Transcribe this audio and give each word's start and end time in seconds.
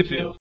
View. 0.00 0.34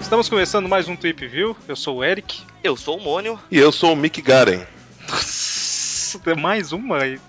Estamos 0.00 0.30
começando 0.30 0.66
mais 0.66 0.88
um 0.88 0.96
Tweep 0.96 1.26
View. 1.26 1.54
Eu 1.68 1.76
sou 1.76 1.98
o 1.98 2.04
Eric. 2.04 2.40
Eu 2.62 2.74
sou 2.74 2.96
o 2.96 3.02
Mônio. 3.02 3.38
E 3.50 3.58
eu 3.58 3.70
sou 3.70 3.92
o 3.92 3.96
Mick 3.96 4.22
Garen. 4.22 4.64
mais 6.34 6.72
uma 6.72 7.02
aí. 7.02 7.20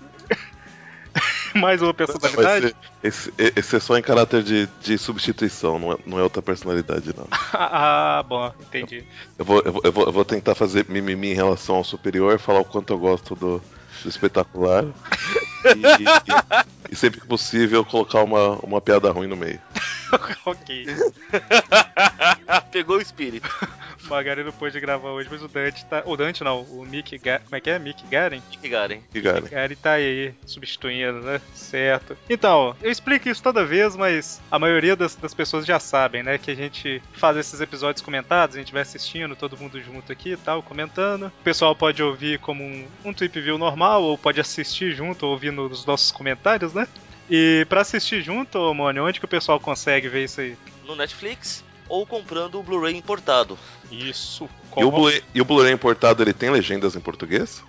mais 1.60 1.82
uma 1.82 1.94
personalidade? 1.94 2.74
Esse, 3.02 3.32
esse, 3.38 3.76
é 3.76 3.80
só 3.80 3.96
em 3.96 4.02
caráter 4.02 4.42
de, 4.42 4.68
de 4.80 4.98
substituição, 4.98 5.78
não 5.78 5.92
é, 5.92 5.96
não 6.06 6.18
é 6.18 6.22
outra 6.22 6.42
personalidade, 6.42 7.14
não. 7.16 7.26
ah, 7.52 8.24
bom, 8.28 8.52
entendi. 8.60 9.04
Eu 9.38 9.44
vou, 9.44 9.62
eu, 9.64 9.72
vou, 9.72 9.82
eu, 9.84 9.92
vou, 9.92 10.06
eu 10.06 10.12
vou 10.12 10.24
tentar 10.24 10.54
fazer 10.54 10.86
mimimi 10.88 11.32
em 11.32 11.34
relação 11.34 11.76
ao 11.76 11.84
superior, 11.84 12.38
falar 12.38 12.60
o 12.60 12.64
quanto 12.64 12.92
eu 12.92 12.98
gosto 12.98 13.34
do, 13.34 13.62
do 14.02 14.08
espetacular. 14.08 14.84
e, 15.64 16.02
e, 16.02 16.92
e, 16.92 16.96
sempre 16.96 17.20
que 17.20 17.26
possível 17.26 17.84
colocar 17.84 18.22
uma, 18.22 18.56
uma 18.62 18.80
piada 18.80 19.10
ruim 19.10 19.26
no 19.26 19.36
meio. 19.36 19.60
ok. 20.44 20.86
Pegou 22.70 22.98
o 22.98 23.00
espírito. 23.00 23.48
O 24.06 24.10
Magari 24.10 24.44
não 24.44 24.52
pôde 24.52 24.78
gravar 24.78 25.10
hoje, 25.10 25.28
mas 25.30 25.42
o 25.42 25.48
Dante 25.48 25.84
tá. 25.84 26.02
O 26.06 26.16
Dante 26.16 26.44
não, 26.44 26.62
o 26.62 26.86
Mick 26.86 27.18
Garen. 27.18 27.42
Como 27.44 27.56
é 27.56 27.60
que 27.60 27.70
é? 27.70 27.78
Mick 27.78 28.06
Garen? 28.06 28.40
Mick 28.50 28.68
Garen. 28.68 29.00
Mick 29.12 29.20
Garen. 29.20 29.48
Garen 29.48 29.74
tá 29.74 29.92
aí, 29.92 30.32
substituindo, 30.46 31.20
né? 31.20 31.40
Certo. 31.52 32.16
Então, 32.30 32.76
eu 32.80 32.90
explico 32.90 33.28
isso 33.28 33.42
toda 33.42 33.64
vez, 33.64 33.96
mas 33.96 34.40
a 34.50 34.58
maioria 34.58 34.94
das, 34.94 35.16
das 35.16 35.34
pessoas 35.34 35.66
já 35.66 35.80
sabem, 35.80 36.22
né? 36.22 36.38
Que 36.38 36.52
a 36.52 36.54
gente 36.54 37.02
faz 37.14 37.36
esses 37.36 37.60
episódios 37.60 38.02
comentados, 38.02 38.54
a 38.54 38.58
gente 38.60 38.72
vai 38.72 38.82
assistindo, 38.82 39.34
todo 39.34 39.58
mundo 39.58 39.80
junto 39.80 40.12
aqui 40.12 40.32
e 40.32 40.36
tal, 40.36 40.62
comentando. 40.62 41.26
O 41.26 41.44
pessoal 41.44 41.74
pode 41.74 42.00
ouvir 42.00 42.38
como 42.38 42.62
um, 42.62 42.86
um 43.04 43.12
Tweep 43.12 43.40
View 43.40 43.58
normal, 43.58 44.04
ou 44.04 44.16
pode 44.16 44.40
assistir 44.40 44.92
junto, 44.92 45.26
ouvindo 45.26 45.66
os 45.66 45.84
nossos 45.84 46.12
comentários, 46.12 46.72
né? 46.72 46.86
E 47.28 47.66
para 47.68 47.80
assistir 47.80 48.22
junto, 48.22 48.72
Mônio, 48.72 49.04
onde 49.04 49.18
que 49.18 49.24
o 49.24 49.28
pessoal 49.28 49.58
consegue 49.58 50.08
ver 50.08 50.24
isso 50.24 50.40
aí? 50.40 50.56
No 50.86 50.94
Netflix 50.94 51.65
ou 51.88 52.06
comprando 52.06 52.58
o 52.58 52.62
Blu-ray 52.62 52.96
importado. 52.96 53.58
Isso. 53.90 54.48
E 55.34 55.40
o 55.40 55.44
Blu-ray 55.44 55.72
importado 55.72 56.22
ele 56.22 56.32
tem 56.32 56.50
legendas 56.50 56.96
em 56.96 57.00
português? 57.00 57.62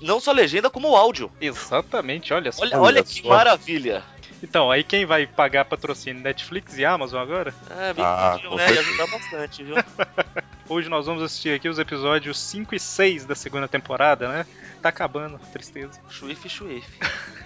Não 0.00 0.18
só 0.18 0.32
legenda, 0.32 0.70
como 0.70 0.96
áudio. 0.96 1.30
Exatamente, 1.40 2.32
olha 2.32 2.50
só. 2.50 2.62
Olha, 2.62 2.80
olha 2.80 3.04
que 3.04 3.26
maravilha. 3.26 4.02
Então, 4.42 4.70
aí 4.70 4.82
quem 4.82 5.04
vai 5.04 5.26
pagar 5.26 5.66
patrocínio? 5.66 6.22
Netflix 6.22 6.78
e 6.78 6.84
Amazon 6.84 7.20
agora? 7.20 7.54
É, 7.78 7.92
bem 7.92 8.04
ah, 8.04 8.32
pediu, 8.36 8.54
né? 8.56 8.72
Ia 8.72 8.80
ajudar 8.80 9.06
bastante, 9.06 9.62
viu? 9.62 9.76
Hoje 10.66 10.88
nós 10.88 11.04
vamos 11.04 11.22
assistir 11.22 11.54
aqui 11.54 11.68
os 11.68 11.78
episódios 11.78 12.38
5 12.38 12.74
e 12.74 12.80
6 12.80 13.26
da 13.26 13.34
segunda 13.34 13.68
temporada, 13.68 14.28
né? 14.28 14.46
Tá 14.80 14.88
acabando, 14.88 15.38
tristeza. 15.52 16.00
Chuif, 16.08 16.48
chuif. 16.48 16.86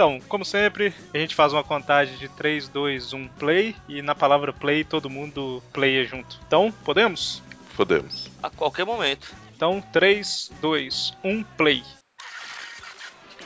Então, 0.00 0.18
como 0.30 0.46
sempre, 0.46 0.94
a 1.12 1.18
gente 1.18 1.34
faz 1.34 1.52
uma 1.52 1.62
contagem 1.62 2.16
de 2.16 2.26
3, 2.26 2.70
2, 2.70 3.12
1, 3.12 3.28
play, 3.38 3.76
e 3.86 4.00
na 4.00 4.14
palavra 4.14 4.50
play 4.50 4.82
todo 4.82 5.10
mundo 5.10 5.62
playa 5.74 6.06
junto. 6.06 6.40
Então, 6.46 6.72
podemos? 6.86 7.42
Podemos. 7.76 8.30
A 8.42 8.48
qualquer 8.48 8.86
momento. 8.86 9.30
Então, 9.54 9.84
3, 9.92 10.52
2, 10.58 11.12
1, 11.22 11.42
play. 11.42 11.82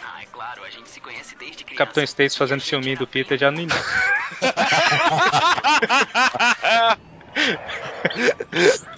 Ah, 0.01 0.23
é 0.23 0.27
claro, 0.27 0.63
a 0.63 0.71
gente 0.71 0.89
se 0.89 1.01
conhece 1.01 1.35
desde 1.35 1.65
criança. 1.65 1.77
Capitão 1.77 2.05
Stacy 2.05 2.39
fazendo 2.39 2.61
filminho 2.61 2.99
do 2.99 3.07
Peter 3.09 3.37
já 3.37 3.51
no 3.51 3.61
início. 3.61 3.83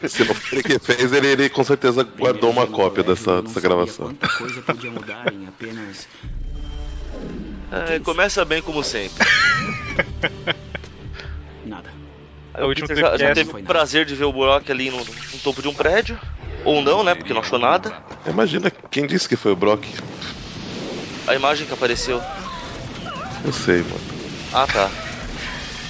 Se 0.07 0.25
não 0.27 0.35
foi 0.35 0.59
ele 0.59 0.63
que 0.63 0.79
fez, 0.79 1.11
ele, 1.11 1.29
ele 1.29 1.49
com 1.49 1.65
certeza 1.65 2.03
guardou 2.03 2.51
uma 2.51 2.67
cópia 2.67 3.03
dessa, 3.03 3.41
dessa 3.41 3.63
gravação. 3.63 4.09
Quanta 4.09 4.29
coisa 4.29 4.61
podia 4.61 4.91
mudar 4.91 5.33
em 5.33 5.49
apenas 5.49 6.07
é, 7.71 7.99
começa 8.01 8.45
bem 8.45 8.63
como 8.63 8.83
sempre. 8.83 9.27
Nada. 11.65 11.91
O 12.59 12.75
Peter 12.75 12.97
já, 12.97 13.17
já 13.17 13.35
teve 13.35 13.51
o 13.51 13.65
prazer 13.65 14.07
de 14.07 14.15
ver 14.15 14.25
o 14.25 14.33
Brock 14.33 14.71
ali 14.71 14.91
no, 14.91 14.99
no, 14.99 15.39
topo 15.43 15.61
de 15.61 15.69
um 15.69 15.75
prédio. 15.75 16.19
Ou 16.65 16.81
não, 16.81 17.05
né? 17.05 17.15
Porque 17.15 17.33
não 17.33 17.41
achou 17.41 17.59
nada. 17.59 17.93
Imagina 18.27 18.73
quem 18.91 19.07
disse 19.07 19.29
que 19.29 19.37
foi 19.37 19.53
o 19.53 19.57
Brock. 19.57 19.85
A 21.27 21.35
imagem 21.35 21.67
que 21.67 21.73
apareceu. 21.73 22.23
Eu 23.45 23.53
sei, 23.53 23.83
mano. 23.83 24.01
Ah, 24.53 24.67
tá. 24.67 24.91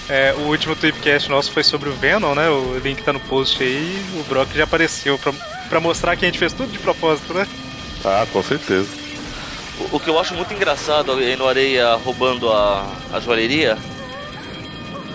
É, 0.08 0.34
o 0.34 0.48
último 0.48 0.74
Tweepcast 0.74 1.30
nosso 1.30 1.52
foi 1.52 1.62
sobre 1.62 1.88
o 1.88 1.92
Venom, 1.92 2.34
né? 2.34 2.48
O 2.48 2.78
link 2.78 3.02
tá 3.02 3.12
no 3.12 3.20
post 3.20 3.62
aí. 3.62 4.04
O 4.20 4.24
Brock 4.24 4.54
já 4.54 4.64
apareceu 4.64 5.18
pra, 5.18 5.32
pra 5.68 5.80
mostrar 5.80 6.16
que 6.16 6.24
a 6.24 6.28
gente 6.28 6.38
fez 6.38 6.52
tudo 6.52 6.70
de 6.70 6.78
propósito, 6.78 7.32
né? 7.32 7.46
Ah, 8.04 8.26
com 8.32 8.42
certeza. 8.42 9.05
O, 9.78 10.00
que 10.00 10.08
eu 10.08 10.18
acho 10.18 10.34
muito 10.34 10.52
engraçado 10.54 11.12
aí 11.12 11.36
no 11.36 11.46
Areia 11.46 11.94
roubando 11.96 12.50
a, 12.50 12.90
a 13.12 13.20
joalheria 13.20 13.76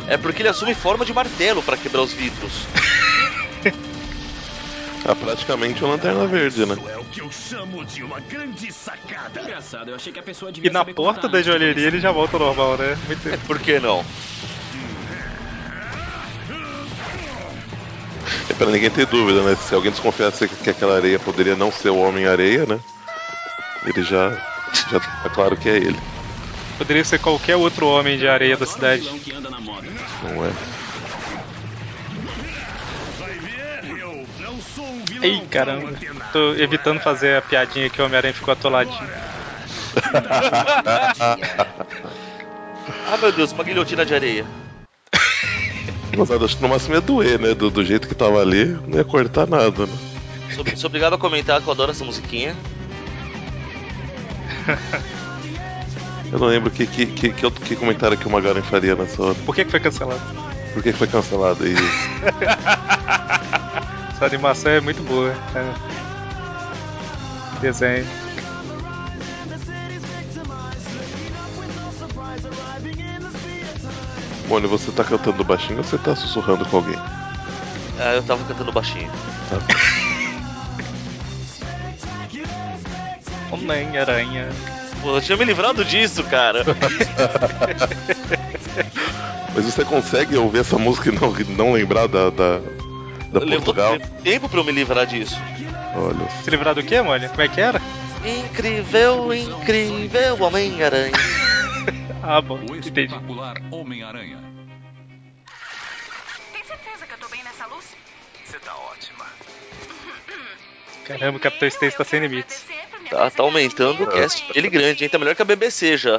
é 0.07 0.17
porque 0.17 0.41
ele 0.41 0.49
assume 0.49 0.75
forma 0.75 1.03
de 1.03 1.13
martelo 1.13 1.63
para 1.63 1.77
quebrar 1.77 2.01
os 2.01 2.13
vidros. 2.13 2.67
É 5.05 5.15
praticamente 5.15 5.83
uma 5.83 5.93
lanterna 5.93 6.27
verde, 6.27 6.65
né? 6.65 6.77
É 6.89 6.97
o 6.97 7.05
que 7.05 7.21
eu 7.21 7.31
chamo 7.31 7.83
de 7.85 8.03
uma 8.03 8.19
grande 8.19 8.71
sacada. 8.71 9.41
Engraçado, 9.41 9.89
eu 9.89 9.95
achei 9.95 10.13
que 10.13 10.19
a 10.19 10.23
pessoa 10.23 10.51
devia 10.51 10.69
E 10.69 10.73
na 10.73 10.85
porta 10.85 11.27
da 11.27 11.41
joalheria 11.41 11.87
ele 11.87 11.99
já 11.99 12.11
volta 12.11 12.37
ao 12.37 12.43
normal, 12.43 12.77
né? 12.77 12.97
Muito... 13.07 13.29
É, 13.29 13.37
por 13.37 13.57
que 13.57 13.79
não? 13.79 14.05
É 18.47 18.53
pra 18.53 18.67
ninguém 18.67 18.91
ter 18.91 19.07
dúvida, 19.07 19.41
né? 19.43 19.55
Se 19.55 19.73
alguém 19.73 19.91
desconfiasse 19.91 20.47
que 20.47 20.69
aquela 20.69 20.97
areia 20.97 21.17
poderia 21.17 21.55
não 21.55 21.71
ser 21.71 21.89
o 21.89 21.97
Homem-Areia, 21.97 22.65
né? 22.65 22.79
Ele 23.85 24.03
já 24.03 24.50
já 24.89 24.99
tá 24.99 25.29
claro 25.29 25.57
que 25.57 25.69
é 25.69 25.77
ele. 25.77 25.99
Poderia 26.77 27.05
ser 27.05 27.19
qualquer 27.19 27.55
outro 27.55 27.87
homem 27.87 28.17
de 28.17 28.27
areia 28.27 28.57
da 28.57 28.65
cidade. 28.65 29.07
Não 30.23 30.45
é. 30.45 30.51
Ei, 35.21 35.39
caramba. 35.51 35.93
Tô 36.33 36.53
evitando 36.55 36.99
fazer 36.99 37.37
a 37.37 37.41
piadinha 37.41 37.89
que 37.89 38.01
o 38.01 38.05
Homem-Aranha 38.05 38.33
ficou 38.33 38.51
atoladinho. 38.51 39.09
ah, 43.07 43.17
meu 43.21 43.31
Deus, 43.31 43.51
uma 43.51 43.63
guilhotina 43.63 44.05
de 44.05 44.15
areia. 44.15 44.45
Mas 46.17 46.31
acho 46.31 46.57
que 46.57 46.63
no 46.63 46.69
máximo 46.69 46.95
ia 46.95 47.01
doer, 47.01 47.39
né? 47.39 47.53
Do, 47.53 47.69
do 47.69 47.85
jeito 47.85 48.07
que 48.07 48.15
tava 48.15 48.41
ali, 48.41 48.65
não 48.65 48.97
ia 48.97 49.03
cortar 49.03 49.47
nada, 49.47 49.85
né? 49.85 49.93
Sou, 50.55 50.65
sou 50.75 50.87
obrigado 50.87 51.13
a 51.13 51.17
comentar 51.17 51.61
que 51.61 51.67
eu 51.67 51.71
adoro 51.71 51.91
essa 51.91 52.03
musiquinha. 52.03 52.55
Eu 56.31 56.39
não 56.39 56.47
lembro 56.47 56.71
que, 56.71 56.87
que, 56.87 57.05
que, 57.05 57.33
que, 57.33 57.45
outro, 57.45 57.61
que 57.63 57.75
comentário 57.75 58.17
que 58.17 58.25
o 58.25 58.31
Magaren 58.31 58.61
faria 58.61 58.95
nessa 58.95 59.21
hora. 59.21 59.35
Por 59.45 59.53
que, 59.53 59.65
que 59.65 59.71
foi 59.71 59.81
cancelado? 59.81 60.21
Por 60.73 60.81
que, 60.81 60.93
que 60.93 60.97
foi 60.97 61.07
cancelado? 61.07 61.67
Isso. 61.67 61.81
Essa 64.15 64.25
animação 64.25 64.71
é 64.71 64.79
muito 64.79 65.03
boa. 65.03 65.35
É. 65.55 65.73
Desenho. 67.59 68.07
Mônio, 74.47 74.69
você 74.69 74.89
tá 74.91 75.03
cantando 75.03 75.43
baixinho 75.43 75.79
ou 75.79 75.83
você 75.83 75.97
tá 75.97 76.15
sussurrando 76.15 76.63
com 76.65 76.77
alguém? 76.77 76.95
Ah, 77.99 78.13
eu 78.15 78.23
tava 78.23 78.41
cantando 78.45 78.71
baixinho. 78.71 79.11
Tá. 79.49 79.57
Homem-Aranha. 83.51 84.49
Pô, 85.01 85.15
eu 85.17 85.21
tinha 85.21 85.37
me 85.37 85.45
livrado 85.45 85.83
disso, 85.83 86.23
cara. 86.23 86.63
Mas 89.53 89.65
você 89.65 89.83
consegue 89.83 90.37
ouvir 90.37 90.59
essa 90.59 90.77
música 90.77 91.09
e 91.09 91.11
não, 91.11 91.31
não 91.57 91.73
lembrar 91.73 92.07
da, 92.07 92.29
da, 92.29 92.59
da 93.31 93.41
Portugal? 93.41 93.93
Levou 93.93 94.21
tempo 94.23 94.47
pra 94.47 94.59
eu 94.59 94.63
me 94.63 94.71
livrar 94.71 95.05
disso. 95.05 95.37
Olha. 95.95 96.29
Se 96.43 96.49
livrar 96.49 96.73
do 96.73 96.83
quê, 96.83 97.01
mano? 97.01 97.27
Como 97.29 97.41
é 97.41 97.47
que 97.47 97.59
era? 97.59 97.81
Incrível, 98.23 99.33
incrível 99.33 100.41
Homem-Aranha. 100.41 101.11
ah, 102.23 102.39
bom. 102.39 102.59
O 102.69 102.75
espetacular 102.75 103.55
Homem-Aranha. 103.71 104.37
Tem 106.53 106.63
certeza 106.63 107.05
que 107.07 107.13
eu 107.13 107.17
tô 107.17 107.27
bem 107.27 107.43
nessa 107.43 107.65
luz? 107.65 107.85
Você 108.45 108.59
tá 108.59 108.73
ótima. 108.75 109.25
Caramba, 111.03 111.37
o 111.37 111.41
Capitão 111.41 111.67
Stacy 111.67 111.97
tá 111.97 112.05
sem 112.05 112.19
limites. 112.21 112.63
Tá, 113.11 113.29
tá 113.29 113.43
aumentando 113.43 114.03
o 114.03 114.07
cast 114.07 114.45
ele 114.55 114.69
grande, 114.69 115.03
hein? 115.03 115.09
Tá 115.09 115.19
melhor 115.19 115.35
que 115.35 115.41
a 115.41 115.45
BBC 115.45 115.97
já. 115.97 116.17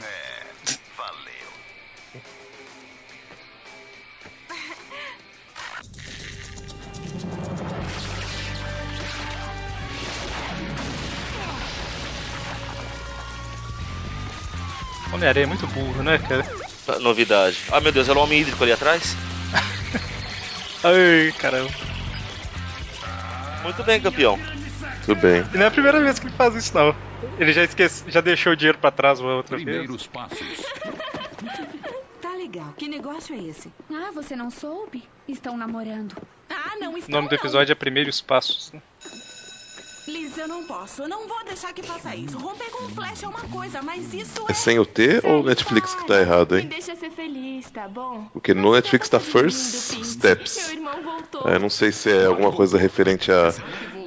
Homem-Aranha 15.11 15.45
é 15.45 15.47
muito 15.47 15.67
burro, 15.67 16.03
né, 16.03 16.19
cara? 16.19 16.45
Novidade. 17.01 17.65
Ah, 17.71 17.81
meu 17.81 17.91
Deus, 17.91 18.07
é 18.07 18.13
o 18.13 18.19
homem 18.19 18.41
hídrico 18.41 18.63
ali 18.63 18.73
atrás? 18.73 19.17
Ai, 20.85 21.33
caramba. 21.39 21.73
Muito 23.63 23.83
bem, 23.83 23.99
campeão. 23.99 24.39
Tudo 25.05 25.21
bem. 25.21 25.45
E 25.53 25.57
não 25.57 25.65
é 25.65 25.67
a 25.69 25.71
primeira 25.71 26.01
vez 26.01 26.19
que 26.19 26.27
ele 26.27 26.35
faz 26.37 26.55
isso, 26.55 26.75
não. 26.77 26.95
Ele 27.39 27.53
já 27.53 27.65
esquece, 27.65 28.05
já 28.09 28.21
deixou 28.21 28.53
o 28.53 28.57
dinheiro 28.57 28.79
pra 28.79 28.91
trás 28.91 29.21
uma 29.21 29.35
outra 29.37 29.57
vez. 29.57 29.69
Primeiros 29.69 30.07
passos. 30.07 30.39
Tá 32.21 32.31
legal. 32.37 32.73
Que 32.77 32.89
negócio 32.89 33.35
é 33.35 33.39
esse? 33.49 33.71
Ah, 33.93 34.11
você 34.15 34.37
não 34.37 34.51
soube? 34.51 35.03
Estão 35.29 35.57
namorando. 35.57 36.15
Ah, 36.51 36.75
não, 36.81 36.95
O 36.95 36.99
estão 36.99 37.17
nome 37.17 37.29
do 37.29 37.33
não. 37.33 37.39
episódio 37.39 37.73
é 37.73 37.75
Primeiros 37.75 38.21
Passos. 38.21 38.73
né? 38.73 38.81
Liz, 40.09 40.37
eu 40.37 40.49
não 40.49 40.65
posso. 40.65 41.03
Eu 41.03 41.09
não 41.09 41.29
vou 41.29 41.45
deixar 41.45 41.73
que 41.73 41.83
faça 41.83 42.15
isso. 42.17 42.37
Romper 42.37 42.71
com 42.71 42.85
o 42.87 42.89
Flash 42.89 43.23
é 43.23 43.29
uma 43.29 43.39
coisa, 43.41 43.81
mas 43.83 44.13
isso 44.13 44.45
É 44.49 44.51
é... 44.51 44.55
sem 44.55 44.79
o 44.81 44.85
T 44.85 45.21
ou 45.23 45.41
o 45.41 45.43
Netflix 45.45 45.95
que 45.95 46.07
tá 46.09 46.21
errado, 46.21 46.57
Me 46.57 46.63
hein? 46.63 46.67
deixa 46.69 46.97
ser 46.97 47.11
feliz, 47.13 47.71
tá 47.71 47.87
bom? 47.87 48.29
Porque 48.33 48.53
no 48.53 48.73
Netflix 48.73 49.09
tá 49.09 49.21
First 49.21 49.57
Steps. 50.05 50.57
Meu 50.67 50.77
irmão 50.77 51.03
voltou. 51.05 51.49
É, 51.49 51.57
não 51.59 51.71
sei 51.71 51.93
se 51.93 52.11
é 52.11 52.27
alguma 52.27 52.51
coisa 52.53 52.77
referente 52.77 53.31
à, 53.31 53.55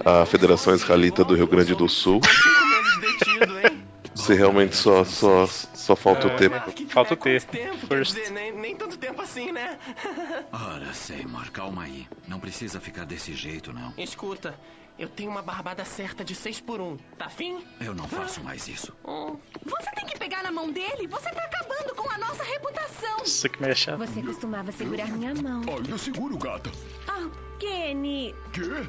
à 0.05 0.25
Federação 0.25 0.75
Israelita 0.75 1.23
do 1.23 1.33
Rio 1.33 1.47
Grande 1.47 1.73
do 1.73 1.89
Sul. 1.89 2.21
Cinco 2.29 2.65
meses 2.65 2.99
detido, 3.01 3.59
hein? 3.59 3.85
Se 4.13 4.33
realmente 4.33 4.75
só, 4.75 5.03
só, 5.03 5.45
só 5.45 5.95
falta 5.95 6.27
o 6.27 6.35
T. 6.37 6.47
Mark, 6.47 6.79
Falta 6.89 7.15
o 7.15 7.17
Tempo, 7.17 7.87
First. 7.87 8.15
Nem, 8.31 8.51
nem 8.53 8.75
tanto 8.75 8.97
tempo 8.97 9.21
assim, 9.21 9.51
né? 9.51 9.77
Ora, 10.53 10.93
Seymour, 10.93 11.51
calma 11.51 11.83
aí. 11.83 12.07
Não 12.27 12.39
precisa 12.39 12.79
ficar 12.79 13.05
desse 13.05 13.33
jeito, 13.33 13.73
não. 13.73 13.93
Escuta, 13.97 14.57
eu 14.97 15.09
tenho 15.09 15.29
uma 15.29 15.41
barbada 15.41 15.83
certa 15.83 16.23
de 16.23 16.33
6 16.33 16.61
por 16.61 16.79
1 16.79 16.97
Tá 17.17 17.25
afim? 17.25 17.61
Eu 17.81 17.93
não 17.93 18.07
faço 18.07 18.41
mais 18.41 18.67
isso. 18.67 18.93
Hum. 19.05 19.37
Você 19.65 19.91
tem 19.95 20.05
que 20.05 20.17
pegar 20.17 20.43
na 20.43 20.51
mão 20.51 20.71
dele. 20.71 21.07
Você 21.07 21.29
tá 21.31 21.43
acabando 21.43 21.93
com 21.93 22.09
a 22.09 22.17
nossa 22.17 22.43
reputação. 22.43 23.17
Isso 23.23 23.49
que 23.49 23.61
mexe. 23.61 23.91
Você 23.91 24.21
costumava 24.21 24.71
segurar 24.71 25.07
minha 25.07 25.33
mão. 25.33 25.61
Olha, 25.67 25.97
seguro, 25.97 26.37
gata. 26.37 26.71
Ah, 27.07 27.29
Kenny. 27.59 28.33
Quê? 28.53 28.87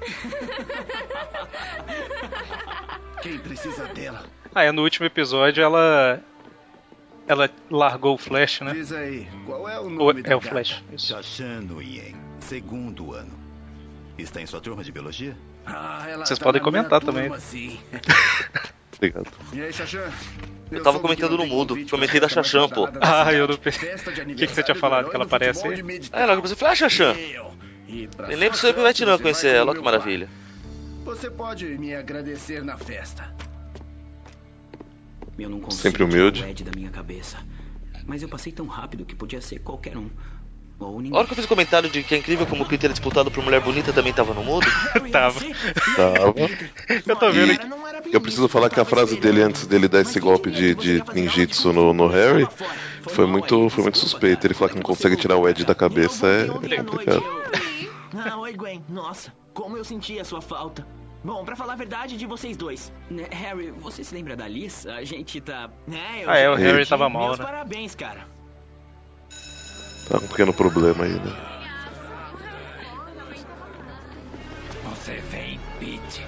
Quem 3.22 3.38
precisa 3.38 3.86
dela? 3.88 4.24
Ah, 4.54 4.64
é, 4.64 4.72
no 4.72 4.82
último 4.82 5.06
episódio 5.06 5.62
ela. 5.62 6.20
Ela 7.28 7.50
largou 7.68 8.14
o 8.14 8.18
Flash, 8.18 8.60
né? 8.60 8.72
Diz 8.72 8.92
aí, 8.92 9.26
qual 9.44 9.68
é 9.68 9.80
o 9.80 9.90
nome 9.90 10.22
da 10.22 10.30
é 10.30 10.36
o 10.36 10.40
gata? 10.40 10.50
Flash. 10.50 10.84
Isso. 10.92 11.16
Segundo 12.38 13.12
ano. 13.12 13.32
Está 14.16 14.40
em 14.40 14.46
sua 14.46 14.60
turma 14.60 14.84
de 14.84 14.92
biologia? 14.92 15.36
Ah, 15.66 16.06
ela 16.08 16.24
Vocês 16.24 16.38
tá 16.38 16.44
podem 16.44 16.62
comentar 16.62 17.00
também. 17.00 17.28
Obrigado. 18.96 19.26
E 19.52 19.60
aí, 19.60 19.72
Shashan? 19.72 20.08
Eu 20.70 20.82
tava 20.82 21.00
comentando 21.00 21.36
no 21.36 21.46
mudo. 21.46 21.76
Comentei 21.88 22.20
da 22.20 22.28
Xaxã, 22.28 22.68
pô. 22.68 22.88
Ah, 23.00 23.32
eu 23.32 23.46
não 23.46 23.56
pensei. 23.56 23.94
O 23.96 24.34
que, 24.34 24.46
que 24.46 24.54
você 24.54 24.62
tinha 24.62 24.74
falado? 24.74 25.10
Que 25.10 25.16
ela 25.16 25.24
aparece 25.24 25.66
aí? 25.66 25.82
Ah, 26.12 26.26
logo 26.26 26.42
você 26.42 26.56
falou, 26.56 26.72
ah, 26.72 26.76
Xaxã. 26.76 27.14
E 27.88 28.08
Nem 28.28 28.36
lembro 28.36 28.58
foi 28.58 28.72
pro 28.72 28.82
Vietnã 28.82 29.18
conhecer 29.18 29.54
ela, 29.54 29.74
que 29.74 29.80
maravilha. 29.80 30.28
Você 31.04 31.30
pode 31.30 31.66
me 31.78 31.94
agradecer 31.94 32.64
na 32.64 32.76
festa. 32.76 33.32
Eu 35.38 35.50
não 35.50 35.60
consigo 35.60 35.82
Sempre 35.82 36.02
humilde. 36.02 36.42
o 36.42 36.64
da 36.64 36.72
minha 36.74 36.90
cabeça. 36.90 37.38
Mas 38.06 38.22
eu 38.22 38.28
passei 38.28 38.52
tão 38.52 38.66
rápido 38.66 39.04
que 39.04 39.14
podia 39.14 39.40
ser 39.40 39.58
qualquer 39.60 39.96
um. 39.96 40.08
Ou 40.78 40.98
A 40.98 41.02
ninguém. 41.02 41.16
hora 41.16 41.26
que 41.26 41.32
eu 41.32 41.36
fiz 41.36 41.44
o 41.44 41.48
comentário 41.48 41.88
de 41.88 42.02
que 42.02 42.14
é 42.14 42.18
incrível 42.18 42.46
como 42.46 42.62
o 42.62 42.66
Peter 42.66 42.90
é 42.90 42.92
disputado 42.92 43.30
por 43.30 43.42
mulher 43.42 43.60
bonita 43.60 43.92
também 43.92 44.12
tava 44.12 44.34
no 44.34 44.44
mudo. 44.44 44.66
Tava. 45.10 45.40
Tava. 45.96 46.34
Eu 47.06 47.16
tô 47.16 47.30
vendo 47.32 47.52
aqui. 47.52 47.66
eu 48.12 48.20
preciso 48.20 48.46
falar 48.48 48.68
que 48.68 48.78
a 48.78 48.84
frase 48.84 49.16
dele 49.16 49.42
antes 49.42 49.66
dele 49.66 49.88
dar 49.88 50.00
esse 50.02 50.20
golpe 50.20 50.50
de, 50.50 50.74
de 50.74 51.02
ninjitsu 51.14 51.72
no, 51.72 51.92
no 51.94 52.08
Harry 52.08 52.46
foi 53.02 53.26
muito, 53.26 53.70
foi 53.70 53.84
muito 53.84 53.98
suspeito. 53.98 54.46
Ele 54.46 54.54
falar 54.54 54.70
que 54.70 54.76
não 54.76 54.82
consegue 54.82 55.16
tirar 55.16 55.36
o 55.36 55.48
Ed 55.48 55.64
da 55.64 55.74
cabeça 55.74 56.26
é 56.26 56.46
complicado. 56.76 57.24
Ah, 58.14 58.36
oi, 58.38 58.52
Gwen. 58.54 58.84
Nossa, 58.88 59.32
como 59.54 59.76
eu 59.76 59.84
senti 59.84 60.18
a 60.18 60.24
sua 60.24 60.40
falta. 60.40 60.86
Bom, 61.24 61.44
pra 61.44 61.56
falar 61.56 61.72
a 61.72 61.76
verdade 61.76 62.16
de 62.16 62.26
vocês 62.26 62.56
dois. 62.56 62.92
Né, 63.10 63.26
Harry, 63.32 63.70
você 63.72 64.04
se 64.04 64.14
lembra 64.14 64.36
da 64.36 64.46
Liz? 64.46 64.86
A 64.86 65.02
gente 65.02 65.40
tá. 65.40 65.68
É, 65.90 66.24
eu 66.24 66.30
Ah, 66.30 66.38
é, 66.38 66.48
o 66.50 66.54
Harry 66.54 66.86
tava 66.86 67.08
mal, 67.08 67.26
Meus 67.26 67.38
né? 67.38 67.44
parabéns, 67.44 67.94
cara. 67.94 68.28
Tá 70.08 70.18
com 70.20 70.24
um 70.24 70.28
pequeno 70.28 70.52
problema 70.52 71.04
aí, 71.04 71.14
né? 71.14 71.36
Você 74.84 75.16
vem, 75.30 75.58
Pete. 75.80 76.24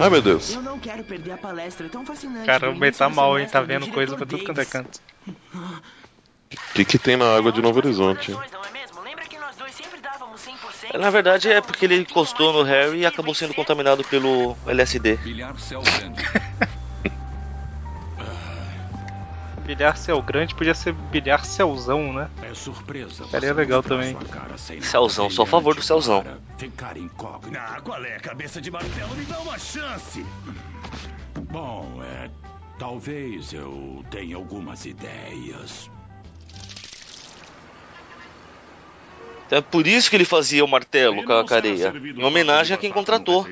Ai 0.00 0.10
meu 0.10 0.22
Deus. 0.22 0.54
Eu 0.54 0.62
não 0.62 0.78
quero 0.78 1.04
perder 1.04 1.32
a 1.32 1.38
palestra, 1.38 1.86
é 1.86 1.88
tão 1.88 2.04
fascinante. 2.04 2.46
Caramba, 2.46 2.78
do 2.78 2.84
ele 2.84 2.96
tá 2.96 3.08
mal, 3.08 3.38
hein? 3.38 3.46
Tá 3.46 3.60
do 3.60 3.66
vendo 3.66 3.88
coisa 3.88 4.16
pra 4.16 4.26
tudo 4.26 4.44
quanto 4.44 4.60
é 4.60 4.64
canto. 4.64 5.00
O 5.28 6.72
que, 6.74 6.84
que 6.84 6.98
tem 6.98 7.16
na 7.16 7.36
água 7.36 7.52
de 7.52 7.62
Novo 7.62 7.78
Horizonte? 7.78 8.32
Não 8.32 8.42
é 8.42 8.70
mesmo? 8.72 9.00
Lembra 9.02 9.24
que 9.26 9.38
nós 9.38 9.54
dois 9.56 9.74
sempre 9.74 10.00
dávamos 10.00 10.40
100%? 10.40 10.79
Na 10.98 11.10
verdade 11.10 11.48
é 11.50 11.60
porque 11.60 11.84
ele 11.84 11.96
encostou 11.96 12.52
no 12.52 12.62
Harry 12.62 13.00
e 13.00 13.06
acabou 13.06 13.34
sendo 13.34 13.54
contaminado 13.54 14.02
pelo 14.04 14.56
LSD. 14.66 15.16
Bilhar 15.18 15.58
céu 15.58 15.82
grande. 15.82 16.20
Bilhar 19.64 19.96
céu 19.96 20.20
grande 20.20 20.52
podia 20.52 20.74
ser 20.74 20.92
bilhar 20.92 21.44
céuzão, 21.44 22.12
né? 22.12 22.28
É 22.42 22.52
surpresa. 22.54 23.24
Seria 23.28 23.54
legal 23.54 23.84
também. 23.84 24.16
Céuzão, 24.80 25.30
só 25.30 25.44
a 25.44 25.46
favor 25.46 25.76
do 25.76 25.82
céuzão. 25.82 26.24
Ficar 26.58 26.96
incógnito. 26.96 27.56
Ah, 27.56 27.80
qual 27.80 28.04
é? 28.04 28.18
Cabeça 28.18 28.60
de 28.60 28.68
martelo, 28.68 29.14
me 29.14 29.24
dá 29.26 29.38
uma 29.38 29.56
chance. 29.58 30.26
Bom, 31.52 32.02
é. 32.02 32.28
Talvez 32.80 33.52
eu 33.52 34.04
tenha 34.10 34.34
algumas 34.34 34.84
ideias. 34.86 35.88
Então 39.50 39.58
é 39.58 39.62
por 39.62 39.84
isso 39.84 40.08
que 40.08 40.14
ele 40.14 40.24
fazia 40.24 40.64
o 40.64 40.68
martelo 40.68 41.24
com 41.24 41.32
a 41.32 41.44
careia. 41.44 41.92
Em 42.16 42.22
homenagem 42.22 42.72
a 42.72 42.78
quem 42.78 42.92
contratou. 42.92 43.44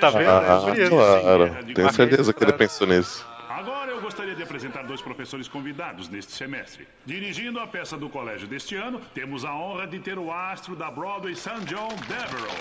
Tá 0.00 0.10
vendo? 0.10 0.22
É 0.22 0.26
Ah, 0.28 0.74
isso. 0.76 0.90
claro. 0.90 1.56
Tenho 1.72 1.92
certeza 1.92 2.34
que 2.34 2.42
ele 2.42 2.52
pensou 2.52 2.84
nisso. 2.88 3.24
Agora 3.48 3.92
eu 3.92 4.00
gostaria 4.00 4.34
de 4.34 4.42
apresentar 4.42 4.82
dois 4.82 5.00
professores 5.00 5.46
convidados 5.46 6.08
neste 6.08 6.32
semestre. 6.32 6.88
Dirigindo 7.06 7.60
a 7.60 7.66
peça 7.68 7.96
do 7.96 8.08
colégio 8.08 8.48
deste 8.48 8.74
ano, 8.74 9.00
temos 9.14 9.44
a 9.44 9.54
honra 9.54 9.86
de 9.86 10.00
ter 10.00 10.18
o 10.18 10.32
astro 10.32 10.74
da 10.74 10.90
Broadway 10.90 11.36
St. 11.36 11.60
John 11.66 11.88
Devereux. 12.08 12.52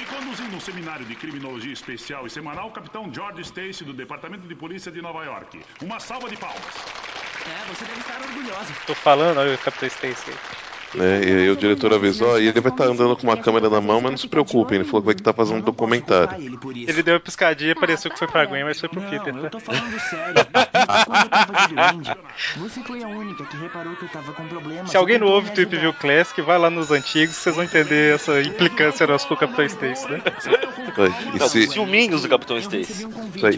E 0.00 0.04
conduzindo 0.06 0.56
um 0.56 0.60
seminário 0.60 1.04
de 1.04 1.14
criminologia 1.16 1.72
especial 1.72 2.26
e 2.26 2.30
semanal, 2.30 2.68
o 2.68 2.70
capitão 2.70 3.12
George 3.12 3.42
Stacy, 3.42 3.84
do 3.84 3.92
Departamento 3.92 4.48
de 4.48 4.54
Polícia 4.54 4.90
de 4.90 5.02
Nova 5.02 5.22
York. 5.24 5.60
Uma 5.82 6.00
salva 6.00 6.30
de 6.30 6.36
palmas. 6.36 6.64
É, 7.48 7.64
você 7.64 7.86
deve 7.86 8.00
estar 8.00 8.22
orgulhosa. 8.22 8.78
Tô 8.84 8.94
falando, 8.96 9.38
olha 9.38 9.54
o 9.54 9.58
Capitão 9.58 9.86
Stacy. 9.86 10.40
Né? 10.94 11.20
E 11.24 11.30
aí 11.32 11.50
o 11.50 11.56
diretor 11.56 11.92
avisou, 11.92 12.40
e 12.40 12.48
ele 12.48 12.60
vai 12.60 12.72
estar 12.72 12.84
andando 12.84 13.16
com 13.16 13.24
uma 13.24 13.36
câmera 13.36 13.68
na 13.68 13.80
mão, 13.80 14.00
mas 14.00 14.10
não 14.12 14.18
se 14.18 14.28
preocupem, 14.28 14.76
ele 14.76 14.84
falou 14.84 15.02
que 15.02 15.06
vai 15.06 15.14
estar 15.14 15.32
fazendo 15.32 15.58
um 15.58 15.62
documentário. 15.62 16.58
Ele 16.74 17.02
deu 17.02 17.14
uma 17.14 17.20
piscadinha 17.20 17.72
e 17.72 17.74
pareceu 17.74 18.10
que 18.10 18.18
foi 18.18 18.28
pra 18.28 18.44
Gwen, 18.46 18.64
mas 18.64 18.80
foi 18.80 18.88
pro 18.88 19.00
Não, 19.00 19.10
Peter. 19.10 19.34
eu 19.36 19.42
tá? 19.42 19.50
tô 19.50 19.60
falando 19.60 20.00
sério. 20.00 20.34
Quando 21.06 21.22
eu 21.24 21.28
tava 21.28 21.66
de 21.68 21.74
duende, 21.74 22.16
você 22.58 22.80
foi 22.82 23.02
a 23.02 23.08
única 23.08 23.44
que 23.44 23.56
reparou 23.56 23.94
que 23.96 24.04
eu 24.04 24.08
tava 24.08 24.32
com 24.32 24.46
problema. 24.46 24.86
Se 24.88 24.96
alguém 24.96 25.18
não 25.18 25.26
ouve 25.26 25.50
o 25.50 25.68
View. 25.68 25.92
Classic, 25.98 26.40
vai 26.42 26.58
lá 26.58 26.70
nos 26.70 26.90
antigos, 26.90 27.34
vocês 27.36 27.54
vão 27.56 27.64
entender 27.64 28.14
essa 28.14 28.40
implicância 28.40 29.06
nossa 29.06 29.26
com 29.26 29.34
o 29.34 29.36
Capitão 29.36 29.64
Stacy, 29.64 30.10
né? 30.10 30.22
E 31.34 31.48
se, 31.48 31.66
ciúminhos 31.68 32.22
do 32.22 32.28
Capitão 32.28 32.56
Stacy. 32.58 33.06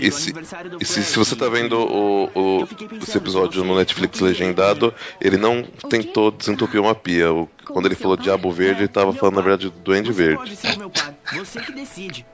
e 0.00 0.10
se, 0.10 0.34
e 0.80 0.84
se, 0.84 1.02
se 1.04 1.18
você 1.18 1.36
tá 1.36 1.48
vendo 1.48 1.78
o, 1.78 2.30
o- 2.34 2.68
esse 3.02 3.16
episódio 3.16 3.62
no 3.64 3.76
Netflix 3.76 4.20
legendado, 4.20 4.92
ele 5.20 5.36
não 5.36 5.62
tentou 5.88 6.30
desentupir 6.30 6.80
uma 6.80 6.94
pia. 6.94 7.19
O- 7.24 7.48
quando 7.66 7.86
ele 7.86 7.94
falou 7.94 8.16
Diabo 8.16 8.50
Verde, 8.50 8.82
ele 8.82 8.88
tava 8.88 9.12
falando, 9.12 9.36
na 9.36 9.42
verdade, 9.42 9.70
do 9.70 9.78
Duende 9.80 10.12
Você 10.12 10.22
Verde. 10.22 10.36
pode 10.36 10.56
ser 10.56 10.76
meu 10.78 10.90
pai. 10.90 11.16
Você 11.34 11.60
que 11.60 11.72
decide. 11.72 12.26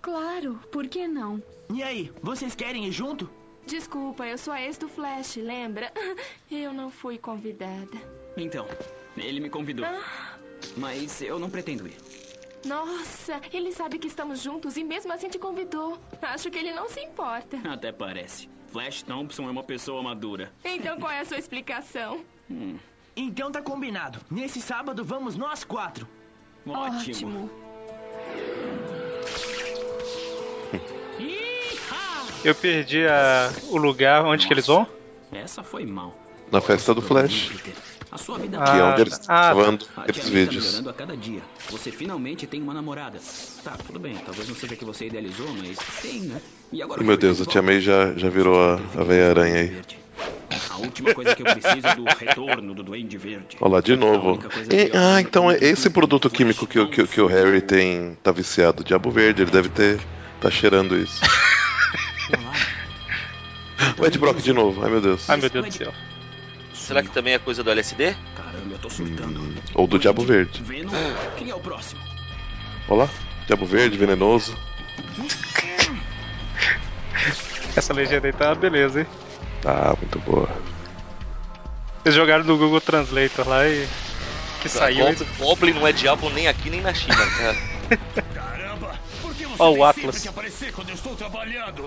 Claro, 0.00 0.60
por 0.70 0.86
que 0.86 1.06
não? 1.08 1.42
E 1.72 1.82
aí, 1.82 2.12
vocês 2.22 2.54
querem 2.54 2.86
ir 2.86 2.92
junto? 2.92 3.28
Desculpa, 3.66 4.24
eu 4.26 4.38
sou 4.38 4.52
a 4.52 4.62
ex 4.62 4.78
do 4.78 4.88
Flash, 4.88 5.36
lembra? 5.36 5.92
Eu 6.48 6.72
não 6.72 6.88
fui 6.90 7.18
convidada. 7.18 7.98
Então, 8.36 8.66
ele 9.16 9.40
me 9.40 9.50
convidou. 9.50 9.84
Mas 10.76 11.20
eu 11.20 11.38
não 11.40 11.50
pretendo 11.50 11.88
ir. 11.88 11.96
Nossa, 12.64 13.40
ele 13.52 13.72
sabe 13.72 13.98
que 13.98 14.06
estamos 14.06 14.40
juntos 14.40 14.76
e 14.76 14.84
mesmo 14.84 15.12
assim 15.12 15.28
te 15.28 15.38
convidou. 15.38 15.98
Acho 16.22 16.50
que 16.50 16.58
ele 16.58 16.72
não 16.72 16.88
se 16.88 17.00
importa. 17.00 17.56
Até 17.68 17.90
parece. 17.92 18.48
Flash 18.72 19.02
Thompson 19.02 19.44
é 19.48 19.50
uma 19.50 19.62
pessoa 19.62 20.02
madura. 20.02 20.52
Então 20.64 20.98
qual 20.98 21.10
é 21.12 21.20
a 21.20 21.24
sua 21.24 21.38
explicação? 21.38 22.24
Hum, 22.50 22.76
Então 23.16 23.50
tá 23.50 23.62
combinado. 23.62 24.20
Nesse 24.30 24.60
sábado 24.60 25.04
vamos 25.04 25.36
nós 25.36 25.64
quatro. 25.64 26.06
ótimo. 26.66 27.50
Eu 32.44 32.54
perdi 32.54 33.06
a- 33.06 33.50
o 33.70 33.76
lugar 33.76 34.24
onde 34.24 34.46
que 34.46 34.52
eles 34.52 34.66
vão? 34.66 34.86
Essa 35.32 35.62
foi 35.62 35.84
mal. 35.84 36.14
Na 36.52 36.60
festa 36.60 36.94
do 36.94 37.02
Flash. 37.02 37.50
A 38.12 38.18
sua 38.18 38.38
vida 38.38 38.56
Que 38.58 38.62
é 38.62 38.80
Ah, 38.80 38.90
onde 38.92 39.00
eles 39.00 39.18
tá. 39.18 39.34
Ah, 39.50 39.54
gravando 39.54 39.84
aqueles 39.96 40.30
May 40.30 40.44
tá 40.44 40.50
vídeos. 40.50 40.64
melhorando 40.66 40.90
a 40.90 40.92
cada 40.94 41.16
dia. 41.16 41.42
Você 41.70 41.90
finalmente 41.90 42.46
tem 42.46 42.62
uma 42.62 42.72
namorada. 42.72 43.18
Tá, 43.64 43.72
tudo 43.72 43.98
bem. 43.98 44.14
Talvez 44.14 44.48
não 44.48 44.54
seja 44.54 44.76
que 44.76 44.84
você 44.84 45.06
idealizou, 45.06 45.48
mas 45.54 45.76
tem, 46.00 46.20
né? 46.20 46.40
E 46.72 46.82
agora 46.82 47.02
Meu 47.02 47.16
Deus, 47.16 47.40
a 47.40 47.46
Tia 47.46 47.62
May 47.62 47.80
já, 47.80 48.12
já 48.14 48.28
virou 48.28 48.60
a, 48.60 48.74
a 48.98 49.04
veia 49.04 49.30
aranha 49.30 49.60
aí. 49.60 49.80
A 50.70 50.76
última 50.78 51.14
coisa 51.14 51.34
que 51.34 51.42
eu 51.42 51.46
preciso 51.46 51.86
é 51.86 51.94
do 51.94 52.04
retorno 52.04 52.74
do 52.74 52.82
Duende 52.82 53.16
Verde. 53.16 53.56
Olha 53.60 53.74
lá, 53.74 53.80
de 53.80 53.96
novo. 53.96 54.38
E- 54.70 54.90
ah, 54.96 55.20
então 55.20 55.50
é 55.50 55.56
esse 55.60 55.88
produto 55.90 56.28
químico 56.30 56.66
que, 56.66 56.78
o- 56.78 56.88
que, 56.88 57.02
o- 57.02 57.08
que 57.08 57.20
o 57.20 57.26
Harry 57.26 57.60
tem. 57.60 58.16
tá 58.22 58.30
viciado. 58.32 58.84
Diabo 58.84 59.10
Verde, 59.10 59.42
ele 59.42 59.50
deve 59.50 59.68
ter. 59.68 60.00
tá 60.40 60.50
cheirando 60.50 60.96
isso. 60.96 61.20
O 63.98 64.06
Ed 64.06 64.18
Brock 64.18 64.38
de 64.42 64.52
novo, 64.52 64.82
ai 64.82 64.90
meu 64.90 65.00
Deus. 65.00 65.28
Ai 65.28 65.36
meu 65.36 65.48
Deus 65.50 65.66
do 65.66 65.72
céu. 65.72 65.92
Será 66.72 67.02
que 67.02 67.10
também 67.10 67.34
é 67.34 67.38
coisa 67.38 67.62
do 67.62 67.70
LSD? 67.70 68.14
Caramba, 68.34 68.72
eu 68.72 68.78
tô 68.78 68.88
surtando. 68.90 69.54
Ou 69.74 69.86
do 69.86 69.98
Diabo 69.98 70.22
Verde. 70.24 70.62
Venom, 70.62 70.90
quem 71.36 71.50
é 71.50 71.54
o 71.54 71.60
próximo? 71.60 72.00
Olha 72.88 73.04
lá, 73.04 73.08
Diabo 73.46 73.66
Verde, 73.66 73.96
venenoso. 73.98 74.56
Essa 77.76 77.92
legenda 77.92 78.26
aí 78.26 78.32
tá 78.32 78.48
uma 78.48 78.54
beleza, 78.54 79.00
hein? 79.00 79.06
Tá, 79.62 79.94
muito 80.00 80.18
boa. 80.20 80.48
Eles 82.04 82.14
jogaram 82.14 82.44
no 82.44 82.56
Google 82.56 82.80
Translator 82.80 83.48
lá 83.48 83.66
e. 83.68 83.86
Que 84.62 84.68
saiu. 84.68 85.06
Goblin, 85.06 85.26
Goblin 85.38 85.72
não 85.72 85.86
é 85.86 85.92
diabo 85.92 86.30
nem 86.30 86.48
aqui 86.48 86.70
nem 86.70 86.80
na 86.80 86.94
China, 86.94 87.16
cara. 87.16 87.56
Ó, 89.58 89.70
o 89.70 89.84
Atlas. 89.84 90.26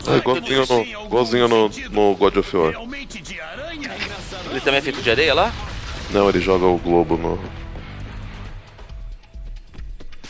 É 0.07 0.17
igualzinho 0.17 0.65
no, 0.67 0.81
igualzinho 1.05 1.47
no, 1.47 1.69
no 1.89 2.15
God 2.15 2.37
of 2.37 2.57
War. 2.57 2.73
Ele 4.49 4.61
também 4.61 4.79
é 4.79 4.81
feito 4.81 5.01
de 5.01 5.11
areia 5.11 5.33
lá? 5.33 5.53
Não, 6.11 6.27
ele 6.27 6.39
joga 6.39 6.65
o 6.65 6.77
globo 6.77 7.17
no. 7.17 7.39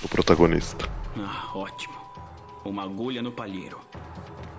O 0.03 0.07
protagonista. 0.07 0.87
Ah, 1.17 1.49
ótimo. 1.55 1.98
Uma 2.69 2.83
agulha 2.83 3.19
no 3.23 3.31
palheiro. 3.31 3.81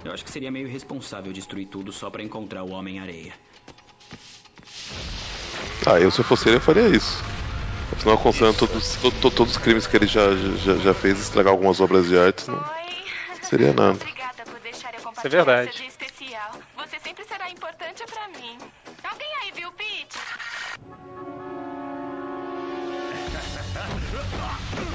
Eu 0.03 0.13
acho 0.13 0.25
que 0.25 0.31
seria 0.33 0.51
meio 0.51 0.67
irresponsável 0.67 1.33
destruir 1.33 1.67
tudo 1.69 1.93
só 1.93 2.11
pra 2.11 2.25
encontrar 2.25 2.65
o 2.65 2.71
Homem-Areia. 2.71 3.33
Ah, 5.87 6.01
eu 6.01 6.11
se 6.11 6.19
eu 6.19 6.25
fosse 6.25 6.49
ele, 6.49 6.57
eu 6.57 6.61
faria 6.61 6.89
isso. 6.89 7.23
Afinal, 7.93 8.19
considerando 8.19 8.57
todos, 8.57 8.97
to- 8.97 9.13
to- 9.13 9.31
todos 9.31 9.53
os 9.53 9.59
crimes 9.59 9.87
que 9.87 9.97
ele 9.97 10.09
já, 10.09 10.35
já, 10.57 10.77
já 10.79 10.93
fez, 10.93 11.21
estragar 11.21 11.53
algumas 11.53 11.81
obras 11.81 12.09
de 12.09 12.19
arte, 12.19 12.51
não 12.51 12.61
seria 13.43 13.73
nada. 13.73 13.99
Isso 14.03 15.27
é 15.27 15.29
verdade. 15.29 15.71
Você 16.77 16.99
sempre 16.99 17.25
será 17.25 17.49
importante 17.49 18.03
pra 18.07 18.27
mim. 18.29 18.59
Alguém 19.05 19.29
aí 19.45 19.53
viu 19.53 19.69
o 19.69 19.73
Pete? 19.73 20.19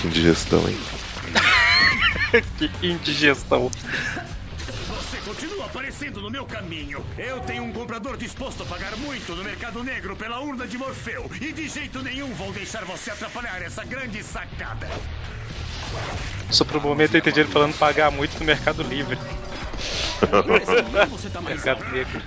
Que 0.00 0.06
indigestão, 0.06 0.66
hein? 0.66 0.78
que 2.56 2.70
indigestão. 2.82 3.70
Você 4.88 5.18
continua 5.18 5.66
aparecendo 5.66 6.22
no 6.22 6.30
meu 6.30 6.46
caminho. 6.46 7.04
Eu 7.18 7.40
tenho 7.40 7.64
um 7.64 7.72
comprador 7.72 8.16
disposto 8.16 8.62
a 8.62 8.66
pagar 8.66 8.96
muito 8.96 9.34
no 9.36 9.44
mercado 9.44 9.84
negro 9.84 10.16
pela 10.16 10.40
urna 10.40 10.66
de 10.66 10.78
Morfeu. 10.78 11.30
E 11.38 11.52
de 11.52 11.68
jeito 11.68 12.02
nenhum 12.02 12.32
vou 12.32 12.50
deixar 12.50 12.82
você 12.86 13.10
atrapalhar 13.10 13.60
essa 13.60 13.84
grande 13.84 14.22
sacada. 14.22 14.88
Só 16.50 16.64
por 16.64 16.78
um 16.78 16.80
momento 16.80 17.14
eu 17.16 17.18
entendi 17.18 17.40
ele 17.40 17.50
falando 17.50 17.76
pagar 17.76 18.10
muito 18.10 18.38
no 18.38 18.46
Mercado 18.46 18.82
Livre. 18.82 19.18
Mercado 21.46 21.84
Negro. 21.90 22.22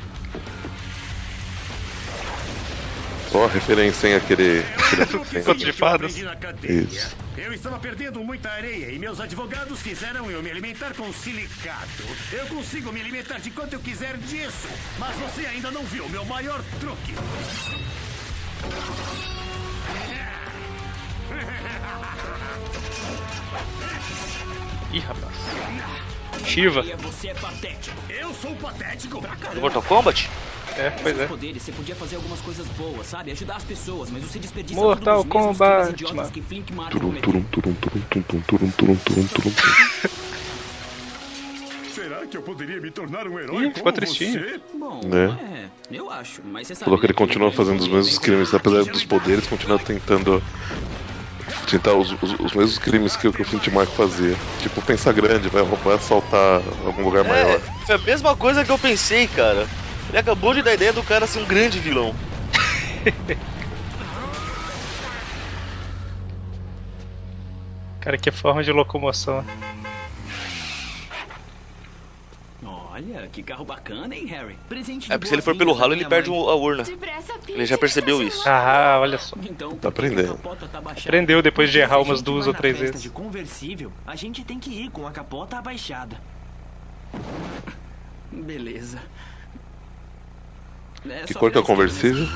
Ó, 3.33 3.47
referência, 3.47 4.07
hein, 4.09 4.15
aquele. 4.15 4.59
aquele 4.59 5.43
Conto 5.43 5.65
de 5.65 5.73
fadas. 5.73 6.15
Isso. 6.61 7.22
Eu 7.35 7.51
estava 7.51 7.79
perdendo 7.79 8.23
muita 8.23 8.49
areia 8.51 8.91
e 8.91 8.99
meus 8.99 9.19
advogados 9.19 9.81
fizeram 9.81 10.29
eu 10.29 10.43
me 10.43 10.51
alimentar 10.51 10.93
com 10.93 11.11
silicato. 11.11 12.03
Eu 12.31 12.45
consigo 12.47 12.91
me 12.91 13.01
alimentar 13.01 13.39
de 13.39 13.49
quanto 13.49 13.73
eu 13.73 13.79
quiser 13.79 14.17
disso, 14.17 14.67
mas 14.99 15.15
você 15.15 15.45
ainda 15.47 15.71
não 15.71 15.83
viu 15.83 16.07
meu 16.09 16.23
maior 16.25 16.63
truque. 16.79 17.15
Ih, 24.91 24.99
rapaz. 24.99 25.33
Shiva. 26.45 26.83
Você 26.97 27.29
é 27.29 27.33
patético. 27.33 27.97
Eu 28.09 28.33
sou 28.35 28.55
patético? 28.57 29.19
Pra 29.19 29.35
Do. 29.35 29.61
Mortal 29.61 29.81
Kombat? 29.81 30.29
É, 30.77 30.89
pois 30.89 31.19
é. 31.19 31.27
poderes, 31.27 31.61
você 31.63 31.71
podia 31.71 31.95
fazer 31.95 32.15
algumas 32.15 32.41
coisas 32.41 32.67
boas, 32.69 33.07
sabe? 33.07 33.31
Ajudar 33.31 33.57
as 33.57 33.63
pessoas, 33.63 34.09
mas 34.09 34.23
você 34.23 34.39
desperdiça 34.39 34.81
Mortal 34.81 35.23
Kombat, 35.25 36.03
Turum, 36.89 37.13
turum, 37.13 37.43
turum, 37.43 37.73
turum, 37.75 38.01
turum, 38.09 38.41
turum, 38.41 38.71
turum, 38.71 38.97
turum, 38.97 38.97
turum, 38.97 39.27
turum. 39.27 39.53
Será 41.89 42.25
que 42.25 42.35
eu 42.35 42.41
poderia 42.41 42.81
me 42.81 42.89
tornar 42.89 43.27
um 43.27 43.39
herói 43.39 43.65
Ih, 43.67 43.71
como 43.71 43.75
ficou 43.75 43.93
tristinho. 43.93 44.39
você? 44.39 44.59
Bom, 44.73 45.01
Né? 45.07 45.69
é, 45.91 45.95
eu 45.95 46.09
acho, 46.09 46.41
mas 46.43 46.67
você 46.67 46.73
sabe... 46.73 46.85
Falou 46.85 46.99
que 46.99 47.05
ele 47.05 47.13
continua 47.13 47.51
fazendo 47.51 47.79
os 47.81 47.87
mesmos 47.87 48.17
crimes, 48.17 48.51
apesar 48.53 48.83
dos 48.85 49.05
poderes, 49.05 49.45
continua 49.47 49.77
tentando. 49.77 50.41
Tentar 51.69 51.93
os, 51.93 52.11
os, 52.21 52.35
os 52.39 52.53
mesmos 52.53 52.79
crimes 52.79 53.15
que, 53.15 53.27
o- 53.27 53.31
que 53.31 53.41
o 53.41 53.45
Flint 53.45 53.67
Marco 53.67 53.93
fazia. 53.95 54.35
Tipo, 54.57 54.81
pensar 54.81 55.11
grande, 55.13 55.49
vai 55.49 55.61
roubar, 55.61 55.95
assaltar 55.95 56.61
algum 56.85 57.03
lugar 57.03 57.23
maior. 57.23 57.59
É, 57.59 57.85
foi 57.85 57.95
a 57.95 57.99
mesma 57.99 58.35
coisa 58.35 58.65
que 58.65 58.71
eu 58.71 58.79
pensei, 58.79 59.27
cara. 59.27 59.69
Ele 60.09 60.17
acabou 60.17 60.53
de 60.53 60.61
dar 60.61 60.71
a 60.71 60.73
ideia 60.75 60.93
do 60.93 61.03
cara 61.03 61.25
ser 61.27 61.39
um 61.39 61.45
grande 61.45 61.79
vilão. 61.79 62.15
Cara, 67.99 68.17
que 68.17 68.31
forma 68.31 68.63
de 68.63 68.71
locomoção. 68.71 69.45
Olha, 72.65 73.27
que 73.27 73.41
carro 73.41 73.65
bacana, 73.65 74.13
hein, 74.15 74.25
Harry? 74.27 74.55
Presente 74.69 75.11
É 75.11 75.17
porque 75.17 75.27
se 75.29 75.33
ele 75.35 75.41
for 75.41 75.55
pelo 75.57 75.73
ralo, 75.73 75.93
ele 75.93 76.05
perde 76.05 76.29
o- 76.29 76.49
a 76.49 76.55
urna. 76.55 76.83
Ele 77.47 77.65
já 77.65 77.77
percebeu 77.77 78.21
isso. 78.21 78.47
Ah, 78.47 78.99
olha 79.01 79.17
só. 79.17 79.35
Então, 79.41 79.75
Tá 79.77 79.89
aprendendo. 79.89 80.39
Aprendeu 80.95 81.41
depois 81.41 81.71
de 81.71 81.79
errar 81.79 81.99
umas 81.99 82.21
duas 82.21 82.45
ou 82.45 82.53
três 82.53 82.77
vezes. 82.77 83.01
de 83.01 83.09
conversível, 83.09 83.91
a 84.05 84.15
gente 84.15 84.43
tem 84.43 84.59
que 84.59 84.69
ir 84.69 84.89
com 84.91 85.07
a 85.07 85.11
capota 85.11 85.57
abaixada. 85.57 86.21
Beleza. 88.31 89.01
É 91.09 91.25
Que 91.25 91.33
cor 91.33 91.51
que 91.51 91.57
é 91.57 91.61
o 91.61 91.63
conversível? 91.63 92.27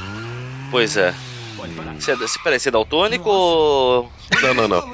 Pois 0.69 0.97
é. 0.97 1.13
Pode 1.55 1.73
parar. 1.73 1.93
Você, 1.95 2.15
você 2.15 2.39
parece 2.43 2.63
ser 2.63 2.71
daltônico 2.71 3.29
ou. 3.29 4.11
Não, 4.41 4.53
não, 4.53 4.67
não. 4.67 4.91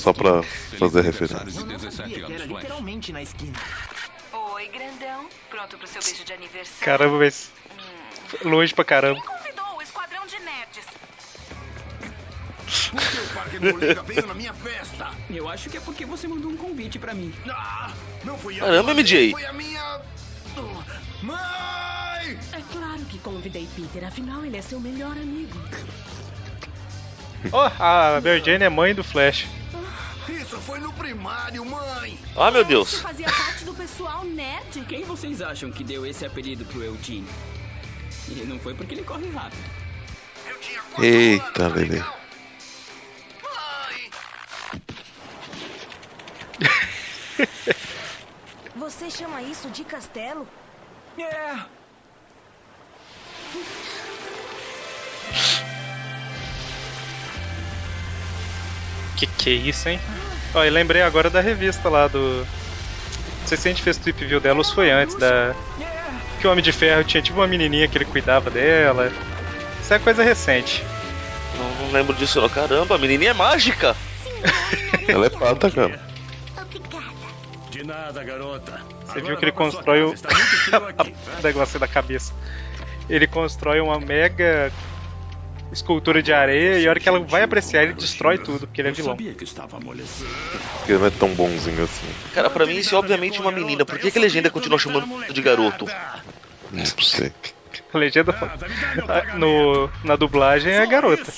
Só 0.00 0.12
pra 0.12 0.42
fazer 0.42 1.02
referência. 1.02 1.38
Oi, 4.32 4.68
grandão. 4.68 5.28
Pronto 5.50 5.76
pro 5.76 5.86
seu 5.86 6.02
beijo 6.02 6.24
de 6.24 6.32
aniversário? 6.32 6.84
Caramba, 6.84 7.18
mas. 7.18 7.50
Longe 8.42 8.72
pra 8.72 8.84
caramba. 8.84 9.20
Convidou 9.20 9.76
o 9.76 9.82
esquadrão 9.82 10.26
de 10.26 10.38
nerds. 10.38 10.84
Por 12.90 13.00
que 13.00 13.18
o 13.18 13.34
Parker 13.34 14.04
veio 14.04 14.26
na 14.26 14.34
minha 14.34 14.54
festa? 14.54 15.10
Eu 15.30 15.48
acho 15.48 15.68
que 15.68 15.76
é 15.76 15.80
porque 15.80 16.06
você 16.06 16.26
mandou 16.26 16.50
um 16.50 16.56
convite 16.56 16.98
pra 16.98 17.12
mim. 17.12 17.34
Ah, 17.48 17.92
não 18.24 18.38
fui 18.38 18.54
eu. 18.54 18.60
Caramba, 18.60 18.94
MJ. 18.94 19.32
Foi 19.32 19.44
a 19.44 19.52
minha... 19.52 20.00
Mãe! 21.22 22.38
É 22.52 22.60
claro 22.72 23.04
que 23.06 23.18
convidei 23.18 23.68
Peter, 23.76 24.04
afinal 24.04 24.44
ele 24.44 24.56
é 24.56 24.62
seu 24.62 24.80
melhor 24.80 25.12
amigo. 25.12 25.58
Ó, 27.52 27.66
a 27.78 28.20
Mary 28.22 28.42
Jane 28.44 28.64
é 28.64 28.68
mãe 28.68 28.94
do 28.94 29.04
Flash. 29.04 29.46
Isso 30.28 30.56
foi 30.60 30.78
no 30.80 30.92
primário, 30.92 31.64
mãe! 31.64 32.18
Ah, 32.36 32.50
meu 32.50 32.64
Deus. 32.64 32.94
fazia 33.00 33.26
parte 33.30 33.64
do 33.64 33.74
pessoal 33.74 34.24
nerd? 34.24 34.80
Quem 34.88 35.04
vocês 35.04 35.42
acham 35.42 35.70
que 35.70 35.84
deu 35.84 36.06
esse 36.06 36.24
apelido 36.24 36.64
pro 36.64 36.82
Eugene? 36.82 37.28
E 38.28 38.34
não 38.46 38.58
foi 38.58 38.74
porque 38.74 38.94
ele 38.94 39.02
corre 39.04 39.28
rápido. 39.30 39.62
Eu 40.48 40.58
tinha 40.58 40.80
quatro 40.80 41.04
Eita, 41.04 41.44
anos, 41.44 41.52
tá 41.58 41.68
Lele. 41.68 41.90
legal? 41.90 42.18
Mãe! 43.42 44.10
Você 48.84 49.10
chama 49.10 49.40
isso 49.40 49.70
de 49.70 49.82
castelo? 49.82 50.46
É, 51.18 51.56
Que 59.16 59.26
que 59.26 59.48
é 59.48 59.52
isso, 59.54 59.88
hein? 59.88 59.98
Ó, 60.54 60.62
e 60.62 60.68
lembrei 60.68 61.00
agora 61.00 61.30
da 61.30 61.40
revista 61.40 61.88
lá 61.88 62.08
do. 62.08 62.46
Não 63.40 63.46
sei 63.46 63.56
se 63.56 63.68
a 63.68 63.70
gente 63.70 63.82
fez 63.82 63.96
trip 63.96 64.22
view 64.22 64.38
dela 64.38 64.58
ou 64.58 64.64
se 64.64 64.74
foi 64.74 64.90
antes 64.90 65.14
da. 65.16 65.54
Que 66.38 66.46
o 66.46 66.52
Homem 66.52 66.62
de 66.62 66.70
Ferro 66.70 67.04
tinha 67.04 67.22
tipo 67.22 67.38
uma 67.38 67.46
menininha 67.46 67.88
que 67.88 67.96
ele 67.96 68.04
cuidava 68.04 68.50
dela. 68.50 69.10
Isso 69.80 69.94
é 69.94 69.98
coisa 69.98 70.22
recente. 70.22 70.84
Não, 71.56 71.86
não 71.86 71.92
lembro 71.92 72.14
disso, 72.16 72.38
não. 72.38 72.50
Caramba, 72.50 72.96
a 72.96 72.98
menininha 72.98 73.30
é 73.30 73.34
mágica. 73.34 73.96
Ela 75.08 75.24
é 75.24 75.30
pata, 75.30 75.70
cara. 75.70 76.13
Nada, 77.84 78.24
garota. 78.24 78.80
Você 79.06 79.20
viu 79.20 79.36
que 79.36 79.44
ele 79.44 79.52
constrói 79.52 80.02
o. 80.02 80.10
o 80.10 80.14
negócio 81.44 81.78
da 81.78 81.86
cabeça. 81.86 82.32
Ele 83.08 83.26
constrói 83.26 83.80
uma 83.80 84.00
mega. 84.00 84.72
escultura 85.70 86.22
de 86.22 86.32
areia 86.32 86.78
e 86.78 86.86
a 86.86 86.90
hora 86.90 86.98
que 86.98 87.08
ela 87.08 87.20
vai 87.20 87.42
apreciar, 87.42 87.82
ele 87.82 87.94
destrói 87.94 88.38
tudo, 88.38 88.66
porque 88.66 88.80
ele 88.80 88.88
é 88.88 88.92
vilão. 88.92 89.16
Porque 89.16 90.92
ele 90.92 90.98
não 90.98 91.06
é 91.06 91.10
tão 91.10 91.34
bonzinho 91.34 91.84
assim. 91.84 92.06
Cara, 92.32 92.48
pra 92.48 92.64
mim 92.64 92.76
isso 92.76 92.94
é 92.94 92.98
obviamente 92.98 93.40
uma 93.40 93.52
menina. 93.52 93.84
Por 93.84 93.98
que, 93.98 94.10
que 94.10 94.18
a 94.18 94.22
legenda 94.22 94.48
continua 94.50 94.78
chamando 94.78 95.32
de 95.32 95.42
garoto? 95.42 95.86
Não 96.72 96.84
sei. 96.84 97.32
A 97.94 97.98
legenda 97.98 98.34
no, 99.38 99.90
na 100.02 100.16
dublagem 100.16 100.72
é 100.72 100.86
garota. 100.86 101.32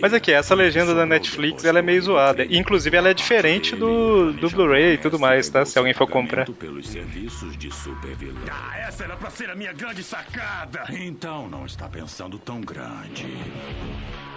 Mas 0.00 0.14
aqui, 0.14 0.32
essa 0.32 0.54
legenda 0.54 0.94
da 0.94 1.04
Netflix 1.04 1.64
ela 1.64 1.80
é 1.80 1.82
meio 1.82 2.00
zoada. 2.00 2.46
Inclusive, 2.48 2.96
ela 2.96 3.10
é 3.10 3.14
diferente 3.14 3.76
do, 3.76 4.32
do 4.32 4.48
Blu-ray 4.48 4.94
e 4.94 4.98
tudo 4.98 5.18
mais, 5.18 5.48
tá? 5.48 5.64
Se 5.64 5.78
alguém 5.78 5.92
for 5.92 6.06
comprar. 6.06 6.46
Pelos 6.46 6.88
serviços 6.88 7.56
de 7.56 7.70
supervilão. 7.70 8.42
Ah, 8.50 8.78
essa 8.78 9.04
era 9.04 9.16
pra 9.16 9.30
ser 9.30 9.50
a 9.50 9.54
minha 9.54 9.72
grande 9.72 10.02
sacada. 10.02 10.84
Então 10.90 11.48
não 11.48 11.66
está 11.66 11.88
pensando 11.88 12.38
tão 12.38 12.60
grande. 12.60 13.26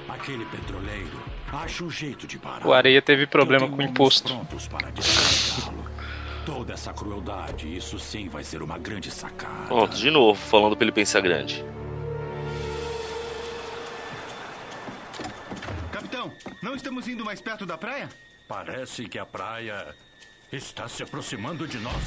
Aquele 0.10 0.46
petroleiro 0.46 1.24
acha 1.52 1.84
um 1.84 1.90
jeito 1.90 2.28
de 2.28 2.38
parar. 2.38 2.66
O 2.66 2.74
Areia 2.74 3.02
teve 3.02 3.28
problema 3.28 3.68
com 3.68 3.78
o 3.78 3.82
imposto. 3.82 4.34
Toda 6.46 6.74
essa 6.74 6.94
crueldade, 6.94 7.76
isso 7.76 7.98
sim 7.98 8.30
vai 8.30 8.44
ser 8.44 8.62
uma 8.62 8.78
grande 8.78 9.10
sacada. 9.10 9.68
Pronto, 9.68 9.98
de 9.98 10.12
novo, 10.12 10.40
falando 10.40 10.78
pra 10.78 10.86
ele 10.86 10.92
pensar 10.92 11.22
grande. 11.22 11.66
Capitão, 15.92 16.32
não 16.62 16.76
estamos 16.76 17.08
indo 17.08 17.26
mais 17.26 17.42
perto 17.42 17.66
da 17.66 17.78
praia? 17.78 18.08
Parece 18.48 19.06
que 19.10 19.18
a 19.18 19.26
praia 19.26 19.96
está 20.52 20.88
se 20.88 21.02
aproximando 21.02 21.68
de 21.68 21.80
nós. 21.80 22.04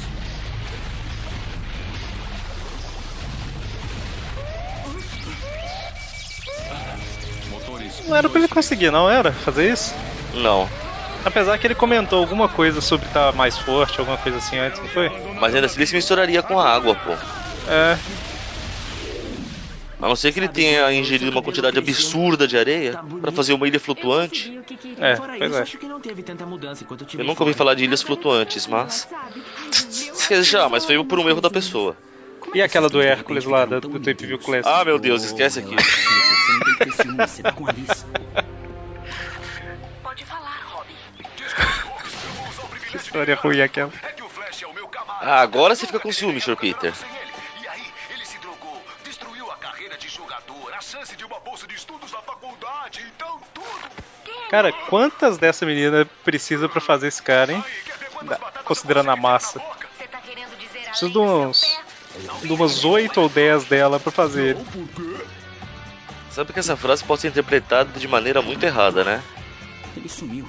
Não 8.07 8.17
era 8.17 8.29
pra 8.29 8.39
ele 8.39 8.49
conseguir, 8.49 8.91
não 8.91 9.11
era? 9.11 9.33
Fazer 9.33 9.71
isso? 9.71 9.95
Não. 10.35 10.69
Apesar 11.25 11.59
que 11.59 11.67
ele 11.67 11.75
comentou 11.75 12.19
alguma 12.19 12.49
coisa 12.49 12.81
sobre 12.81 13.07
estar 13.07 13.33
mais 13.35 13.59
forte, 13.59 14.01
alguma 14.01 14.17
coisa 14.17 14.39
assim 14.39 14.59
antes, 14.59 14.81
não 14.81 14.89
foi? 14.89 15.11
Mas 15.41 15.55
ainda 15.55 15.67
assim 15.67 15.79
ele 15.79 15.87
se 15.87 15.95
misturaria 15.95 16.43
com 16.43 16.59
a 16.59 16.69
água, 16.69 16.95
pô. 16.95 17.13
É. 17.71 17.99
A 20.01 20.07
não 20.09 20.15
ser 20.15 20.33
que 20.33 20.39
ele 20.39 20.49
tenha 20.49 20.93
ingerido 20.93 21.31
uma 21.31 21.43
quantidade 21.43 21.77
absurda 21.77 22.47
de 22.47 22.57
areia 22.57 23.01
pra 23.21 23.33
fazer 23.33 23.53
uma 23.53 23.67
ilha 23.67 23.81
flutuante. 23.81 24.61
É, 24.97 25.17
pois 25.17 25.55
é. 25.55 25.65
eu 27.19 27.25
nunca 27.25 27.43
ouvi 27.43 27.53
falar 27.53 27.75
de 27.75 27.83
ilhas 27.85 28.01
flutuantes, 28.01 28.67
mas. 28.69 29.09
Já, 30.43 30.69
mas 30.69 30.85
foi 30.85 31.03
por 31.05 31.19
um 31.19 31.29
erro 31.29 31.41
da 31.41 31.51
pessoa. 31.51 31.97
E 32.55 32.63
aquela 32.63 32.89
do 32.89 33.03
Hércules 33.03 33.45
lá, 33.45 33.65
do, 33.65 33.81
do 33.81 34.01
Tape 34.01 34.25
View 34.25 34.39
Classic? 34.39 34.73
Ah, 34.73 34.85
meu 34.85 34.99
Deus, 34.99 35.25
esquece 35.25 35.59
aqui. 35.59 35.75
história 43.09 43.35
ruim 43.35 43.61
aquela. 43.61 43.91
Ah, 45.21 45.41
agora 45.41 45.75
você 45.75 45.87
fica 45.87 45.99
com 45.99 46.13
ciúme, 46.13 46.41
Sr. 46.41 46.57
Peter. 46.57 46.93
E 47.63 47.69
aí, 47.69 47.83
ele 48.11 48.25
se 48.25 48.39
drogou, 48.39 48.81
destruiu 49.05 49.51
a 49.51 49.57
carreira 49.57 49.97
de 49.97 50.09
jogador, 50.09 50.73
a 50.75 50.81
chance 50.81 51.17
de 51.17 51.25
uma 51.25 51.41
bolsa 51.41 51.67
de 51.67 51.75
estudos 51.75 52.13
na 52.13 52.19
faculdade, 52.21 53.05
então 53.17 53.41
tudo. 53.55 53.69
Cara, 54.51 54.73
quantas 54.73 55.37
dessa 55.39 55.67
menina 55.67 56.07
precisa 56.25 56.69
pra 56.69 56.81
fazer 56.81 57.09
esse 57.09 57.23
cara, 57.23 57.53
hein? 57.53 57.65
Da- 58.23 58.37
Considerando 58.65 59.11
a 59.11 59.17
massa. 59.17 59.61
Preciso 60.85 61.11
de 61.11 61.19
uns. 61.19 61.79
De 62.43 62.53
umas 62.53 62.85
8 62.85 63.21
ou 63.21 63.29
10 63.29 63.65
dela 63.65 63.99
pra 64.01 64.11
fazer. 64.13 64.57
Sabe 66.31 66.53
que 66.53 66.59
essa 66.59 66.77
frase 66.77 67.05
pode 67.05 67.21
ser 67.23 67.29
interpretada 67.29 67.99
de 67.99 68.07
maneira 68.09 68.41
muito 68.43 68.63
errada, 68.65 69.05
né? 69.05 69.23
Ele 69.97 70.09
sumiu. 70.09 70.49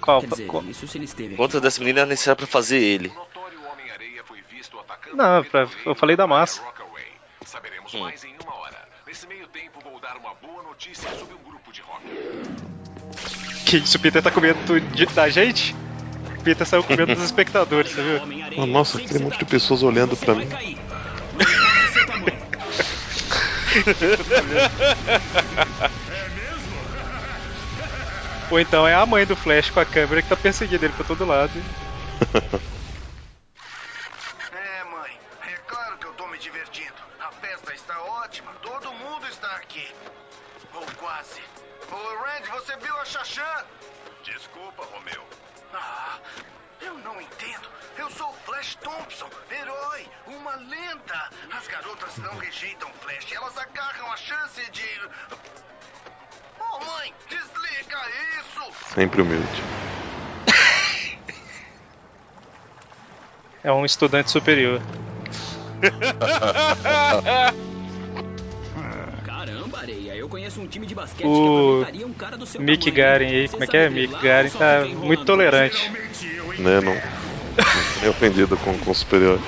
Qual? 0.00 0.20
Quer 0.20 0.28
dizer, 0.28 0.46
qual- 0.46 0.64
isso 0.64 0.86
se 0.88 0.98
ele 0.98 1.04
esteve 1.04 1.36
dessa 1.60 1.80
menina 1.80 2.00
é 2.00 2.06
necessário 2.06 2.38
pra 2.38 2.46
fazer 2.46 2.78
ele? 2.78 3.12
Não, 5.12 5.44
pra- 5.44 5.68
eu 5.84 5.94
falei 5.94 6.16
da 6.16 6.26
massa. 6.26 6.62
Saberemos 7.44 7.92
Hum. 7.94 8.00
mais 8.00 8.22
em 8.24 8.34
uma 8.42 8.54
hora. 8.56 8.76
Nesse 9.06 9.26
meio 9.26 9.46
tempo, 9.48 9.80
vou 9.82 10.00
dar 10.00 10.16
uma 10.16 10.34
boa 10.34 10.62
notícia 10.62 11.08
sobre 11.18 11.34
um 11.34 11.50
grupo 11.50 11.72
de 11.72 11.82
rock. 11.82 12.02
Que 13.66 13.76
isso, 13.78 13.96
o 13.96 14.00
Peter 14.00 14.22
tá 14.22 14.30
com 14.30 14.40
medo 14.40 14.80
de- 14.80 15.06
da 15.06 15.28
gente? 15.28 15.74
O 16.38 16.42
Peter 16.42 16.66
saiu 16.66 16.82
com 16.84 16.94
medo 16.96 17.14
dos 17.14 17.24
espectadores, 17.24 17.92
você 17.92 18.02
viu? 18.02 18.62
Ah, 18.62 18.66
nossa, 18.66 18.98
tem 18.98 19.18
um 19.20 19.24
monte 19.24 19.38
de 19.38 19.44
pessoas 19.44 19.82
olhando 19.82 20.16
pra 20.16 20.34
mim. 20.34 20.48
Ou 28.50 28.58
então 28.58 28.86
é 28.86 28.94
a 28.94 29.06
mãe 29.06 29.24
do 29.24 29.36
Flash 29.36 29.70
com 29.70 29.80
a 29.80 29.86
câmera 29.86 30.22
que 30.22 30.28
tá 30.28 30.36
perseguindo 30.36 30.84
ele 30.84 30.94
pra 30.94 31.04
todo 31.04 31.24
lado. 31.24 31.52
É, 34.52 34.84
mãe. 34.84 35.18
É 35.46 35.56
claro 35.66 35.96
que 35.98 36.06
eu 36.06 36.12
tô 36.14 36.26
me 36.26 36.38
divertindo. 36.38 36.94
A 37.20 37.30
festa 37.32 37.72
está 37.72 38.00
ótima. 38.02 38.52
Todo 38.62 38.92
mundo 38.92 39.26
está 39.28 39.54
aqui. 39.56 39.86
Ou 40.74 40.84
quase. 40.98 41.40
Ô, 41.90 42.22
Randy, 42.24 42.50
você 42.50 42.76
viu 42.76 42.96
a 42.96 43.04
Xaxã? 43.04 43.64
Desculpa, 44.24 44.84
Romeu. 44.84 45.22
Ah, 45.72 46.18
eu 46.80 46.94
não 46.98 47.20
entendo. 47.20 47.68
Eu 47.96 48.10
sou 48.10 48.30
o 48.30 48.34
Flash 48.44 48.76
Thompson, 48.76 49.28
herói, 49.50 50.08
uma 50.26 50.56
lenda. 50.56 51.30
As 51.52 51.66
garotas 51.68 52.16
não 52.18 52.36
rejeitam 52.38 52.90
Flash, 53.00 53.32
elas 53.32 53.56
agarram 53.58 54.12
a 54.12 54.16
chance 54.16 54.70
de. 54.70 55.08
Mãe, 56.78 57.12
desliga 57.28 57.98
isso! 58.38 58.94
Sempre 58.94 59.22
humilde. 59.22 59.62
É 63.62 63.70
um 63.72 63.84
estudante 63.84 64.30
superior. 64.30 64.80
Caramba, 69.24 69.78
areia, 69.78 70.14
eu 70.16 70.28
conheço 70.28 70.60
um 70.60 70.66
time 70.66 70.86
de 70.86 70.94
basquete 70.94 71.20
que 71.20 71.26
O 71.26 71.80
aproveitaria 71.80 72.06
um 72.06 72.12
cara 72.12 72.36
do 72.38 72.46
seu 72.46 72.60
Mick 72.60 72.90
tamanho. 72.90 72.96
Garen 72.96 73.26
aí, 73.26 73.48
como 73.48 73.64
é 73.64 73.66
que 73.66 73.76
é? 73.76 73.90
Mick 73.90 74.22
Garen 74.22 74.50
tá 74.50 74.84
muito 74.86 75.24
tolerante. 75.24 75.90
Né, 76.58 76.80
não. 76.80 76.94
Não 78.02 78.10
ofendido 78.10 78.56
com, 78.56 78.78
com 78.78 78.90
o 78.90 78.94
superior. 78.94 79.38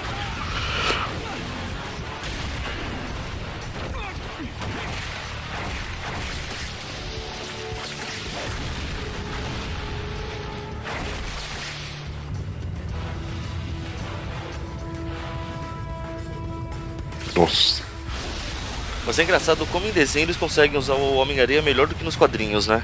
É 19.22 19.24
engraçado 19.24 19.64
como 19.66 19.86
em 19.86 19.92
desenho 19.92 20.24
eles 20.24 20.36
conseguem 20.36 20.76
usar 20.76 20.94
o 20.94 21.14
Homem-Areia 21.16 21.62
melhor 21.62 21.86
do 21.86 21.94
que 21.94 22.04
nos 22.04 22.16
quadrinhos, 22.16 22.66
né? 22.66 22.82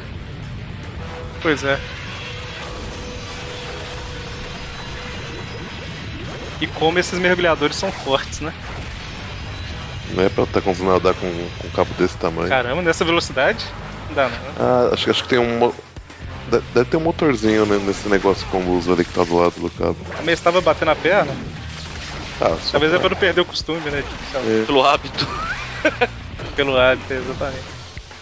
Pois 1.43 1.63
é. 1.65 1.79
E 6.61 6.67
como 6.67 6.99
esses 6.99 7.19
mergulhadores 7.19 7.77
são 7.77 7.91
fortes, 7.93 8.41
né? 8.41 8.53
Não 10.11 10.25
é 10.25 10.29
pra 10.29 10.45
estar 10.45 10.61
conseguindo 10.63 10.93
nadar 10.93 11.15
com, 11.15 11.49
com 11.59 11.67
um 11.67 11.71
cabo 11.71 11.93
desse 11.95 12.17
tamanho. 12.17 12.49
Caramba, 12.49 12.83
nessa 12.83 13.05
velocidade? 13.05 13.65
Não 14.09 14.15
dá 14.17 14.29
não. 14.29 14.39
Ah, 14.57 14.91
acho, 14.93 15.05
que- 15.05 15.11
acho 15.11 15.23
que 15.23 15.29
tem 15.29 15.39
um. 15.39 15.73
Deve 16.73 16.87
ter 16.87 16.97
um 16.97 17.01
motorzinho 17.01 17.67
né, 17.67 17.79
nesse 17.79 18.09
negócio 18.09 18.47
com 18.47 18.65
luz 18.65 18.89
ali 18.89 19.05
que 19.05 19.13
tá 19.13 19.23
do 19.23 19.37
lado 19.37 19.61
do 19.61 19.71
cabo. 19.71 19.99
Mas 20.25 20.39
estava 20.39 20.61
batendo 20.63 20.91
a 20.93 20.97
perna? 20.97 21.37
Ah, 22.41 22.57
Talvez 22.73 22.93
é 22.93 22.99
pra- 22.99 23.01
pra 23.01 23.09
não 23.11 23.17
perder 23.17 23.41
o 23.43 23.45
costume, 23.45 23.91
né? 23.91 23.99
É. 24.01 24.65
Pelo 24.65 24.85
hábito. 24.85 25.27
Pelo 26.59 26.77
hábito, 26.77 27.13
exatamente. 27.13 27.63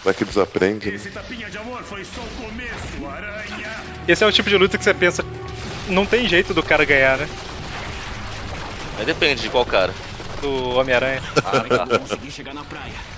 Vai 0.03 0.13
que 0.13 0.23
desaprende. 0.23 0.91
Né? 0.91 0.95
Esse 0.95 1.09
tapinha 1.09 1.49
de 1.49 1.57
amor 1.57 1.81
foi 1.81 2.05
só 2.05 2.21
o 2.21 2.29
começo, 2.45 3.07
aranha. 3.07 3.81
Esse 4.07 4.23
é 4.23 4.27
o 4.27 4.31
tipo 4.31 4.47
de 4.47 4.55
luta 4.55 4.77
que 4.77 4.83
você 4.83 4.93
pensa, 4.93 5.25
não 5.87 6.05
tem 6.05 6.27
jeito 6.27 6.53
do 6.53 6.61
cara 6.61 6.85
ganhar, 6.85 7.17
né? 7.17 7.27
Mas 8.95 9.07
depende 9.07 9.41
de 9.41 9.49
qual 9.49 9.65
cara. 9.65 9.91
Do 10.39 10.75
Homem-Aranha. 10.75 11.19
Ah, 11.43 11.63
tá. 11.67 12.29
Chegar 12.29 12.53
na 12.53 12.63
praia. 12.63 13.16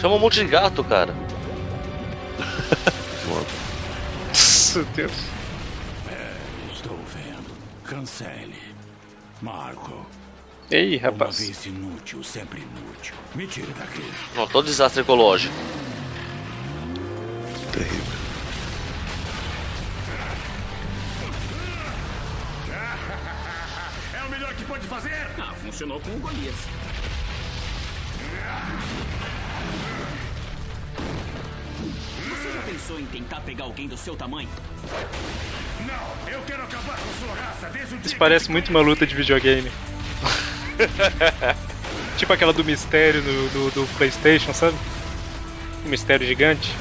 Chama 0.00 0.14
um 0.14 0.18
monte 0.18 0.40
de 0.40 0.46
gato, 0.46 0.82
cara. 0.84 1.14
Meu 4.74 4.84
Deus. 4.94 5.12
É, 6.10 6.32
estou 6.72 6.96
vendo. 7.14 7.50
Cancele. 7.84 8.56
Marco, 9.42 10.06
Ei, 10.70 10.98
Uma 10.98 11.06
rapaz. 11.10 11.38
vez 11.38 11.64
inútil, 11.66 12.22
sempre 12.22 12.60
inútil. 12.60 13.14
Me 13.34 13.46
tire 13.46 13.72
daqui. 13.78 14.02
Não, 14.36 14.46
todo 14.46 14.66
desastre 14.66 15.00
ecológico. 15.00 15.54
Terrível. 17.72 18.20
É 24.12 24.22
o 24.24 24.28
melhor 24.30 24.52
que 24.54 24.64
pode 24.64 24.86
fazer? 24.86 25.14
Ah, 25.38 25.54
funcionou 25.62 26.00
com 26.00 26.10
o 26.10 26.18
Golias. 26.18 26.54
Você 32.28 32.52
já 32.52 32.62
pensou 32.62 32.98
em 32.98 33.06
tentar 33.06 33.40
pegar 33.40 33.64
alguém 33.64 33.88
do 33.88 33.96
seu 33.96 34.16
tamanho? 34.16 34.48
Não, 35.86 36.32
eu 36.32 36.42
quero 36.42 36.62
acabar 36.62 36.96
com 36.98 37.26
sua 37.26 37.34
raça 37.34 37.70
desde 37.70 37.94
o 37.94 37.98
dia 37.98 38.06
Isso 38.06 38.14
que 38.14 38.18
parece 38.18 38.50
muito 38.50 38.70
uma 38.70 38.80
luta 38.80 39.06
de 39.06 39.14
videogame. 39.14 39.70
tipo 42.16 42.32
aquela 42.32 42.52
do 42.52 42.64
mistério 42.64 43.22
no, 43.22 43.48
do, 43.48 43.70
do 43.70 43.86
PlayStation, 43.96 44.52
sabe? 44.52 44.76
O 45.84 45.88
mistério 45.88 46.26
gigante. 46.26 46.76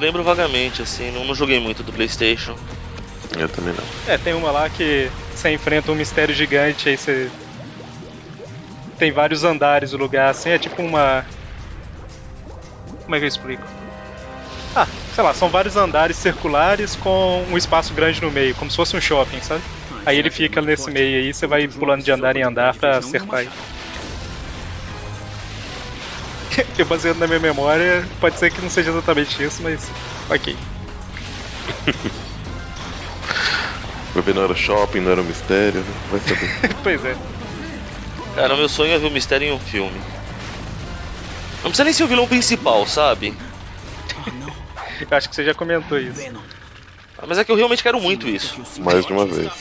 Lembro 0.00 0.24
vagamente, 0.24 0.80
assim, 0.80 1.10
não, 1.10 1.24
não 1.24 1.34
joguei 1.34 1.60
muito 1.60 1.82
do 1.82 1.92
Playstation. 1.92 2.56
Eu 3.38 3.48
também 3.48 3.74
não. 3.74 3.84
É, 4.12 4.16
tem 4.16 4.32
uma 4.32 4.50
lá 4.50 4.68
que 4.68 5.10
você 5.34 5.50
enfrenta 5.50 5.92
um 5.92 5.94
mistério 5.94 6.34
gigante, 6.34 6.88
aí 6.88 6.96
você. 6.96 7.30
Tem 9.00 9.10
vários 9.10 9.44
andares 9.44 9.94
o 9.94 9.96
lugar, 9.96 10.28
assim, 10.28 10.50
é 10.50 10.58
tipo 10.58 10.82
uma. 10.82 11.24
Como 13.06 13.16
é 13.16 13.18
que 13.18 13.24
eu 13.24 13.28
explico? 13.28 13.66
Ah, 14.76 14.86
sei 15.10 15.24
lá, 15.24 15.32
são 15.32 15.50
vários 15.50 15.74
andares 15.74 16.18
circulares 16.18 16.96
com 16.96 17.46
um 17.48 17.56
espaço 17.56 17.94
grande 17.94 18.20
no 18.20 18.30
meio, 18.30 18.54
como 18.54 18.70
se 18.70 18.76
fosse 18.76 18.94
um 18.94 19.00
shopping, 19.00 19.40
sabe? 19.40 19.64
Aí 20.04 20.18
ele 20.18 20.30
fica 20.30 20.60
nesse 20.60 20.90
meio 20.90 21.22
aí, 21.22 21.32
você 21.32 21.46
vai 21.46 21.66
pulando 21.66 22.04
de 22.04 22.12
andar 22.12 22.36
em 22.36 22.42
andar 22.42 22.76
pra 22.76 22.98
acertar 22.98 23.40
ele. 23.40 23.50
Eu 26.78 26.84
baseado 26.84 27.16
na 27.16 27.26
minha 27.26 27.40
memória, 27.40 28.06
pode 28.20 28.38
ser 28.38 28.50
que 28.50 28.60
não 28.60 28.68
seja 28.68 28.90
exatamente 28.90 29.42
isso, 29.42 29.62
mas 29.62 29.90
ok. 30.28 30.58
Vai 34.12 34.22
ver, 34.24 34.34
não 34.34 34.42
era 34.42 34.54
shopping, 34.54 35.00
não 35.00 35.12
era 35.12 35.22
um 35.22 35.24
mistério, 35.24 35.84
né? 35.84 35.94
vai 36.10 36.20
saber. 36.20 36.50
pois 36.82 37.04
é. 37.04 37.39
Cara, 38.34 38.56
meu 38.56 38.68
sonho 38.68 38.92
é 38.92 38.98
ver 38.98 39.06
o 39.06 39.10
mistério 39.10 39.48
em 39.48 39.52
um 39.52 39.58
filme. 39.58 40.00
Não 41.62 41.70
precisa 41.70 41.84
nem 41.84 41.92
ser 41.92 42.04
o 42.04 42.08
vilão 42.08 42.26
principal, 42.26 42.86
sabe? 42.86 43.36
Eu 45.00 45.16
acho 45.16 45.28
que 45.28 45.34
você 45.34 45.44
já 45.44 45.54
comentou 45.54 45.98
isso. 45.98 46.30
Ah, 47.18 47.24
Mas 47.26 47.38
é 47.38 47.44
que 47.44 47.52
eu 47.52 47.56
realmente 47.56 47.82
quero 47.82 48.00
muito 48.00 48.28
isso. 48.28 48.62
Mais 48.80 49.04
de 49.04 49.12
uma 49.12 49.26
vez. 49.26 49.52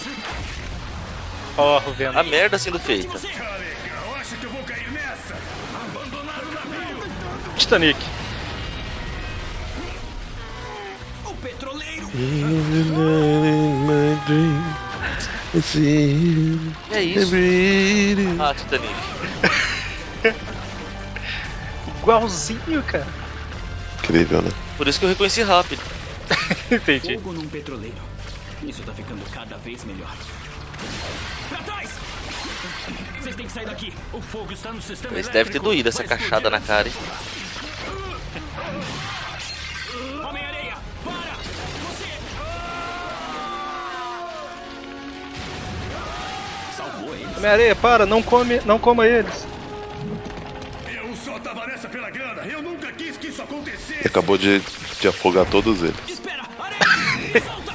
Ó, 1.58 1.82
oh, 1.86 1.92
vendo. 1.92 2.18
A 2.18 2.24
merda 2.24 2.58
sendo 2.58 2.80
feita. 2.80 3.18
legal, 3.18 4.16
acha 4.16 4.38
que 4.38 4.46
eu 4.46 4.50
vou 4.50 4.64
cair 4.64 4.90
nessa? 4.92 5.36
Abandonar 5.76 6.42
o 6.44 6.52
navio! 6.54 7.56
Titanic. 7.58 8.00
O 11.26 11.36
petroleiro! 11.36 12.10
É 16.92 17.02
isso. 17.02 17.34
Ah, 18.40 18.54
Titanic. 18.54 18.94
Igualzinho, 22.02 22.84
cara. 22.84 23.08
Incrível, 24.00 24.42
né? 24.42 24.52
Por 24.78 24.88
isso 24.88 25.00
que 25.00 25.06
eu 25.06 25.10
reconheci 25.10 25.42
rápido. 25.42 25.82
Entendi. 26.72 27.16
Fogo 27.16 27.34
num 27.34 27.48
petroleiro. 27.48 27.98
Isso 28.64 28.84
tá 28.84 28.94
ficando 28.94 29.24
cada 29.32 29.58
vez 29.58 29.84
melhor. 29.86 30.16
Pra 31.50 31.64
trás! 31.64 31.90
Vocês 33.20 33.36
têm 33.36 33.46
que 33.46 33.52
sair 33.52 33.66
daqui. 33.66 33.94
O 34.14 34.22
fogo 34.22 34.54
está 34.54 34.72
no 34.72 34.82
sistema 34.82 35.14
Eles 35.14 35.28
devem 35.30 35.52
ter 35.52 35.60
doído 35.60 35.90
essa 35.90 36.04
cachada 36.04 36.50
na 36.50 36.60
cara, 36.60 36.88
hein? 36.88 36.94
Homem-Areia, 40.28 40.59
Homem-Areia, 47.38 47.76
para, 47.76 48.06
não 48.06 48.22
come, 48.22 48.60
não 48.66 48.78
coma 48.78 49.08
eles. 49.08 49.48
Eu 50.94 51.16
só 51.16 51.40
tava 51.40 51.66
nessa 51.68 51.88
pela 51.88 52.10
grana. 52.10 52.42
Eu 52.46 52.62
nunca 52.62 52.92
quis 52.92 53.16
que 53.18 53.28
isso 53.28 53.42
acontecesse. 53.42 54.06
Acabou 54.06 54.38
de, 54.38 54.60
de 55.00 55.08
afogar 55.08 55.46
todos 55.46 55.82
eles. 55.82 55.96
Espera! 56.08 56.44
Areia! 56.60 57.42
Solta! 57.48 57.74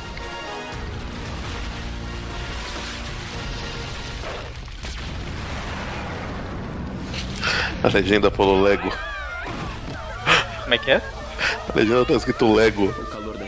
A 7.82 7.88
legenda 7.88 8.30
falou 8.30 8.62
Lego. 8.62 8.90
Como 10.62 10.74
é 10.74 10.78
que 10.78 10.90
é? 10.90 11.02
A 11.68 11.76
legenda 11.76 12.04
tá 12.04 12.14
escrito 12.14 12.52
Lego. 12.52 12.94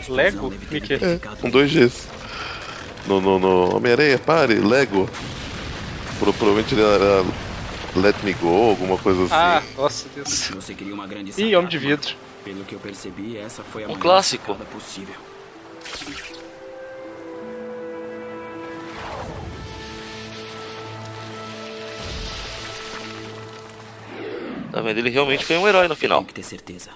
Lego? 0.09 0.47
O 0.47 0.51
que, 0.51 0.81
que 0.81 0.93
é? 0.93 0.97
É, 0.97 1.19
com 1.41 1.49
dois 1.49 1.71
Gs. 1.71 2.07
No, 3.07 3.21
no, 3.21 3.39
no 3.39 3.75
Homem-Aranha, 3.75 4.19
pare, 4.19 4.55
Lego. 4.55 5.09
Pro, 6.19 6.33
provavelmente 6.33 6.73
ele 6.73 6.81
era 6.81 7.23
Let 7.95 8.23
Me 8.23 8.33
Go, 8.33 8.47
alguma 8.47 8.97
coisa 8.97 9.23
assim. 9.23 9.33
Ah, 9.33 9.61
nossa 9.75 10.09
Deus. 10.09 10.49
Você 10.49 10.73
queria 10.73 10.93
uma 10.93 11.07
grande 11.07 11.31
Ih, 11.39 11.55
homem 11.55 11.69
de 11.69 11.77
vidro. 11.77 12.15
Pelo 12.43 12.65
que 12.65 12.75
eu 12.75 12.79
percebi, 12.79 13.37
essa 13.37 13.63
foi 13.63 13.83
a 13.83 13.87
Um 13.87 13.95
clássico. 13.95 14.53
sacada 14.53 14.65
possível. 14.65 15.15
Tá 24.71 24.81
vendo? 24.81 24.99
Ele 24.99 25.09
realmente 25.09 25.45
foi 25.45 25.57
um 25.57 25.67
herói 25.67 25.87
no 25.87 25.95
final. 25.95 26.19
Tenho 26.19 26.27
que 26.27 26.33
ter 26.35 26.43
certeza. 26.43 26.91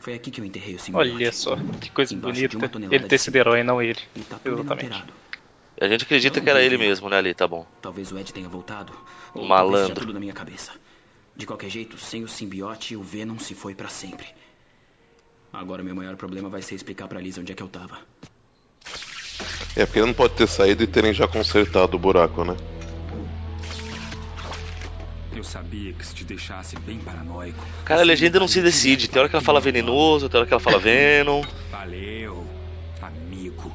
Foi 0.00 0.14
aqui 0.14 0.30
que 0.30 0.40
eu 0.40 0.44
enterrei 0.44 0.74
o 0.74 0.78
simbionte. 0.78 1.10
Olha 1.10 1.32
só, 1.32 1.56
que 1.80 1.90
coisa 1.90 2.14
Embaixo 2.14 2.48
bonita. 2.48 2.94
Ele 2.94 3.04
ter 3.04 3.18
sido 3.18 3.36
herói, 3.36 3.62
não 3.62 3.82
ele. 3.82 3.98
Tá 4.28 4.40
Exatamente. 4.44 4.62
inalterado. 4.86 5.27
A 5.80 5.86
gente 5.86 6.04
acredita 6.04 6.40
que 6.40 6.50
era 6.50 6.62
ele 6.62 6.76
mesmo, 6.76 7.08
né, 7.08 7.18
ali, 7.18 7.32
tá 7.32 7.46
bom. 7.46 7.64
Talvez 7.80 8.10
o 8.10 8.18
Ed 8.18 8.32
tenha 8.32 8.48
voltado. 8.48 8.92
Ou 9.34 9.44
Malandro. 9.46 9.94
tudo 9.94 10.12
na 10.12 10.18
minha 10.18 10.32
cabeça. 10.32 10.72
De 11.36 11.46
qualquer 11.46 11.70
jeito, 11.70 11.96
sem 11.98 12.24
o 12.24 12.28
simbiote, 12.28 12.96
o 12.96 13.02
Venom 13.02 13.38
se 13.38 13.54
foi 13.54 13.74
pra 13.74 13.88
sempre. 13.88 14.26
Agora 15.52 15.82
meu 15.82 15.94
maior 15.94 16.16
problema 16.16 16.48
vai 16.48 16.62
ser 16.62 16.74
explicar 16.74 17.06
pra 17.06 17.20
Lisa 17.20 17.40
onde 17.40 17.52
é 17.52 17.54
que 17.54 17.62
eu 17.62 17.68
tava. 17.68 17.98
É 19.76 19.86
porque 19.86 20.00
ele 20.00 20.06
não 20.06 20.14
pode 20.14 20.34
ter 20.34 20.48
saído 20.48 20.82
e 20.82 20.86
terem 20.86 21.14
já 21.14 21.28
consertado 21.28 21.96
o 21.96 22.00
buraco, 22.00 22.44
né? 22.44 22.56
Eu 25.32 25.44
sabia 25.44 25.92
que 25.92 26.04
se 26.04 26.12
te 26.12 26.24
deixasse 26.24 26.76
bem 26.80 26.98
paranoico. 26.98 27.64
Cara, 27.84 28.00
a 28.00 28.04
legenda 28.04 28.40
não 28.40 28.48
se 28.48 28.60
decide. 28.60 29.06
Tem 29.06 29.20
hora 29.20 29.28
que 29.28 29.36
ela 29.36 29.44
fala 29.44 29.60
venenoso, 29.60 30.28
tem 30.28 30.40
hora 30.40 30.46
que 30.48 30.52
ela 30.52 30.60
fala 30.60 30.78
Venom. 30.80 31.44
Valeu, 31.70 32.44
amigo. 33.00 33.72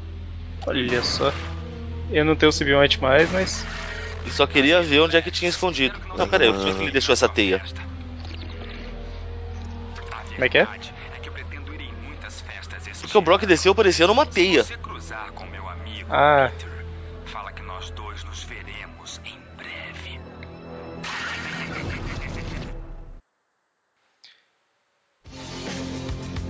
Olha 0.68 1.02
só. 1.02 1.32
Eu 2.14 2.24
não 2.24 2.36
tenho 2.36 2.52
o 2.52 2.54
simbionte 2.54 3.02
mais, 3.02 3.30
mas. 3.32 3.66
E 4.26 4.30
só 4.30 4.46
queria 4.46 4.82
ver 4.82 5.02
onde 5.02 5.18
é 5.18 5.22
que 5.22 5.32
tinha 5.32 5.50
escondido. 5.50 6.00
Não, 6.16 6.28
pera 6.28 6.44
aí, 6.44 6.50
onde 6.52 6.70
é 6.70 6.74
que 6.74 6.82
ele 6.84 6.92
deixou 6.92 7.12
essa 7.12 7.28
teia? 7.28 7.62
Como 10.34 10.46
é 10.46 10.50
que 10.50 10.60
é? 10.60 10.68
Porque 13.02 13.18
o 13.18 13.22
Brock 13.22 13.46
desceu 13.46 13.74
parecendo 13.74 14.14
uma 14.14 14.26
teia. 14.26 14.64
Ah, 16.10 16.52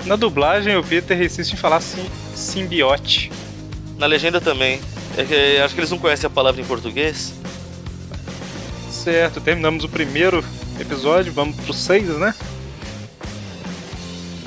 na 0.06 0.15
dublagem 0.17 0.76
o 0.76 0.84
Peter 0.84 1.21
insiste 1.21 1.54
em 1.54 1.58
falar 1.58 1.80
sim, 1.80 2.10
simbiote. 2.36 3.32
Na 3.97 4.06
legenda 4.06 4.41
também. 4.41 4.82
É 5.17 5.23
que, 5.26 5.58
acho 5.62 5.73
que 5.76 5.80
eles 5.80 5.91
não 5.91 5.99
conhecem 5.99 6.28
a 6.28 6.30
palavra 6.30 6.62
em 6.62 6.65
português. 6.65 7.34
Certo, 8.89 9.41
terminamos 9.41 9.84
o 9.84 9.89
primeiro 9.89 10.43
episódio, 10.80 11.32
vamos 11.34 11.56
pro 11.58 11.73
6, 11.73 12.08
né? 12.17 12.34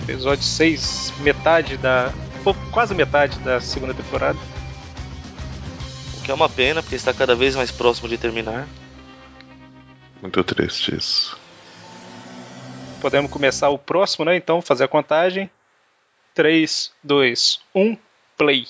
Episódio 0.08 0.42
6, 0.44 1.12
metade 1.20 1.76
da. 1.76 2.12
pouco- 2.42 2.60
quase 2.70 2.94
metade 2.94 3.38
da 3.40 3.60
segunda 3.60 3.92
temporada. 3.94 4.38
O 6.18 6.22
que 6.22 6.30
é 6.30 6.34
uma 6.34 6.48
pena, 6.48 6.82
porque 6.82 6.96
está 6.96 7.12
cada 7.12 7.34
vez 7.36 7.54
mais 7.54 7.70
próximo 7.70 8.08
de 8.08 8.16
terminar. 8.18 8.66
Muito 10.20 10.42
triste 10.42 10.96
isso. 10.96 11.38
Podemos 13.00 13.30
começar 13.30 13.68
o 13.68 13.78
próximo, 13.78 14.24
né? 14.24 14.36
Então, 14.36 14.60
fazer 14.62 14.84
a 14.84 14.88
contagem. 14.88 15.48
3, 16.34 16.90
2, 17.04 17.60
1, 17.74 17.96
play. 18.36 18.66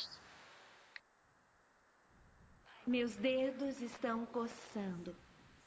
Meus 2.87 3.12
dedos 3.16 3.81
estão 3.83 4.25
coçando. 4.33 5.14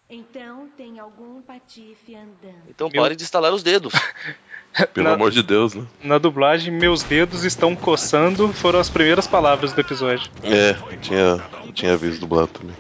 Então 0.09 0.67
tem 0.75 0.99
algum 0.99 1.41
patife 1.41 2.15
andando. 2.15 2.63
Então 2.67 2.89
pare 2.89 3.15
de 3.15 3.23
estalar 3.23 3.53
os 3.53 3.61
dedos. 3.61 3.93
Pelo 4.93 5.07
Na- 5.09 5.13
amor 5.13 5.29
de 5.31 5.43
Deus, 5.43 5.75
né? 5.75 5.85
Na 6.03 6.17
dublagem, 6.17 6.71
meus 6.73 7.03
dedos 7.03 7.43
estão 7.43 7.75
coçando 7.75 8.51
foram 8.53 8.79
as 8.79 8.89
primeiras 8.89 9.27
palavras 9.27 9.73
do 9.73 9.81
episódio. 9.81 10.31
É, 10.43 10.73
tinha, 10.97 11.43
tinha 11.73 11.95
visto 11.97 12.21
dublado 12.21 12.47
também. 12.47 12.75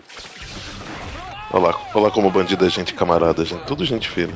Olha 1.51 1.67
lá, 1.67 1.75
olha 1.93 2.03
lá 2.05 2.11
como 2.11 2.29
bandido 2.31 2.65
é 2.65 2.69
gente 2.69 2.93
camarada, 2.93 3.43
gente. 3.43 3.63
Tudo 3.65 3.83
gente 3.85 4.07
fina. 4.09 4.33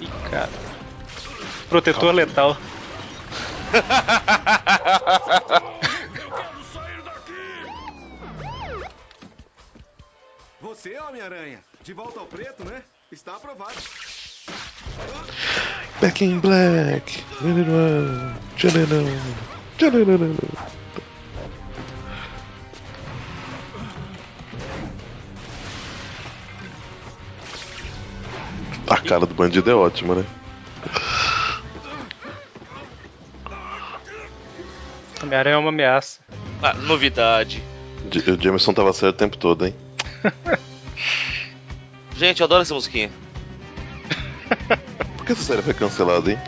Ih, 0.00 0.08
cara. 0.30 0.48
Protetor 1.68 2.14
letal. 2.14 2.56
Você, 10.86 11.00
Homem-Aranha, 11.00 11.58
de 11.82 11.92
volta 11.92 12.20
ao 12.20 12.26
preto, 12.26 12.64
né? 12.64 12.80
Está 13.10 13.34
aprovado. 13.34 13.74
Back 16.00 16.24
in 16.24 16.38
Black. 16.38 17.24
Tchananã, 17.38 18.36
tchananã, 18.56 19.02
tchananã. 19.76 20.36
A 28.86 28.96
cara 28.98 29.26
do 29.26 29.34
bandido 29.34 29.68
é 29.68 29.74
ótima, 29.74 30.14
né? 30.14 30.24
Homem-Aranha 35.20 35.56
é 35.56 35.58
uma 35.58 35.70
ameaça. 35.70 36.20
Ah, 36.62 36.74
novidade. 36.74 37.60
O 38.04 38.40
Jameson 38.40 38.72
tava 38.72 38.92
certo 38.92 39.16
o 39.16 39.18
tempo 39.18 39.36
todo, 39.36 39.66
hein? 39.66 39.74
Gente, 42.16 42.40
eu 42.40 42.44
adoro 42.44 42.62
essa 42.62 42.74
musiquinha. 42.74 43.10
Por 45.16 45.26
que 45.26 45.32
essa 45.32 45.42
série 45.42 45.62
foi 45.62 45.74
cancelada, 45.74 46.30
hein? 46.30 46.38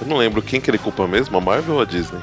Eu 0.00 0.06
não 0.08 0.16
lembro 0.16 0.42
quem 0.42 0.60
que 0.60 0.70
ele 0.70 0.78
culpa 0.78 1.06
mesmo, 1.06 1.36
a 1.36 1.40
Marvel 1.40 1.76
ou 1.76 1.80
a 1.82 1.84
Disney? 1.84 2.20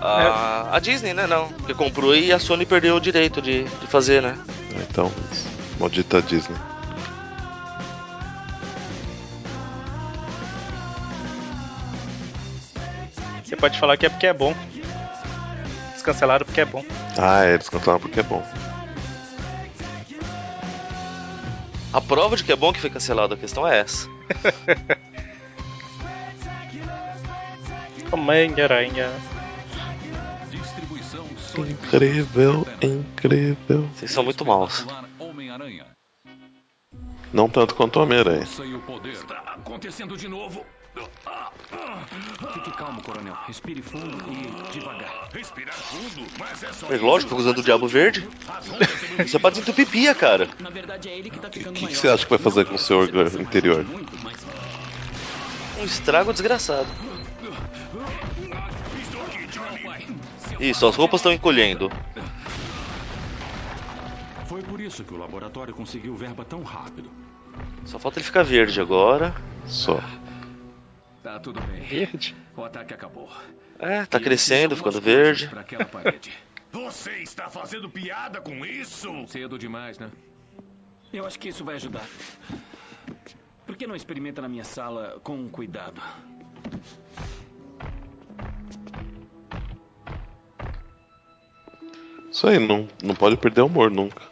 A, 0.00 0.76
a 0.76 0.78
Disney, 0.78 1.12
né? 1.12 1.26
Não. 1.26 1.48
Porque 1.48 1.74
comprou 1.74 2.14
e 2.14 2.32
a 2.32 2.38
Sony 2.38 2.64
perdeu 2.64 2.96
o 2.96 3.00
direito 3.00 3.42
de, 3.42 3.64
de 3.64 3.86
fazer, 3.86 4.22
né? 4.22 4.38
Ah, 4.48 4.80
Então, 4.88 5.12
maldita 5.78 6.22
Disney. 6.22 6.56
Pode 13.60 13.78
falar 13.78 13.96
que 13.96 14.06
é 14.06 14.08
porque 14.08 14.26
é 14.26 14.32
bom. 14.32 14.54
Eles 15.90 16.02
cancelaram 16.02 16.46
porque 16.46 16.62
é 16.62 16.64
bom. 16.64 16.84
Ah, 17.18 17.44
é, 17.44 17.54
eles 17.54 17.68
cancelaram 17.68 18.00
porque 18.00 18.20
é 18.20 18.22
bom. 18.22 18.42
A 21.92 22.00
prova 22.00 22.36
de 22.36 22.44
que 22.44 22.52
é 22.52 22.56
bom 22.56 22.72
que 22.72 22.80
foi 22.80 22.88
cancelado, 22.88 23.34
a 23.34 23.36
questão 23.36 23.68
é 23.68 23.80
essa. 23.80 24.08
Homem-Aranha. 28.12 29.10
Distribuição 30.50 31.26
Incrível, 31.58 32.66
incrível. 32.80 33.88
Vocês 33.94 34.10
são 34.10 34.24
muito 34.24 34.44
maus. 34.44 34.86
Não 37.32 37.48
tanto 37.48 37.74
quanto 37.74 37.98
o 37.98 38.02
Homem-Aranha. 38.02 38.42
Está 38.42 39.38
acontecendo 39.56 40.16
de 40.16 40.28
novo. 40.28 40.64
Fique 42.52 42.70
calmo, 42.72 43.02
coronel. 43.02 43.34
Respire 43.46 43.80
fundo 43.82 44.18
e 44.32 44.72
devagar. 44.72 45.28
Respirar 45.32 45.74
fundo, 45.74 46.26
mas 46.38 46.62
é 46.62 46.72
só 46.72 46.92
É 46.92 46.96
lógico, 46.96 47.36
usando 47.36 47.58
o 47.58 47.62
Diabo 47.62 47.86
Verde. 47.86 48.28
Isso 49.24 49.36
é 49.36 49.40
pra 49.40 49.50
desentupir 49.50 49.86
pia, 49.86 50.14
cara. 50.14 50.48
Na 50.58 50.70
verdade, 50.70 51.08
é 51.08 51.16
ele 51.16 51.30
que 51.30 51.38
tá 51.38 51.48
ficando 51.48 51.76
O 51.76 51.78
que, 51.78 51.86
que 51.86 51.96
você 51.96 52.08
acha 52.08 52.24
que 52.24 52.30
vai 52.30 52.38
fazer 52.38 52.64
com 52.64 52.74
o 52.74 52.78
seu 52.78 52.98
órgão 52.98 53.24
interior? 53.40 53.86
Um 55.78 55.84
estrago 55.84 56.32
desgraçado. 56.32 56.88
Isso, 60.58 60.86
as 60.86 60.96
roupas 60.96 61.20
estão 61.20 61.32
encolhendo. 61.32 61.90
Foi 64.46 64.62
por 64.62 64.80
isso 64.80 65.04
que 65.04 65.14
o 65.14 65.16
laboratório 65.16 65.72
conseguiu 65.72 66.14
verba 66.16 66.44
tão 66.44 66.62
rápido. 66.62 67.08
Só 67.84 67.98
falta 67.98 68.18
ele 68.18 68.26
ficar 68.26 68.42
verde 68.42 68.80
agora. 68.80 69.34
Só. 69.66 70.00
Tá 71.22 71.38
tudo 71.38 71.60
bem. 71.62 71.80
Verde? 71.82 72.34
O 72.56 72.64
ataque 72.64 72.94
acabou. 72.94 73.30
É, 73.78 74.06
tá 74.06 74.18
crescendo, 74.18 74.76
ficando 74.76 75.00
verde. 75.00 75.48
Pra 75.48 75.60
aquela 75.60 75.84
parede. 75.84 76.32
Você 76.72 77.18
está 77.18 77.48
fazendo 77.48 77.90
piada 77.90 78.40
com 78.40 78.64
isso? 78.64 79.26
Cedo 79.26 79.58
demais, 79.58 79.98
né? 79.98 80.10
Eu 81.12 81.26
acho 81.26 81.38
que 81.38 81.48
isso 81.48 81.64
vai 81.64 81.74
ajudar. 81.74 82.06
Por 83.66 83.76
que 83.76 83.86
não 83.86 83.96
experimenta 83.96 84.40
na 84.40 84.48
minha 84.48 84.64
sala 84.64 85.20
com 85.22 85.48
cuidado? 85.48 86.00
Isso 92.30 92.46
aí, 92.46 92.58
não, 92.58 92.88
não 93.02 93.14
pode 93.14 93.36
perder 93.36 93.62
o 93.62 93.66
humor 93.66 93.90
nunca. 93.90 94.29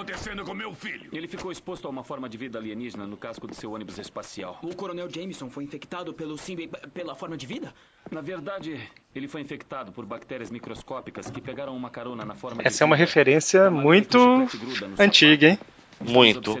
Está 0.00 0.14
acontecendo 0.14 0.44
com 0.44 0.54
meu 0.54 0.72
filho? 0.74 1.10
Ele 1.12 1.28
ficou 1.28 1.52
exposto 1.52 1.86
a 1.86 1.90
uma 1.90 2.02
forma 2.02 2.26
de 2.26 2.38
vida 2.38 2.58
alienígena 2.58 3.06
no 3.06 3.18
casco 3.18 3.46
do 3.46 3.54
seu 3.54 3.70
ônibus 3.70 3.98
espacial. 3.98 4.58
O 4.62 4.74
coronel 4.74 5.08
Jameson 5.10 5.50
foi 5.50 5.64
infectado 5.64 6.14
pelo 6.14 6.38
simbi... 6.38 6.70
pela 6.94 7.14
forma 7.14 7.36
de 7.36 7.46
vida? 7.46 7.74
Na 8.10 8.22
verdade, 8.22 8.80
ele 9.14 9.28
foi 9.28 9.42
infectado 9.42 9.92
por 9.92 10.06
bactérias 10.06 10.50
microscópicas 10.50 11.30
que 11.30 11.40
pegaram 11.40 11.76
uma 11.76 11.90
carona 11.90 12.24
na 12.24 12.34
forma 12.34 12.62
Essa 12.64 12.78
de 12.78 12.82
é 12.82 12.86
uma 12.86 12.96
vida. 12.96 13.06
referência 13.06 13.70
muito 13.70 14.18
antiga, 14.98 15.48
hein? 15.48 15.58
Muito. 16.00 16.56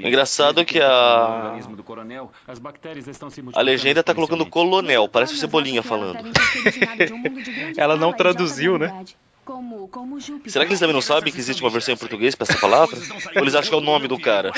Engraçado 0.00 0.60
é 0.60 0.64
que 0.64 0.80
a, 0.80 1.44
organismo 1.44 1.76
do 1.76 1.84
coronel, 1.84 2.32
as 2.44 2.58
bactérias 2.58 3.06
estão 3.06 3.30
se 3.30 3.40
a 3.54 3.60
legenda 3.60 4.02
tá 4.02 4.12
colocando 4.12 4.44
colonel, 4.44 5.08
parece 5.08 5.34
o 5.34 5.36
Cebolinha 5.36 5.80
falando. 5.80 6.18
Ela 7.78 7.96
não 7.96 8.12
traduziu, 8.12 8.78
né? 8.78 9.04
Como, 9.44 9.88
como 9.88 10.20
Júpiter. 10.20 10.52
Será 10.52 10.64
que 10.64 10.70
eles 10.70 10.78
também 10.78 10.94
não 10.94 11.02
sabem 11.02 11.32
que 11.32 11.38
existe 11.38 11.60
uma 11.62 11.70
versão 11.70 11.94
em 11.94 11.96
português 11.96 12.34
pra 12.34 12.46
essa 12.48 12.58
palavra? 12.60 12.96
Ou 13.34 13.42
eles 13.42 13.54
acham 13.54 13.70
que 13.70 13.74
é 13.74 13.78
o 13.78 13.80
nome 13.80 14.06
do 14.06 14.18
cara? 14.18 14.52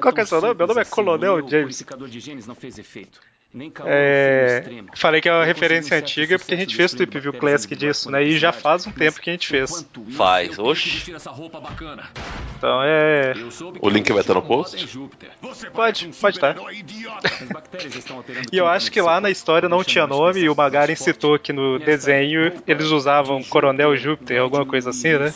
Qual 0.00 0.14
que 0.14 0.20
é 0.20 0.24
seu 0.24 0.40
nome? 0.40 0.54
Meu 0.54 0.66
nome 0.66 0.80
é 0.80 0.84
Coronel 0.84 1.48
James. 1.48 1.84
de 2.08 2.20
genes 2.20 2.46
não 2.46 2.54
fez 2.54 2.78
efeito. 2.78 3.20
É, 3.86 4.64
falei 4.94 5.20
que 5.20 5.28
é 5.28 5.32
uma 5.32 5.44
referência 5.44 5.96
antiga 5.96 6.38
porque 6.38 6.52
a 6.52 6.56
gente 6.58 6.76
fez 6.76 6.92
o 6.92 6.96
Trip 6.96 7.18
View 7.18 7.32
Classic 7.32 7.74
disso, 7.74 8.10
né? 8.10 8.22
E 8.22 8.36
já 8.38 8.52
faz 8.52 8.86
um 8.86 8.92
tempo 8.92 9.18
que 9.18 9.30
a 9.30 9.32
gente 9.32 9.48
fez. 9.48 9.86
Faz, 10.10 10.58
oxe. 10.58 11.10
Então 12.58 12.82
é. 12.82 13.32
O 13.80 13.88
link 13.88 14.10
vai 14.12 14.20
estar 14.20 14.34
no 14.34 14.42
post? 14.42 14.86
Pode, 15.72 16.08
pode 16.20 16.36
estar. 16.36 16.56
E 18.52 18.56
eu 18.56 18.66
acho 18.66 18.90
que 18.90 19.00
lá 19.00 19.20
na 19.20 19.30
história 19.30 19.68
não 19.68 19.82
tinha 19.82 20.06
nome 20.06 20.40
e 20.40 20.48
o 20.48 20.54
Magaren 20.54 20.94
citou 20.94 21.38
que 21.38 21.52
no 21.52 21.78
desenho 21.78 22.52
eles 22.66 22.86
usavam 22.86 23.42
Coronel 23.42 23.96
Júpiter, 23.96 24.40
alguma 24.40 24.66
coisa 24.66 24.90
assim, 24.90 25.16
né? 25.18 25.32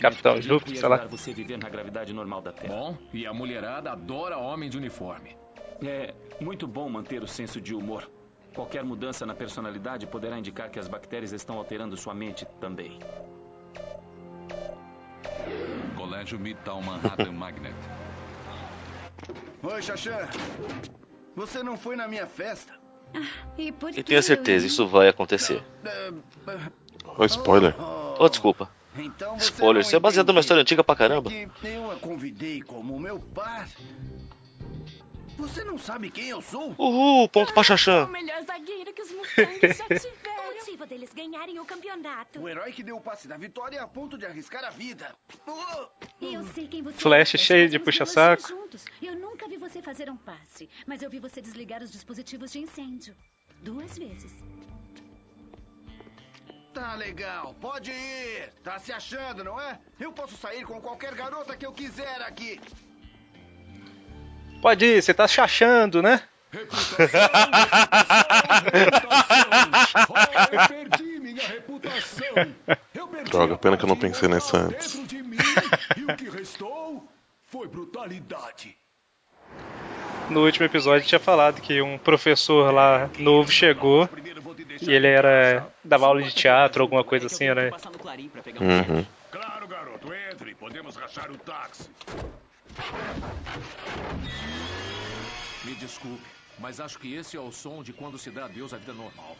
Capitão 0.00 0.40
Júpiter, 0.40 0.78
sei 0.78 0.88
lá. 0.88 0.96
ajudar 0.96 1.10
você 1.10 1.30
a 1.30 1.34
viver 1.34 1.58
na 1.58 1.68
gravidade 1.68 2.12
normal 2.12 2.40
da 2.42 2.52
Terra. 2.52 2.74
Bom, 2.74 2.96
e 3.12 3.26
a 3.26 3.32
mulherada 3.32 3.92
adora 3.92 4.38
homem 4.38 4.68
de 4.70 4.76
uniforme. 4.76 5.36
É 5.82 6.14
muito 6.40 6.66
bom 6.66 6.88
manter 6.88 7.22
o 7.22 7.26
senso 7.26 7.60
de 7.60 7.74
humor. 7.74 8.08
Qualquer 8.54 8.82
mudança 8.82 9.24
na 9.24 9.34
personalidade 9.34 10.06
poderá 10.06 10.38
indicar 10.38 10.70
que 10.70 10.78
as 10.78 10.88
bactérias 10.88 11.32
estão 11.32 11.58
alterando 11.58 11.96
sua 11.96 12.14
mente 12.14 12.46
também. 12.60 12.98
Colégio 15.96 16.38
Midtown 16.38 16.82
Manhattan 16.82 17.30
Magnet. 17.32 17.74
Oi, 19.62 19.82
Xaxã. 19.82 20.28
Você 21.36 21.62
não 21.62 21.76
foi 21.76 21.94
na 21.94 22.08
minha 22.08 22.26
festa? 22.26 22.74
E 23.56 23.70
por 23.70 23.96
E 23.96 24.02
tenha 24.02 24.22
certeza, 24.22 24.66
isso 24.66 24.86
vai 24.86 25.08
acontecer. 25.08 25.62
Ó, 27.04 27.24
spoiler. 27.24 27.74
Oh, 28.18 28.28
desculpa. 28.28 28.70
Então 28.96 29.38
você 29.38 29.44
Spoiler, 29.50 29.82
isso 29.82 29.94
é 29.94 30.00
baseado 30.00 30.28
numa 30.28 30.40
história 30.40 30.60
antiga 30.60 30.82
pra 30.82 30.96
caramba. 30.96 31.30
eu 31.32 31.90
a 31.90 31.96
convidei 31.96 32.60
como 32.62 32.98
meu 32.98 33.20
par. 33.20 33.68
Você 35.38 35.62
não 35.62 35.78
sabe 35.78 36.10
quem 36.10 36.28
eu 36.28 36.42
sou? 36.42 36.74
Uhul, 36.76 37.28
ponto 37.28 37.54
pra 37.54 37.62
Xaxã. 37.62 38.06
O 38.06 38.08
melhor 38.10 38.42
zagueiro 38.42 38.92
que 38.92 39.02
os 39.02 39.12
Mustangs 39.12 39.76
já 39.78 39.84
tiveram. 39.86 40.50
O 40.50 40.56
motivo 40.56 40.86
deles 40.86 41.12
ganharem 41.14 41.60
o 41.60 41.64
campeonato. 41.64 42.40
O 42.40 42.48
herói 42.48 42.72
que 42.72 42.82
deu 42.82 42.96
o 42.96 43.00
passe 43.00 43.28
da 43.28 43.36
vitória 43.36 43.80
a 43.80 43.86
ponto 43.86 44.18
de 44.18 44.26
arriscar 44.26 44.64
a 44.64 44.70
vida. 44.70 45.14
Oh! 45.46 45.86
Eu 46.20 46.44
sei 46.54 46.66
quem 46.66 46.82
você 46.82 46.98
Flash 46.98 47.36
é. 47.36 47.38
cheio 47.38 47.68
de 47.68 47.78
puxa-saco. 47.78 48.52
Eu 49.00 49.14
nunca 49.14 49.48
vi 49.48 49.56
você 49.56 49.80
fazer 49.80 50.10
um 50.10 50.16
passe, 50.16 50.68
mas 50.84 51.02
eu 51.02 51.08
vi 51.08 51.20
você 51.20 51.40
desligar 51.40 51.84
os 51.84 51.92
dispositivos 51.92 52.50
de 52.50 52.58
incêndio. 52.58 53.14
Duas 53.62 53.96
vezes. 53.96 54.32
Tá 56.74 56.96
legal, 56.96 57.54
pode 57.60 57.92
ir. 57.92 58.52
Tá 58.64 58.78
se 58.80 58.92
achando, 58.92 59.44
não 59.44 59.60
é? 59.60 59.78
Eu 60.00 60.12
posso 60.12 60.36
sair 60.36 60.64
com 60.64 60.80
qualquer 60.80 61.14
garota 61.14 61.56
que 61.56 61.64
eu 61.64 61.72
quiser 61.72 62.22
aqui. 62.22 62.60
Pode 64.60 64.84
ir, 64.84 65.02
você 65.02 65.14
tá 65.14 65.28
chachando, 65.28 66.02
né? 66.02 66.22
Oh, 70.08 70.18
eu 70.52 70.68
perdi 70.68 71.20
minha 71.20 71.46
reputação. 71.46 72.26
Eu 72.94 73.08
perdi 73.08 73.30
Droga, 73.30 73.56
pena 73.58 73.76
que 73.76 73.84
eu 73.84 73.88
não 73.88 73.96
pensei 73.96 74.28
nessa 74.28 74.56
antes. 74.58 74.94
dentro 74.96 75.08
de 75.08 75.22
mim, 75.22 75.36
e 75.96 76.04
o 76.04 76.16
que 76.16 76.30
restou 76.30 77.06
foi 77.50 77.68
brutalidade. 77.68 78.76
no 80.30 80.44
último 80.44 80.66
episódio 80.66 81.06
tinha 81.06 81.18
falado 81.18 81.60
que 81.60 81.80
um 81.82 81.98
professor 81.98 82.72
lá 82.72 83.10
novo 83.18 83.50
chegou 83.50 84.08
e 84.80 84.90
ele 84.90 85.06
era 85.06 85.66
dava 85.84 86.06
aula 86.06 86.22
de 86.22 86.34
teatro, 86.34 86.82
alguma 86.82 87.04
coisa 87.04 87.26
assim, 87.26 87.48
né? 87.52 87.70
Uhum. 88.60 89.06
Claro, 89.30 89.68
garoto, 89.68 90.08
entre. 90.30 90.54
Podemos 90.54 90.96
rachar 90.96 91.30
o 91.30 91.36
táxi. 91.38 91.90
Me 95.64 95.74
desculpe, 95.74 96.24
mas 96.58 96.80
acho 96.80 96.98
que 96.98 97.14
esse 97.14 97.36
é 97.36 97.40
o 97.40 97.52
som 97.52 97.82
de 97.82 97.92
quando 97.92 98.18
se 98.18 98.30
dá 98.30 98.44
adeus 98.46 98.72
à 98.72 98.78
vida 98.78 98.94
normal. 98.94 99.36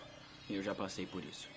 Eu 0.48 0.62
já 0.62 0.74
passei 0.74 1.07
por 1.07 1.24
isso. 1.24 1.48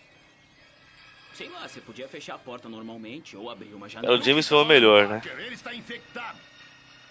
Sei 1.33 1.49
lá, 1.49 1.67
você 1.67 1.79
podia 1.81 2.07
fechar 2.07 2.35
a 2.35 2.37
porta 2.37 2.67
normalmente 2.67 3.35
ou 3.37 3.49
abrir 3.49 3.73
uma 3.73 3.87
janela. 3.87 4.17
O 4.17 4.21
James 4.21 4.47
foi 4.47 4.57
o 4.57 4.65
melhor, 4.65 5.07
né? 5.07 5.21
Ele 5.39 5.55
está 5.55 5.73
infectado. 5.73 6.37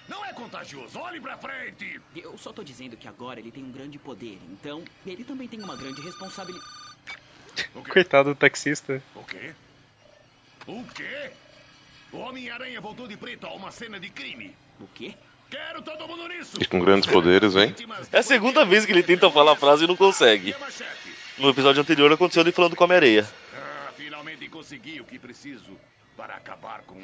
Não 0.09 0.25
é 0.25 0.33
contagioso. 0.33 0.99
Olhe 0.99 1.21
pra 1.21 1.39
frente. 1.39 2.01
Eu 2.15 2.37
só 2.37 2.53
tô 2.53 2.63
dizendo 2.63 2.97
que 2.97 3.09
agora 3.09 3.41
ele 3.41 3.51
tem 3.51 3.65
um 3.65 3.71
grande 3.71 3.99
poder, 3.99 4.39
então 4.51 4.85
ele 5.07 5.25
também 5.25 5.49
tem 5.49 5.61
uma 5.63 5.77
grande 5.77 6.01
responsabilidade. 6.01 6.67
Coitado 7.89 8.31
do 8.31 8.35
taxista. 8.35 9.03
O 9.15 9.25
quê? 9.25 9.55
O 10.67 10.85
quê? 10.95 11.31
O 12.13 12.19
Homem-Aranha 12.19 12.81
voltou 12.81 13.07
de 13.07 13.17
preto 13.17 13.47
a 13.47 13.53
uma 13.53 13.71
cena 13.71 14.01
de 14.01 14.11
crime. 14.11 14.55
O 14.81 14.87
quê? 14.89 15.15
Quero 15.49 15.83
todo 15.83 16.07
mundo 16.07 16.29
nisso. 16.29 16.59
E 16.61 16.65
com 16.65 16.81
grandes 16.81 17.11
poderes, 17.11 17.55
vem. 17.55 17.75
É 18.13 18.19
a 18.19 18.23
segunda 18.23 18.65
vez 18.65 18.87
que 18.87 18.93
ele 18.93 19.03
tenta 19.03 19.31
falar 19.31 19.53
a 19.53 19.57
frase 19.57 19.85
e 19.85 19.87
não 19.87 19.97
consegue. 19.97 20.55
No 21.39 21.49
episódio 21.49 21.83
anterior 21.83 22.13
aconteceu 22.13 22.43
ele 22.43 22.53
falando 22.53 22.77
com 22.77 22.85
a 22.85 22.87
Homem-Areia. 22.87 23.27
Ah, 23.55 23.93
finalmente 23.97 24.49
consegui 24.49 25.01
o 25.01 25.05
que 25.05 25.19
preciso 25.19 25.77
para 26.17 26.35
acabar 26.35 26.83
com 26.83 27.01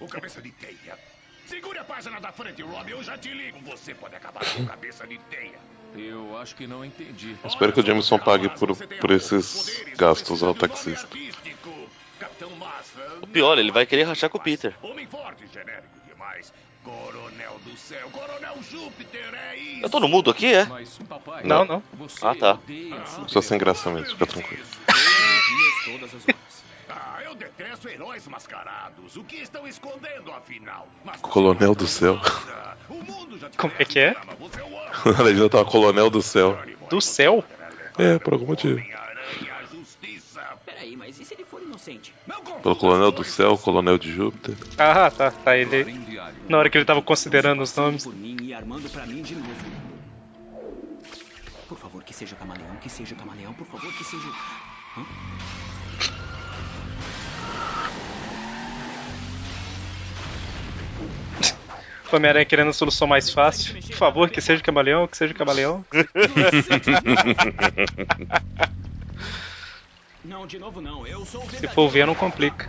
o 0.00 0.08
cabeça 0.08 0.40
de 0.40 0.50
teia. 0.52 0.98
Segure 1.46 1.78
a 1.78 1.84
página 1.84 2.20
da 2.20 2.32
frente, 2.32 2.62
Rob. 2.62 2.90
Eu 2.90 3.02
já 3.02 3.18
te 3.18 3.28
ligo. 3.28 3.58
Você 3.62 3.94
pode 3.94 4.14
acabar 4.14 4.44
com 4.54 4.62
o 4.62 4.66
cabeça 4.66 5.06
de 5.06 5.18
teia. 5.18 5.58
Eu 5.94 6.38
acho 6.38 6.54
que 6.54 6.66
não 6.66 6.84
entendi. 6.84 7.36
Espero 7.44 7.72
que 7.72 7.80
o 7.80 7.84
Jameson 7.84 8.18
pague 8.18 8.48
por, 8.48 8.74
por 8.74 9.10
esses 9.10 9.84
gastos 9.96 10.42
ao 10.42 10.54
taxista. 10.54 11.08
O 13.22 13.26
pior, 13.26 13.58
ele 13.58 13.70
vai 13.70 13.86
querer 13.86 14.04
rachar 14.04 14.30
com 14.30 14.38
o 14.38 14.40
Peter. 14.40 14.74
Homem 14.82 15.06
forte, 15.06 15.44
genérico 15.52 16.00
demais. 16.08 16.52
Coronel 16.84 17.58
do 17.64 17.76
céu, 17.76 18.08
Coronel 18.10 18.56
Júpiter, 18.68 19.34
é 19.34 19.56
isso. 19.56 19.84
Eu 19.84 19.90
tô 19.90 20.00
no 20.00 20.08
mudo 20.08 20.30
aqui, 20.30 20.52
é? 20.52 20.66
Não, 21.44 21.64
não. 21.64 21.82
Ah, 22.20 22.34
tá. 22.34 22.58
Só 23.28 23.40
sem 23.40 23.58
graça 23.58 23.90
mesmo, 23.90 24.10
fica 24.10 24.26
tranquilo. 24.26 24.64
Ah, 26.88 27.20
eu 27.24 27.34
detesto 27.34 27.88
heróis 27.88 28.26
mascarados. 28.26 29.16
O 29.16 29.24
que 29.24 29.36
estão 29.36 29.66
escondendo, 29.66 30.32
afinal? 30.32 30.88
Mas 31.04 31.20
Coronel 31.20 31.74
do 31.74 31.86
céu. 31.86 32.20
Como 33.56 33.72
é 33.78 33.84
que 33.84 33.98
é? 33.98 34.16
A 35.18 35.22
legenda 35.22 35.48
tava 35.48 35.64
Coronel 35.64 36.10
do 36.10 36.20
céu. 36.20 36.58
Do 36.90 37.00
céu? 37.00 37.44
É, 37.98 38.18
por 38.18 38.34
algum 38.34 38.46
motivo. 38.46 38.82
Peraí, 40.82 40.96
mas 40.96 41.20
e 41.20 41.24
se 41.24 41.34
ele 41.34 41.44
for 41.44 41.62
inocente? 41.62 42.12
Pelo 42.60 42.74
Coronel 42.74 43.12
do 43.12 43.22
Céu, 43.22 43.56
Coronel 43.56 43.96
de 43.96 44.10
Júpiter. 44.10 44.56
Ah, 44.76 45.08
tá, 45.12 45.30
tá. 45.30 45.56
Ele. 45.56 45.96
Na 46.48 46.58
hora 46.58 46.68
que 46.68 46.76
ele 46.76 46.84
tava 46.84 47.00
considerando 47.00 47.62
os 47.62 47.76
nomes. 47.76 48.02
Por 48.02 48.16
mim 48.16 48.36
e 48.42 48.52
armando 48.52 48.90
pra 48.90 49.06
mim 49.06 49.22
de 49.22 49.36
novo. 49.36 49.54
Por 51.68 51.78
favor, 51.78 52.02
que 52.02 52.12
seja 52.12 52.34
camaleão, 52.34 52.74
que 52.82 52.90
seja 52.90 53.14
camaleão, 53.14 53.54
por 53.54 53.68
favor, 53.68 53.92
que 53.92 54.02
seja. 54.02 54.26
Hã? 54.98 55.04
O 62.10 62.16
Homem-Aranha 62.16 62.44
querendo 62.44 62.70
a 62.70 62.72
solução 62.72 63.06
mais 63.06 63.30
fácil. 63.30 63.74
Por 63.74 63.94
favor, 63.94 64.30
que 64.30 64.40
seja 64.40 64.60
camaleão, 64.60 65.06
que 65.06 65.16
seja 65.16 65.32
camaleão. 65.32 65.84
Não, 70.24 70.46
de 70.46 70.58
novo 70.58 70.80
não. 70.80 71.06
Eu 71.06 71.24
sou 71.24 71.42
o 71.44 71.50
Se 71.50 71.66
for 71.68 71.88
ver, 71.88 72.06
não 72.06 72.14
complica. 72.14 72.68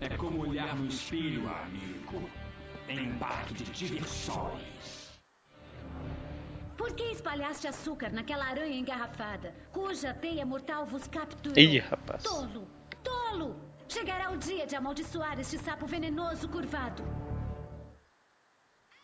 É 0.00 0.08
como 0.16 0.46
olhar 0.46 0.76
no 0.76 0.86
espelho, 0.86 1.48
amigo. 1.48 2.30
Embarque 2.88 3.54
de 3.54 3.64
diversões. 3.64 5.02
Por 6.76 6.92
que 6.94 7.04
espalhaste 7.04 7.68
açúcar 7.68 8.10
naquela 8.12 8.44
aranha 8.46 8.76
engarrafada, 8.76 9.54
cuja 9.72 10.12
teia 10.12 10.44
mortal 10.44 10.84
vos 10.84 11.06
capturou? 11.06 11.56
Ih, 11.56 11.78
rapaz. 11.78 12.22
Tolo! 12.24 12.68
Tolo! 13.02 13.56
Chegará 13.88 14.30
o 14.30 14.36
dia 14.36 14.66
de 14.66 14.74
amaldiçoar 14.74 15.38
este 15.38 15.58
sapo 15.58 15.86
venenoso 15.86 16.48
curvado. 16.48 17.02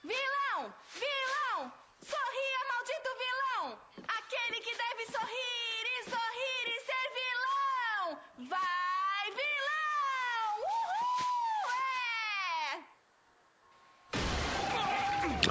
Vilão! 0.02 0.74
Vilão! 0.94 1.72
Sorria, 2.02 2.60
maldito 2.72 3.10
vilão! 3.22 3.78
Aquele 4.18 4.60
que 4.60 4.74
deve 4.76 5.06
sorrir 5.12 5.84
e 5.96 6.10
sorrir 6.10 6.66
e 6.74 6.80
ser 6.80 7.06
vilão! 7.20 8.18
Vai, 8.38 9.32
vilão! 9.34 10.54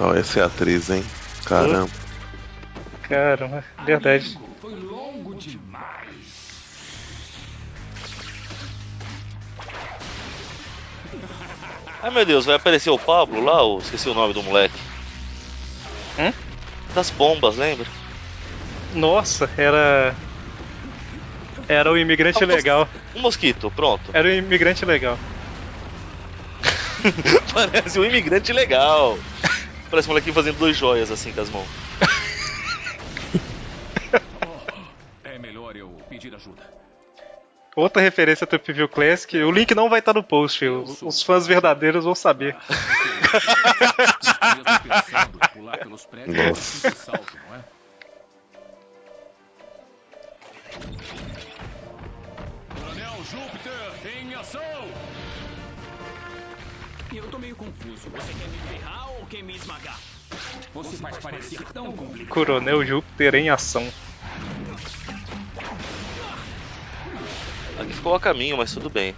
É! 0.00 0.02
Ó, 0.02 0.14
essa 0.14 0.40
é 0.40 0.42
a 0.42 0.46
atriz, 0.46 0.88
hein? 0.88 1.04
Caramba. 1.44 1.92
Caramba, 3.02 3.62
verdade. 3.84 4.38
Foi 4.58 4.74
longo 4.74 5.34
demais. 5.34 5.82
Ai 12.02 12.10
meu 12.10 12.24
Deus, 12.24 12.46
vai 12.46 12.54
aparecer 12.54 12.88
o 12.88 12.98
Pablo 12.98 13.44
lá, 13.44 13.60
ou 13.60 13.80
esqueci 13.80 14.08
o 14.08 14.14
nome 14.14 14.32
do 14.32 14.42
moleque. 14.42 14.78
Hum? 16.18 16.32
Das 16.94 17.10
bombas, 17.10 17.56
lembra? 17.56 17.86
Nossa, 18.94 19.50
era. 19.58 20.16
Era 21.68 21.92
o 21.92 21.98
imigrante 21.98 22.42
Ah, 22.42 22.46
legal. 22.46 22.88
Um 23.14 23.20
mosquito, 23.20 23.70
pronto. 23.70 24.10
Era 24.14 24.26
o 24.26 24.30
imigrante 24.30 24.84
legal. 24.86 25.18
Parece 27.52 28.00
um 28.00 28.04
imigrante 28.04 28.52
legal. 28.52 29.18
Parece 29.90 30.08
um 30.08 30.12
molequinho 30.12 30.34
fazendo 30.34 30.58
dois 30.58 30.76
joias 30.76 31.10
assim 31.10 31.32
com 31.32 31.40
as 31.40 31.50
mãos. 31.50 31.68
É 35.24 35.38
melhor 35.38 35.76
eu 35.76 35.90
pedir 36.08 36.34
ajuda. 36.34 36.62
Outra 37.76 38.02
referência 38.02 38.44
ao 38.44 38.48
Trip 38.48 38.72
View 38.72 38.88
Classic. 38.88 39.36
O 39.38 39.52
link 39.52 39.74
não 39.74 39.88
vai 39.88 40.00
estar 40.00 40.12
no 40.12 40.22
post. 40.22 40.66
Os, 40.66 41.02
os 41.02 41.22
fãs 41.22 41.46
verdadeiros 41.46 42.04
vão 42.04 42.14
saber. 42.14 42.56
Mesmo 44.56 44.80
pensando 44.82 45.38
em 45.38 45.48
pular 45.52 45.78
pelos 45.78 46.06
prédios, 46.06 46.82
Nossa. 46.82 46.90
Júpiter, 53.30 54.22
em 54.22 54.34
ação! 54.34 54.88
Eu 57.14 57.28
tô 57.28 57.38
meio 57.38 57.54
confuso. 57.56 58.08
Você 58.10 58.32
quer 58.32 58.48
me 58.48 58.58
ferrar 58.68 59.10
ou 59.10 59.26
quer 59.26 59.42
me 59.42 59.54
esmagar? 59.54 60.00
Você 60.72 60.96
faz 60.96 61.18
parecer 61.18 61.62
tão 61.74 61.92
complicado. 61.92 62.28
Coronel 62.28 62.86
Júpiter 62.86 63.34
em 63.34 63.50
ação. 63.50 63.86
Aqui 67.78 67.92
ficou 67.92 68.14
a 68.14 68.20
caminho, 68.20 68.56
mas 68.56 68.72
tudo 68.72 68.88
bem. 68.88 69.14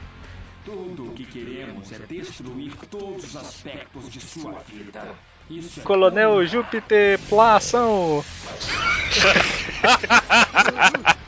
Tudo 0.64 1.06
o 1.06 1.14
que 1.14 1.24
queremos 1.24 1.92
é 1.92 1.98
destruir 1.98 2.72
todos 2.90 3.24
os 3.24 3.36
aspectos 3.36 4.10
de 4.10 4.20
sua 4.20 4.58
vida. 4.66 5.06
Isso 5.48 5.78
é 5.78 5.82
Coronel 5.84 6.44
Júpiter, 6.46 7.16
plá, 7.28 7.60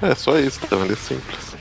É 0.00 0.14
só 0.14 0.38
isso, 0.38 0.60
tá 0.60 0.76
vendo? 0.76 0.92
É 0.92 0.96
simples. 0.96 1.56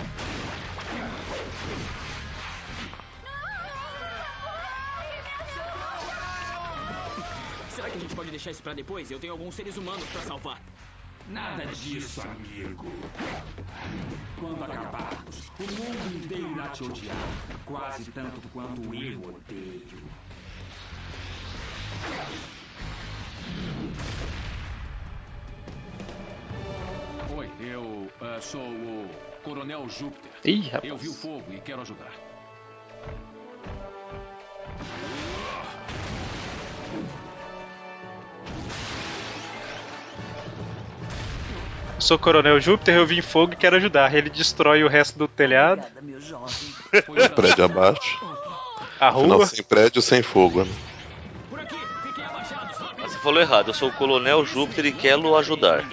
Será 7.71 7.89
que 7.89 7.97
a 7.97 7.99
gente 7.99 8.15
pode 8.15 8.29
deixar 8.29 8.51
isso 8.51 8.61
pra 8.61 8.73
depois? 8.73 9.09
Eu 9.09 9.19
tenho 9.19 9.33
alguns 9.33 9.55
seres 9.55 9.75
humanos 9.75 10.03
pra 10.09 10.21
salvar. 10.21 10.61
Nada 11.29 11.65
disso, 11.65 12.21
amigo. 12.21 12.85
Quando 14.39 14.63
acabarmos, 14.63 15.51
o 15.59 15.63
mundo 15.63 16.23
inteiro 16.23 16.51
irá 16.51 16.67
te 16.69 16.83
odiar. 16.83 17.17
Quase 17.65 18.11
tanto 18.11 18.47
quanto 18.49 18.81
eu 18.81 19.19
odeio. 19.35 19.97
Oi, 27.37 27.47
eu 27.59 28.09
ah, 28.19 28.39
sou 28.41 28.59
o 28.59 29.07
Coronel 29.43 29.87
Júpiter. 29.87 30.31
Ih, 30.43 30.69
rapaz. 30.69 30.91
Eu 30.91 30.97
vi 30.97 31.07
o 31.07 31.13
fogo 31.13 31.45
e 31.51 31.59
quero 31.59 31.81
ajudar. 31.81 32.11
sou 41.99 42.17
o 42.17 42.19
Coronel 42.19 42.59
Júpiter, 42.59 42.95
eu 42.95 43.05
vim 43.05 43.21
fogo 43.21 43.53
e 43.53 43.55
quero 43.55 43.75
ajudar. 43.75 44.11
Ele 44.15 44.31
destrói 44.31 44.83
o 44.83 44.87
resto 44.87 45.19
do 45.19 45.27
telhado. 45.27 45.83
O 47.07 47.29
prédio 47.35 47.65
abaixo. 47.65 48.17
A 48.99 49.09
Afinal, 49.09 49.37
rua. 49.37 49.45
sem 49.45 49.63
prédio, 49.63 50.01
sem 50.01 50.23
fogo. 50.23 50.63
né? 50.63 50.71
Mas 52.97 53.11
você 53.11 53.19
falou 53.19 53.39
errado, 53.39 53.67
eu 53.67 53.73
sou 53.75 53.89
o 53.89 53.93
Coronel 53.93 54.43
Júpiter 54.43 54.87
e 54.87 54.91
quero 54.91 55.37
ajudar. 55.37 55.85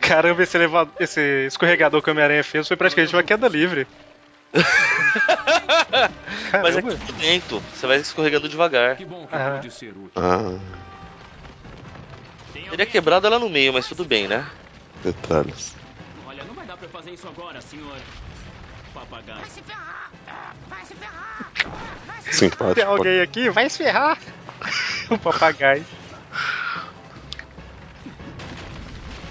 Caramba, 0.00 0.42
esse, 0.42 0.56
eleva... 0.56 0.88
esse 1.00 1.46
escorregador 1.46 2.02
que 2.02 2.10
o 2.10 2.12
Homem-Aranha 2.12 2.44
fez 2.44 2.68
foi 2.68 2.76
praticamente 2.76 3.14
uma 3.14 3.22
queda 3.22 3.48
livre. 3.48 3.86
Mas 6.62 6.76
é 6.76 6.82
tudo 6.82 7.18
lento, 7.18 7.62
você 7.72 7.86
vai 7.86 7.96
escorregando 7.96 8.46
devagar. 8.48 8.98
Ah. 9.32 9.60
Ah, 10.14 10.58
Teria 12.52 12.86
quebrado 12.86 13.26
ela 13.26 13.38
no 13.38 13.48
meio, 13.48 13.72
mas 13.72 13.88
tudo 13.88 14.04
bem, 14.04 14.28
né? 14.28 14.46
detalhes. 15.02 15.74
Olha, 16.26 16.44
não 16.44 16.54
vai 16.54 16.66
dar 16.66 16.76
pra 16.76 16.88
fazer 16.88 17.10
isso 17.10 17.28
agora, 17.28 17.60
senhor. 17.60 17.96
Papagaio. 18.94 19.40
Vai 19.40 19.50
se 19.50 19.62
ferrar! 19.62 20.10
Vai 20.70 20.84
se 20.86 20.94
ferrar! 20.94 22.32
Simpático. 22.32 22.74
Tem 22.74 22.84
alguém 22.84 23.20
aqui? 23.20 23.50
Vai 23.50 23.68
se 23.68 23.78
ferrar! 23.78 24.18
o 25.10 25.18
papagaio. 25.18 25.84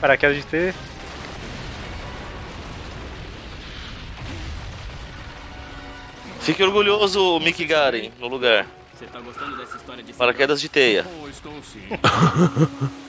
Paraquedas 0.02 0.36
de 0.38 0.44
ter. 0.44 0.76
Fique 6.42 6.62
orgulhoso, 6.62 7.40
Mick 7.40 7.64
Garen, 7.66 8.12
no 8.20 8.28
lugar. 8.28 8.68
Você 8.94 9.06
tá 9.06 9.20
gostando 9.22 9.56
dessa 9.56 9.78
história 9.78 10.04
de 10.04 10.14
Paraquedas 10.14 10.60
de 10.60 10.68
teia. 10.70 11.06
Oh, 11.22 11.30
estou 11.30 11.54
sim. 11.64 11.82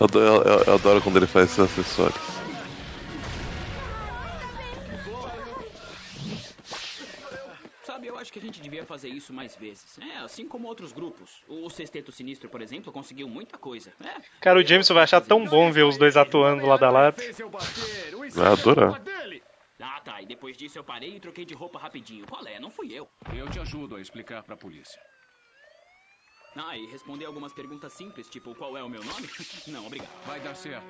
Eu 0.00 0.06
adoro, 0.06 0.48
eu- 0.48 0.64
eu 0.66 0.74
adoro 0.74 1.00
quando 1.00 1.16
ele 1.16 1.26
faz 1.26 1.46
esses 1.46 1.58
acessórios. 1.60 2.20
Sabe, 7.86 8.06
eu 8.08 8.18
acho 8.18 8.23
que 8.34 8.40
a 8.40 8.42
gente 8.42 8.60
devia 8.60 8.84
fazer 8.84 9.08
isso 9.08 9.32
mais 9.32 9.54
vezes. 9.54 9.96
É, 10.00 10.16
assim 10.16 10.48
como 10.48 10.66
outros 10.66 10.92
grupos. 10.92 11.44
O 11.46 11.70
Sexteto 11.70 12.10
Sinistro, 12.10 12.48
por 12.48 12.60
exemplo, 12.60 12.92
conseguiu 12.92 13.28
muita 13.28 13.56
coisa. 13.56 13.92
É, 14.04 14.20
Cara, 14.40 14.58
o 14.58 14.66
Jameson 14.66 14.92
vai 14.92 15.04
achar 15.04 15.20
tão 15.20 15.44
bom 15.44 15.70
ver 15.70 15.84
os 15.84 15.96
dois 15.96 16.16
atuando 16.16 16.66
lado 16.66 16.84
a 16.84 16.90
lado. 16.90 17.22
Vai 18.32 18.48
adorar. 18.48 19.00
Ah, 19.78 20.00
tá. 20.00 20.20
E 20.20 20.26
depois 20.26 20.56
disso 20.56 20.76
eu 20.76 20.82
parei 20.82 21.14
e 21.14 21.20
troquei 21.20 21.44
de 21.44 21.54
roupa 21.54 21.78
rapidinho. 21.78 22.26
Qual 22.26 22.44
é? 22.44 22.58
Não 22.58 22.72
fui 22.72 22.92
eu. 22.92 23.08
Eu 23.32 23.48
te 23.48 23.60
ajudo 23.60 23.94
a 23.94 24.00
explicar 24.00 24.42
pra 24.42 24.56
polícia. 24.56 25.00
Ah, 26.56 26.76
e 26.76 26.86
responder 26.86 27.26
algumas 27.26 27.52
perguntas 27.52 27.92
simples, 27.92 28.28
tipo, 28.28 28.52
qual 28.56 28.76
é 28.76 28.82
o 28.82 28.88
meu 28.88 29.04
nome? 29.04 29.28
Não, 29.68 29.86
obrigado. 29.86 30.10
Vai 30.26 30.40
dar 30.40 30.54
certo. 30.56 30.86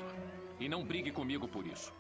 E 0.61 0.69
não 0.69 0.85
brigue 0.85 1.11
comigo 1.11 1.49
por 1.49 1.67
isso. 1.67 1.93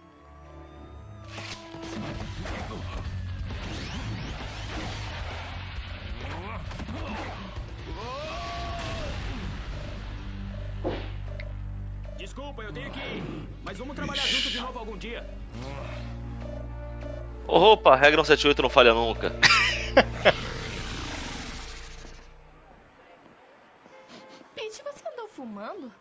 Desculpa, 12.16 12.62
eu 12.62 12.72
tenho 12.72 12.90
que 12.90 12.98
ir. 12.98 13.22
Mas 13.64 13.78
vamos 13.78 13.94
trabalhar 13.94 14.26
junto 14.26 14.50
de 14.50 14.60
novo 14.60 14.78
algum 14.78 14.96
dia. 14.96 15.28
Ô, 17.46 17.58
roupa, 17.58 17.94
regra 17.94 18.24
178 18.24 18.62
não 18.62 18.70
falha 18.70 18.94
nunca. 18.94 19.30
Pete, 24.54 24.82
você 24.82 25.08
andou 25.12 25.28
fumando? 25.28 25.92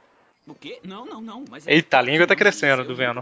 O 0.48 0.56
quê? 0.56 0.80
Não, 0.84 1.06
não, 1.06 1.22
não. 1.22 1.44
Mas 1.50 1.68
Eita, 1.68 1.98
a 2.00 2.02
língua 2.02 2.26
tá 2.26 2.36
crescendo 2.36 2.84
do 2.84 2.96
Venom. 2.96 3.22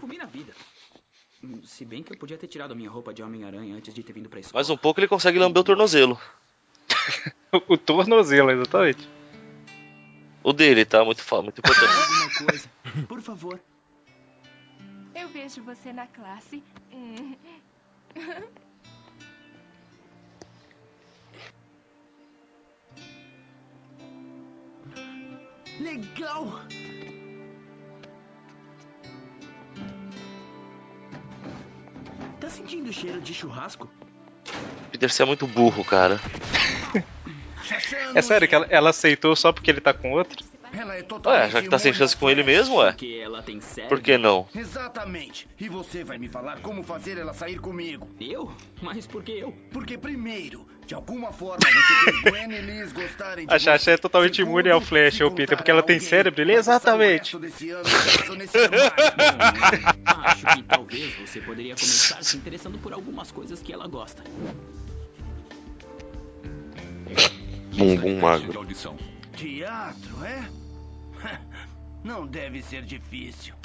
Se 1.64 1.84
bem 1.84 2.04
que 2.04 2.14
eu 2.14 2.18
podia 2.18 2.38
ter 2.38 2.48
tirado 2.48 2.72
a 2.72 2.76
minha 2.76 2.90
roupa 2.90 3.14
de 3.14 3.24
Homem-Aranha 3.24 3.76
antes 3.76 3.94
de 3.94 4.04
ter 4.04 4.14
vindo 4.14 4.30
pra 4.30 4.40
escola. 4.40 4.60
Mais 4.60 4.70
um 4.70 4.78
pouco 4.78 5.00
ele 5.00 5.08
consegue 5.08 5.40
lamber 5.40 5.62
o 5.62 5.64
tornozelo. 5.64 6.20
o 7.68 7.78
tornozelo, 7.78 8.52
exatamente. 8.52 9.08
O 10.44 10.54
dele, 10.54 10.86
tá? 10.86 11.04
Muito, 11.04 11.24
muito 11.44 11.60
importante. 11.60 11.94
Alguma 11.94 12.30
coisa. 12.48 12.70
Por 13.08 13.22
favor. 13.22 13.60
Eu 15.14 15.28
vejo 15.30 15.62
você 15.64 15.94
na 15.94 16.08
classe. 16.08 16.64
Legal! 25.80 26.62
Tá 32.40 32.50
sentindo 32.50 32.90
o 32.90 32.94
cheiro 32.94 33.20
de 33.22 33.34
churrasco? 33.34 33.90
Peter, 34.92 35.10
você 35.10 35.24
é 35.24 35.26
muito 35.26 35.48
burro, 35.48 35.84
cara. 35.84 36.20
É 38.14 38.22
sério 38.22 38.48
que 38.48 38.56
ela, 38.56 38.68
ela 38.70 38.90
aceitou 38.90 39.36
só 39.36 39.52
porque 39.52 39.72
ele 39.72 39.82
tá 39.82 39.94
com 39.94 40.12
outro? 40.12 40.44
Ela 40.74 40.96
é 40.96 40.98
Ué, 40.98 41.04
totalmente 41.04 41.52
já 41.52 41.62
que 41.62 41.70
tá 41.70 41.78
sem 41.78 41.94
chance 41.94 42.16
com 42.16 42.30
ele 42.30 42.44
mesmo, 42.44 42.78
ué. 42.78 42.96
Por 43.90 44.00
que 44.00 44.18
não? 44.18 44.48
Exatamente. 44.56 45.48
E 45.60 45.68
você 45.68 46.04
vai 46.04 46.18
me 46.18 46.30
falar 46.30 46.62
como 46.62 46.82
fazer 46.82 47.18
ela 47.18 47.34
sair 47.34 47.60
comigo. 47.60 48.08
Eu? 48.20 48.52
Mas 48.82 49.06
por 49.06 49.22
que 49.22 49.34
eu? 49.34 49.54
Porque 49.72 49.98
primeiro, 49.98 50.66
de 50.88 50.96
alguma 50.96 51.34
forma 51.34 51.60
você 51.60 52.12
fez 52.12 52.22
Gwen 52.32 52.52
e 52.54 52.62
Liz 52.62 52.94
gostarem 52.94 53.46
de 53.46 53.54
A 53.54 53.60
Xaxá 53.60 53.92
é 53.92 53.98
totalmente 53.98 54.42
imune 54.42 54.70
ao 54.70 54.80
Flash, 54.80 55.20
ô 55.22 55.32
Peter, 55.32 55.58
porque 55.58 55.72
ela 55.72 55.84
tem 55.84 56.00
cérebro, 56.00 56.42
ele 56.42 56.54
exatamente. 56.54 57.38
preso 57.38 58.36
nesse 58.36 58.58
armário. 58.58 58.92
Acho 60.06 60.46
que 60.48 60.64
talvez 60.64 61.16
você 61.16 61.42
poderia 61.42 61.76
começar 61.76 62.24
se 62.24 62.38
interessando 62.38 62.80
por 62.80 62.94
algumas 62.94 63.30
coisas 63.30 63.62
que 63.62 63.74
ela 63.74 63.88
gosta. 63.88 64.24
Bumbum 67.82 68.20
magro. 68.20 68.66
Teatro, 69.36 70.24
é? 70.24 70.48
Não 72.06 72.28
deve 72.28 72.62
ser 72.62 72.84
difícil. 72.84 73.56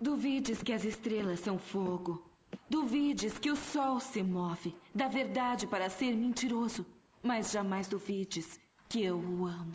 Duvides 0.00 0.60
que 0.64 0.72
as 0.72 0.84
estrelas 0.84 1.38
são 1.38 1.58
fogo. 1.58 2.28
Duvides 2.68 3.38
que 3.38 3.52
o 3.52 3.56
sol 3.56 4.00
se 4.00 4.20
move. 4.20 4.74
Da 4.92 5.06
verdade 5.06 5.64
para 5.66 5.88
ser 5.88 6.12
mentiroso. 6.16 6.84
Mas 7.22 7.52
jamais 7.52 7.86
duvides 7.86 8.58
que 8.88 9.04
eu 9.04 9.16
o 9.16 9.46
amo. 9.46 9.72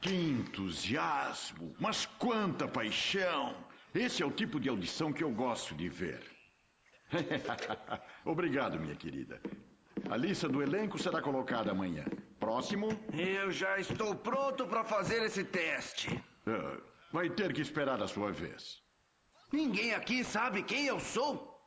Que 0.00 0.14
entusiasmo! 0.14 1.74
Mas 1.78 2.06
quanta 2.06 2.66
paixão! 2.66 3.54
Esse 3.94 4.22
é 4.22 4.26
o 4.26 4.30
tipo 4.30 4.58
de 4.58 4.70
audição 4.70 5.12
que 5.12 5.22
eu 5.22 5.30
gosto 5.30 5.74
de 5.74 5.90
ver. 5.90 6.29
Obrigado, 8.24 8.78
minha 8.78 8.96
querida. 8.96 9.40
A 10.10 10.16
lista 10.16 10.48
do 10.48 10.62
elenco 10.62 10.98
será 10.98 11.20
colocada 11.20 11.70
amanhã. 11.70 12.04
Próximo? 12.38 12.88
Eu 13.12 13.50
já 13.50 13.78
estou 13.78 14.14
pronto 14.14 14.66
para 14.66 14.84
fazer 14.84 15.22
esse 15.22 15.44
teste. 15.44 16.08
Ah, 16.46 16.78
vai 17.12 17.28
ter 17.28 17.52
que 17.52 17.60
esperar 17.60 18.02
a 18.02 18.08
sua 18.08 18.32
vez. 18.32 18.82
Ninguém 19.52 19.94
aqui 19.94 20.24
sabe 20.24 20.62
quem 20.62 20.86
eu 20.86 20.98
sou. 21.00 21.60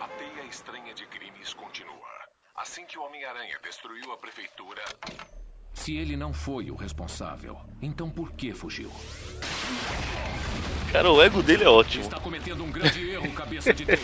A 0.00 0.08
teia 0.08 0.44
estranha 0.44 0.94
de 0.94 1.06
crimes 1.06 1.52
continua. 1.54 2.06
Assim 2.54 2.84
que 2.86 2.98
o 2.98 3.02
Homem-Aranha 3.02 3.58
destruiu 3.62 4.12
a 4.12 4.16
prefeitura, 4.16 4.82
Se 5.74 5.94
ele 5.96 6.16
não 6.16 6.32
foi 6.32 6.70
o 6.70 6.74
responsável, 6.74 7.58
então 7.82 8.10
por 8.10 8.32
que 8.32 8.54
fugiu? 8.54 8.90
Cara, 10.96 11.12
o 11.12 11.22
ego 11.22 11.42
dele 11.42 11.62
é 11.62 11.68
ótimo. 11.68 12.04
Está 12.04 12.18
cometendo 12.18 12.64
um 12.64 12.72
grande 12.72 13.10
erro, 13.10 13.30
cabeça 13.32 13.70
de. 13.70 13.84
É 13.84 13.98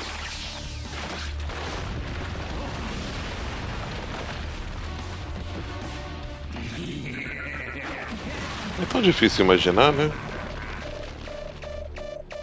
tão 8.90 9.00
difícil 9.00 9.42
imaginar, 9.42 9.90
né? 9.90 10.12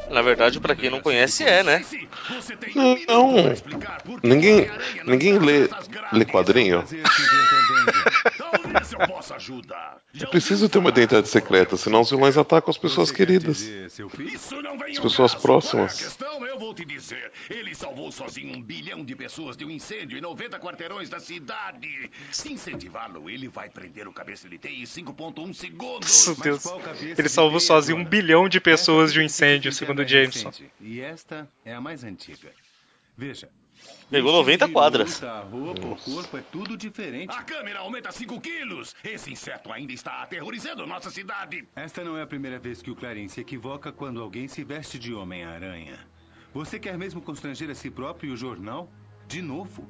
Na 0.10 0.24
verdade, 0.24 0.60
pra 0.60 0.74
quem 0.74 0.90
não 0.90 1.00
conhece, 1.00 1.44
é, 1.44 1.62
né? 1.62 1.86
Não. 2.76 2.96
Ninguém, 4.24 4.68
ninguém 5.06 5.38
lê, 5.38 5.70
lê 6.12 6.26
quadrinho. 6.26 6.84
Se 8.84 8.96
eu 8.96 9.08
posso 9.08 9.34
ajudar. 9.34 9.98
É 10.20 10.26
preciso 10.26 10.68
ter 10.70 10.78
uma 10.80 10.90
identidade 10.90 11.28
secreta, 11.28 11.78
senão 11.78 12.02
os 12.02 12.10
vilões 12.10 12.38
atacam 12.38 12.70
as 12.70 12.78
pessoas 12.78 13.12
queridas. 13.12 13.62
Isso 13.62 14.62
não 14.62 14.78
vem 14.78 14.92
As 14.92 15.00
pessoas 15.00 15.36
próximas. 15.36 15.98
questão? 16.02 16.46
Eu 16.46 16.58
vou 16.60 16.74
te 16.74 16.86
dizer. 16.86 17.32
Ele 17.50 17.74
salvou 17.76 18.12
sozinho 18.12 18.56
um 18.56 18.62
bilhão 18.62 19.04
de 19.04 19.16
pessoas 19.16 19.56
de 19.56 19.66
um 19.66 19.70
incêndio 19.70 20.18
em 20.18 20.22
90 20.22 20.60
quarteirões 20.60 21.10
da 21.10 21.20
cidade. 21.20 22.12
Se 22.32 22.52
incentivá-lo, 22.52 23.30
ele 23.30 23.48
vai 23.48 23.70
prender 23.70 24.08
o 24.08 24.14
cabeça 24.14 24.50
de 24.50 24.58
T 24.58 24.70
em 24.70 24.84
5.1 24.84 25.54
segundos. 25.54 26.28
Meu 26.28 26.36
Deus. 26.36 26.64
Ele 27.18 27.30
salvou 27.30 27.60
sozinho 27.60 27.98
um 27.98 28.06
bilhão 28.06 28.50
de 28.50 28.60
pessoas 28.60 29.14
de 29.14 29.20
um 29.20 29.24
incêndio, 29.24 29.72
segundo 29.72 30.00
o 30.00 30.08
Jameson. 30.08 30.52
E 30.82 31.00
esta 31.02 31.48
é 31.64 31.74
a 31.74 31.82
mais 31.82 32.04
antiga. 32.04 32.50
Veja. 33.18 33.50
Pegou 34.10 34.32
90 34.34 34.68
de 34.68 34.74
quadras. 34.74 35.22
luta, 35.22 35.32
A 35.32 35.42
roupa, 35.42 35.88
o 35.88 35.96
corpo 35.96 36.38
é 36.38 36.42
tudo 36.42 36.76
diferente. 36.76 37.32
A 37.32 37.44
câmera 37.44 37.80
aumenta 37.80 38.12
5 38.12 38.42
quilos. 38.42 38.96
Esse 39.04 39.32
inseto 39.32 39.72
ainda 39.72 39.94
está 39.94 40.24
aterrorizando 40.24 40.86
nossa 40.88 41.12
cidade. 41.12 41.68
Esta 41.76 42.04
não 42.04 42.18
é 42.18 42.24
a 42.24 42.28
primeira 42.28 42.58
vez 42.58 42.82
que 42.82 42.90
o 42.90 42.96
Clarim 42.96 43.28
se 43.28 43.40
equivoca 43.40 43.92
quando 43.92 44.20
alguém 44.20 44.48
se 44.48 44.64
veste 44.64 44.98
de 44.98 45.14
Homem-Aranha. 45.14 46.00
Você 46.54 46.80
quer 46.80 46.98
mesmo 46.98 47.22
constranger 47.22 47.70
a 47.70 47.76
si 47.76 47.92
próprio 47.92 48.32
e 48.32 48.34
o 48.34 48.38
jornal? 48.38 48.90
De 49.28 49.42
novo? 49.44 49.88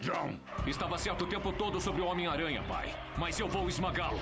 John. 0.00 0.36
Estava 0.66 0.98
certo 0.98 1.24
o 1.24 1.28
tempo 1.28 1.52
todo 1.52 1.80
sobre 1.80 2.02
o 2.02 2.06
Homem-Aranha, 2.06 2.64
pai. 2.64 2.92
Mas 3.16 3.38
eu 3.38 3.46
vou 3.46 3.68
esmagá-lo. 3.68 4.18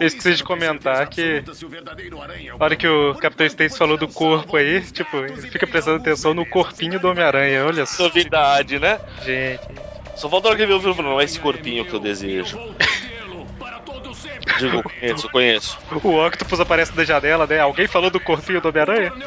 Eu 0.00 0.06
esqueci 0.06 0.34
de 0.34 0.44
comentar 0.44 1.06
que. 1.08 1.42
A 2.58 2.64
hora 2.64 2.76
que 2.76 2.86
o 2.86 3.14
Capitão 3.14 3.46
Stacy 3.46 3.78
falou 3.78 3.96
do 3.96 4.08
corpo 4.08 4.56
aí, 4.56 4.80
tipo, 4.82 5.16
ele 5.18 5.40
fica 5.42 5.66
prestando 5.66 5.98
atenção 5.98 6.34
no 6.34 6.44
corpinho 6.44 6.98
do 6.98 7.08
Homem-Aranha, 7.08 7.64
olha 7.64 7.86
só. 7.86 8.04
Novidade, 8.04 8.78
né? 8.78 9.00
Gente. 9.24 9.68
Só 10.14 10.28
falta 10.28 10.48
a 10.48 10.50
hora 10.50 10.56
que 10.56 10.62
ele 10.64 10.78
viu 10.78 10.90
o 10.90 10.94
filme, 10.94 11.08
não 11.08 11.20
é 11.20 11.24
esse 11.24 11.38
corpinho 11.38 11.84
que 11.84 11.94
eu 11.94 12.00
desejo. 12.00 12.58
Digo, 14.58 14.82
conheço, 14.82 15.28
conheço. 15.30 15.78
O 16.02 16.26
Octopus 16.26 16.58
aparece 16.58 16.92
da 16.92 17.04
janela, 17.04 17.46
né? 17.46 17.60
Alguém 17.60 17.86
falou 17.86 18.10
do 18.10 18.18
corpinho 18.18 18.60
do 18.60 18.68
Homem-Aranha? 18.68 19.12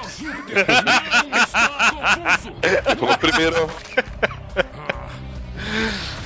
Falou 3.00 3.18
primeiro. 3.18 3.70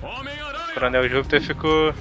O 0.00 0.74
Coronel 0.74 1.08
Júpiter 1.08 1.42
ficou. 1.42 1.92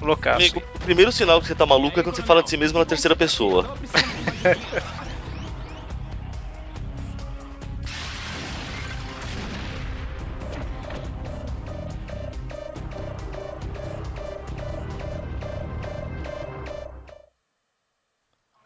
loucaço. 0.00 0.36
Amigo, 0.36 0.62
o 0.74 0.78
primeiro 0.80 1.12
sinal 1.12 1.40
que 1.40 1.46
você 1.46 1.54
tá 1.54 1.64
maluco 1.64 2.00
é 2.00 2.02
quando 2.02 2.16
você 2.16 2.22
fala 2.22 2.42
de 2.42 2.50
si 2.50 2.56
mesmo 2.56 2.78
na 2.78 2.84
terceira 2.84 3.14
pessoa. 3.14 3.76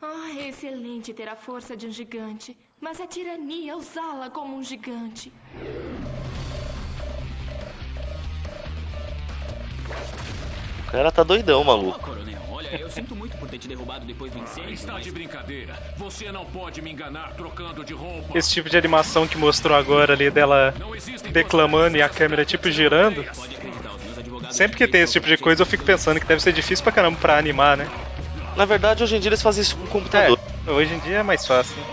Ah, 0.03 0.31
é 0.35 0.49
excelente 0.49 1.13
ter 1.13 1.29
a 1.29 1.37
força 1.37 1.77
de 1.77 1.87
um 1.87 1.91
gigante, 1.91 2.57
mas 2.81 2.99
é 2.99 3.07
tirania 3.07 3.77
usá-la 3.77 4.31
como 4.31 4.57
um 4.57 4.63
gigante. 4.63 5.31
O 10.91 10.93
cara 10.93 11.13
tá 11.13 11.23
doidão, 11.23 11.63
maluco. 11.63 12.01
Coronel, 12.01 12.35
olha, 12.51 12.69
eu 12.81 12.91
sinto 12.91 13.15
muito 13.15 13.37
por 13.37 13.49
ter 13.49 13.59
te 13.59 13.69
derrubado 13.69 14.05
depois 14.05 14.33
do 14.33 14.39
incêndio. 14.41 14.73
Está 14.73 14.95
mas- 14.95 15.05
de 15.05 15.13
brincadeira. 15.13 15.73
Você 15.97 16.33
não 16.33 16.45
pode 16.45 16.83
me 16.83 16.91
enganar 16.91 17.33
trocando 17.37 17.85
de 17.85 17.95
roupa. 17.95 18.37
Esse 18.37 18.51
tipo 18.51 18.69
de 18.69 18.77
animação 18.77 19.25
que 19.29 19.39
mostrou 19.39 19.79
agora 19.79 20.15
ali 20.15 20.33
dela 20.33 20.75
declamando 21.31 21.97
e 21.97 22.03
a 22.03 22.09
câmera 22.09 22.45
tipo 22.45 22.69
girando. 22.73 23.25
Sempre 24.51 24.79
que 24.79 24.89
tem 24.89 25.03
esse 25.03 25.13
tipo 25.13 25.29
de 25.29 25.37
coisa 25.37 25.63
eu 25.63 25.67
fico 25.67 25.85
pensando 25.85 26.19
que 26.19 26.27
deve 26.27 26.43
ser 26.43 26.53
difícil 26.53 26.83
pra 26.83 26.93
caramba 26.93 27.17
pra 27.21 27.39
animar, 27.39 27.77
né? 27.77 27.89
Na 28.57 28.65
verdade, 28.65 29.05
hoje 29.05 29.15
em 29.15 29.21
dia 29.21 29.29
eles 29.29 29.43
fazem 29.43 29.63
isso 29.63 29.77
com 29.77 29.87
computador. 29.87 30.41
É, 30.67 30.71
hoje 30.73 30.93
em 30.93 30.99
dia 30.99 31.19
é 31.19 31.23
mais 31.23 31.47
fácil. 31.47 31.77
Né? 31.77 31.85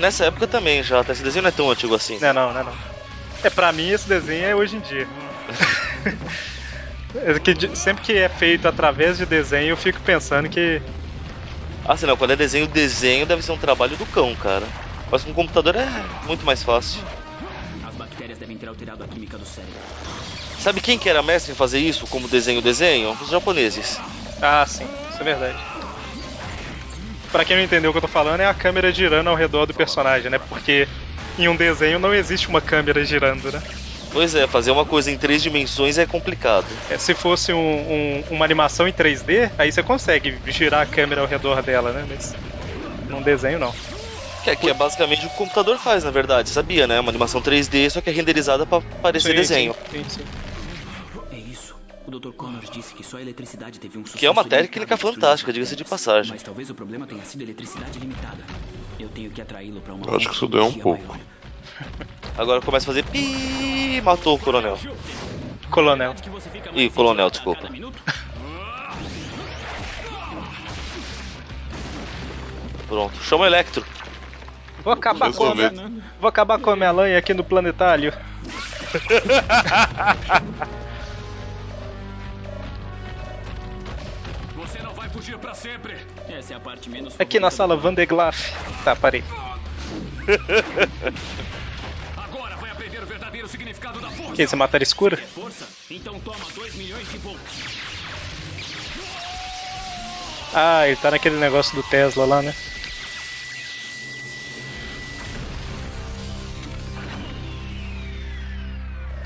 Nessa 0.00 0.24
época 0.24 0.48
também 0.48 0.82
já, 0.82 0.98
até 0.98 1.12
esse 1.12 1.22
desenho 1.22 1.44
não 1.44 1.50
é 1.50 1.52
tão 1.52 1.70
antigo 1.70 1.94
assim. 1.94 2.18
Não, 2.18 2.32
não, 2.32 2.52
não, 2.52 2.64
não. 2.64 2.74
É, 3.44 3.48
pra 3.48 3.70
mim 3.70 3.90
esse 3.90 4.08
desenho 4.08 4.44
é 4.44 4.56
hoje 4.56 4.76
em 4.76 4.80
dia. 4.80 5.06
É 7.14 7.38
que 7.40 7.76
sempre 7.76 8.02
que 8.04 8.12
é 8.12 8.28
feito 8.28 8.66
através 8.68 9.18
de 9.18 9.26
desenho 9.26 9.70
eu 9.70 9.76
fico 9.76 10.00
pensando 10.00 10.48
que. 10.48 10.80
Ah, 11.84 11.96
sei 11.96 12.06
não, 12.06 12.16
quando 12.16 12.32
é 12.32 12.36
desenho, 12.36 12.66
desenho 12.66 13.26
deve 13.26 13.42
ser 13.42 13.52
um 13.52 13.58
trabalho 13.58 13.96
do 13.96 14.06
cão, 14.06 14.34
cara. 14.36 14.66
Mas 15.10 15.24
com 15.24 15.34
computador 15.34 15.76
é 15.76 16.04
muito 16.24 16.46
mais 16.46 16.62
fácil. 16.62 17.02
As 17.86 17.96
bactérias 17.96 18.38
devem 18.38 18.56
ter 18.56 18.68
alterado 18.68 19.02
a 19.02 19.06
química 19.06 19.36
do 19.36 19.44
cérebro. 19.44 19.80
Sabe 20.58 20.80
quem 20.80 20.98
que 20.98 21.08
era 21.08 21.22
mestre 21.22 21.52
em 21.52 21.56
fazer 21.56 21.78
isso 21.78 22.06
como 22.06 22.28
desenho, 22.28 22.62
desenho? 22.62 23.16
Os 23.20 23.28
japoneses. 23.28 24.00
Ah, 24.40 24.64
sim, 24.66 24.86
isso 25.08 25.22
é 25.22 25.24
verdade. 25.24 25.56
Pra 27.32 27.44
quem 27.44 27.56
não 27.56 27.64
entendeu 27.64 27.90
o 27.90 27.94
que 27.94 27.98
eu 27.98 28.02
tô 28.02 28.08
falando, 28.08 28.40
é 28.40 28.46
a 28.46 28.54
câmera 28.54 28.92
girando 28.92 29.30
ao 29.30 29.36
redor 29.36 29.66
do 29.66 29.74
personagem, 29.74 30.30
né? 30.30 30.38
Porque 30.38 30.86
em 31.38 31.48
um 31.48 31.56
desenho 31.56 31.98
não 31.98 32.14
existe 32.14 32.48
uma 32.48 32.60
câmera 32.60 33.04
girando, 33.04 33.50
né? 33.50 33.62
Pois 34.12 34.34
é, 34.34 34.46
fazer 34.46 34.70
uma 34.70 34.84
coisa 34.84 35.10
em 35.10 35.16
três 35.16 35.42
dimensões 35.42 35.96
é 35.96 36.04
complicado. 36.04 36.66
É, 36.88 36.98
se 36.98 37.14
fosse 37.14 37.52
um- 37.52 37.58
um- 37.58 38.24
uma 38.30 38.44
animação 38.44 38.88
em 38.88 38.92
3D, 38.92 39.50
aí 39.56 39.70
você 39.70 39.82
consegue 39.82 40.40
girar 40.46 40.82
a 40.82 40.86
câmera 40.86 41.20
ao 41.20 41.26
redor 41.28 41.62
dela, 41.62 41.92
né? 41.92 42.04
Mas 42.08 42.36
num 43.08 43.22
desenho 43.22 43.58
não. 43.58 43.72
Que 44.42 44.50
é, 44.50 44.56
que 44.56 44.70
é 44.70 44.74
basicamente 44.74 45.26
o 45.26 45.28
que 45.28 45.34
o 45.34 45.38
computador 45.38 45.78
faz, 45.78 46.02
na 46.02 46.10
verdade, 46.10 46.48
sabia, 46.48 46.86
né? 46.86 46.98
Uma 46.98 47.10
animação 47.10 47.40
3D, 47.40 47.90
só 47.90 48.00
que 48.00 48.10
é 48.10 48.12
renderizada 48.12 48.66
pra 48.66 48.80
parecer 49.02 49.28
Sim, 49.28 49.34
desenho. 49.34 49.76
Sim, 49.90 50.08
sim. 50.08 50.26
É 51.30 51.36
isso. 51.36 51.74
O 52.06 52.10
Dr. 52.10 52.32
Connors 52.32 52.70
disse 52.70 52.94
que 52.94 53.04
só 53.04 53.18
a 53.18 53.22
eletricidade 53.22 53.78
teve 53.78 53.98
um 53.98 54.02
Que 54.02 54.26
é 54.26 54.30
uma 54.30 54.42
técnica 54.44 54.96
fantástica, 54.96 55.50
as 55.50 55.54
diga-se 55.54 55.76
de 55.76 55.84
passagem. 55.84 56.32
Mas 56.32 56.42
talvez 56.42 56.70
o 56.70 56.74
problema 56.74 57.06
tenha 57.06 57.24
sido 57.24 57.42
eletricidade 57.42 57.98
limitada. 57.98 58.42
Eu 58.98 59.08
tenho 59.10 59.30
que 59.30 59.40
atraí-lo 59.40 59.80
para 59.80 59.94
uma 59.94 60.06
Eu 60.06 60.16
acho 60.16 60.28
que 60.28 60.34
isso 60.34 60.46
doeu 60.48 60.64
um 60.64 60.72
pouco. 60.72 61.16
Agora 62.36 62.60
começa 62.60 62.86
a 62.86 62.88
fazer 62.88 63.04
pi 63.04 64.00
matou 64.02 64.36
o 64.36 64.38
coronel. 64.38 64.78
Coronel. 65.70 66.14
Ih, 66.74 66.90
coronel, 66.90 67.30
desculpa. 67.30 67.68
Pronto, 72.88 73.16
chama 73.22 73.44
o 73.44 73.46
Electro. 73.46 73.84
Vou 74.82 74.92
acabar 74.92 75.32
com 75.32 75.44
a 75.44 75.54
Vou 76.20 76.28
acabar 76.28 76.58
com 76.58 76.70
a 76.70 76.72
Homem-Aranha 76.72 77.18
aqui 77.18 77.32
no 77.34 77.44
planetário. 77.44 78.12
Você 84.56 84.78
não 84.82 84.92
vai 84.94 85.08
fugir 85.10 85.38
pra 85.38 85.54
sempre. 85.54 85.96
Essa 86.28 86.54
é 86.54 86.56
a 86.56 86.60
parte 86.60 86.90
menos 86.90 87.14
Aqui 87.20 87.38
na 87.38 87.50
sala 87.50 87.76
Van 87.76 87.94
de 87.94 88.06
Glaaf. 88.06 88.52
Tá, 88.84 88.96
parei. 88.96 89.22
Que 94.34 94.42
isso 94.42 94.54
é 94.54 94.58
matéria 94.58 94.84
escura? 94.84 95.16
Força? 95.16 95.66
Toma 96.24 96.44
2 96.54 96.74
milhões 96.76 97.10
de 97.10 97.18
volts. 97.18 97.80
Ah, 100.52 100.86
ele 100.86 100.96
tá 100.96 101.10
naquele 101.10 101.36
negócio 101.36 101.74
do 101.74 101.82
Tesla 101.82 102.24
lá, 102.24 102.42
né? 102.42 102.54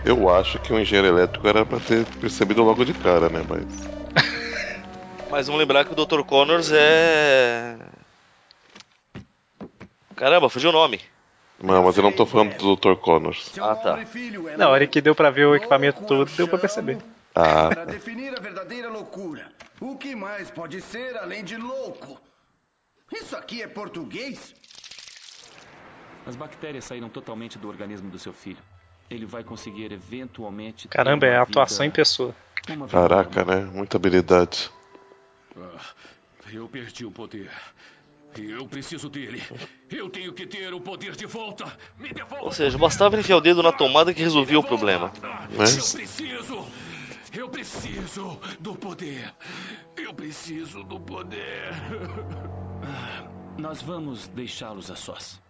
Eu 0.05 0.29
acho 0.29 0.59
que 0.59 0.73
o 0.73 0.79
engenheiro 0.79 1.17
elétrico 1.17 1.49
era 1.49 1.65
pra 1.65 1.81
ter 1.81 2.05
percebido 2.21 2.63
logo 2.63 2.85
de 2.85 2.93
cara, 2.93 3.31
né? 3.31 3.43
Mas. 3.49 3.65
Mas 5.31 5.47
vamos 5.47 5.61
lembrar 5.61 5.85
que 5.87 5.93
o 5.93 6.07
Dr. 6.07 6.23
Connors 6.23 6.71
é. 6.71 7.77
Caramba, 10.15 10.51
fugiu 10.51 10.69
o 10.69 10.73
nome. 10.73 11.01
Não, 11.63 11.83
mas 11.85 11.97
eu 11.97 12.03
não 12.03 12.13
tô 12.13 12.27
falando 12.27 12.57
do 12.57 12.77
Dr. 12.77 12.95
Connors. 13.01 13.53
Ah, 13.59 13.75
tá. 13.77 13.99
Na 14.59 14.69
hora 14.69 14.87
que 14.87 15.01
deu 15.01 15.15
pra 15.15 15.31
ver 15.31 15.47
o 15.47 15.55
equipamento 15.55 16.03
todo, 16.05 16.31
deu 16.33 16.49
pra 16.49 16.59
perceber. 16.59 16.99
Ah, 17.35 17.69
Para 17.69 17.85
definir 17.85 18.37
a 18.37 18.41
verdadeira 18.41 18.89
loucura. 18.89 19.51
O 19.81 19.97
que 19.97 20.15
mais 20.15 20.51
pode 20.51 20.81
ser 20.81 21.17
além 21.17 21.43
de 21.45 21.57
louco? 21.57 22.21
Isso 23.13 23.37
aqui 23.37 23.63
é 23.63 23.67
português? 23.67 24.55
As 26.27 26.37
bactérias 26.37 26.85
saíram 26.85 27.09
totalmente 27.09 27.59
do 27.59 27.69
organismo 27.69 28.11
do 28.11 28.19
seu 28.19 28.33
filho. 28.33 28.63
Ele 29.11 29.27
vai 29.27 29.45
conseguir 29.45 29.93
eventualmente. 29.93 30.89
Caramba, 30.89 31.27
é 31.27 31.37
uma 31.37 31.43
atuação 31.43 31.85
em 31.85 31.89
vida- 31.89 31.97
pessoa. 31.97 32.35
uma 32.69 32.87
vida 32.87 32.99
caraca, 33.09 33.45
né? 33.45 33.57
Muita 33.73 33.97
habilidade. 33.97 34.71
Ah, 35.57 35.81
Eu 36.53 36.69
perdi 36.69 37.05
o 37.05 37.11
poder. 37.11 37.51
Eu 38.43 38.67
preciso 38.67 39.09
dele. 39.09 39.43
Eu 39.91 40.09
tenho 40.11 40.33
que 40.33 40.47
ter 40.47 40.73
o 40.73 40.81
poder 40.81 41.15
de 41.17 41.27
volta. 41.27 41.65
Me 41.99 42.13
devolva. 42.13 42.45
Ou 42.45 42.53
seja, 42.53 42.77
bastava 42.77 43.19
enfiar 43.19 43.37
o 43.37 43.41
dedo 43.41 43.63
na 43.63 43.73
tomada 43.73 44.13
que 44.13 44.23
resolvia 44.23 44.59
o 44.59 44.65
problema. 44.65 45.13
Eu 45.51 45.57
preciso. 45.57 46.67
Eu 47.33 47.49
preciso 47.49 48.41
do 48.61 48.75
poder. 48.77 49.35
Eu 49.97 50.15
preciso 50.15 50.85
do 50.85 51.01
poder. 51.01 51.71
Nós 53.59 53.83
vamos 53.83 54.29
deixá-los 54.29 54.91
a 54.91 54.97
sós. 54.97 55.41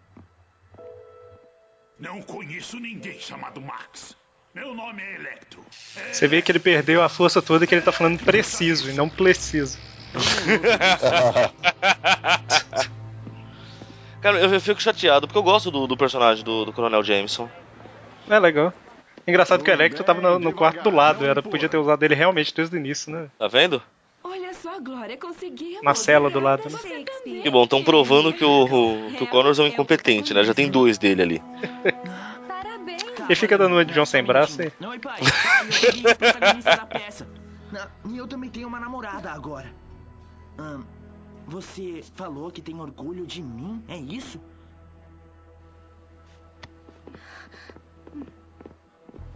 Não 1.99 2.20
conheço 2.22 2.78
ninguém 2.78 3.18
chamado 3.20 3.61
Max. 3.61 4.16
Meu 4.55 4.74
nome 4.74 5.03
é 5.03 5.14
Electro. 5.16 5.64
Você 6.12 6.28
vê 6.28 6.41
que 6.41 6.53
ele 6.53 6.59
perdeu 6.59 7.03
a 7.03 7.09
força 7.09 7.43
toda 7.43 7.64
e 7.64 7.66
que 7.66 7.74
ele 7.74 7.82
tá 7.82 7.93
falando 7.93 8.22
preciso 8.22 8.89
e 8.91 8.95
não 8.95 9.09
preciso. 9.09 9.78
Cara, 14.21 14.39
eu, 14.39 14.53
eu 14.53 14.61
fico 14.61 14.81
chateado 14.81 15.27
porque 15.27 15.39
eu 15.39 15.43
gosto 15.43 15.71
do, 15.71 15.87
do 15.87 15.97
personagem 15.97 16.45
do, 16.45 16.65
do 16.65 16.73
Coronel 16.73 17.05
Jameson. 17.05 17.49
É 18.29 18.39
legal. 18.39 18.73
Engraçado 19.27 19.62
que 19.62 19.71
o 19.71 19.73
Electro 19.73 20.05
tava 20.05 20.21
no, 20.21 20.39
no 20.39 20.53
quarto 20.53 20.83
do 20.83 20.91
lado, 20.91 21.27
era, 21.27 21.43
podia 21.43 21.69
ter 21.69 21.77
usado 21.77 22.03
ele 22.03 22.15
realmente 22.15 22.55
desde 22.55 22.77
o 22.77 22.79
início, 22.79 23.12
né? 23.12 23.29
Tá 23.39 23.49
vendo? 23.49 23.83
Olha 24.23 24.55
só, 24.55 24.81
Glória, 24.81 25.17
conseguimos. 25.17 25.83
Na 25.83 25.95
cela 25.95 26.31
do 26.31 26.41
lado. 26.41 26.71
Né? 26.71 26.79
Que 27.43 27.51
bom, 27.51 27.65
estão 27.65 27.85
provando 27.85 28.33
que 28.33 28.45
o, 28.45 28.65
o, 28.65 29.12
que 29.12 29.25
o 29.25 29.27
Connors 29.27 29.59
é 29.59 29.62
um 29.62 29.67
incompetente, 29.67 30.33
né? 30.33 30.45
Já 30.45 30.55
tem 30.55 30.71
dois 30.71 30.99
dele 30.99 31.23
ali. 31.23 31.43
E 33.29 33.35
fica 33.35 33.57
dando 33.57 33.73
uma 33.73 33.85
de 33.85 33.95
John 33.95 34.05
sem 34.05 34.23
braço 34.23 34.61
aí. 34.61 34.71
Oi, 34.87 34.99
pai. 34.99 35.21
Pai, 35.21 35.67
E 38.07 38.19
eu 38.19 38.27
também 38.27 38.51
tenho 38.51 38.69
uma 38.69 38.79
namorada 38.79 39.31
agora. 39.31 39.73
Ahn, 40.59 40.85
você 41.47 42.03
falou 42.15 42.51
que 42.51 42.63
tem 42.63 42.79
orgulho 42.81 43.27
de 43.27 43.43
mim? 43.43 43.83
É 43.89 43.97
isso? 43.97 44.41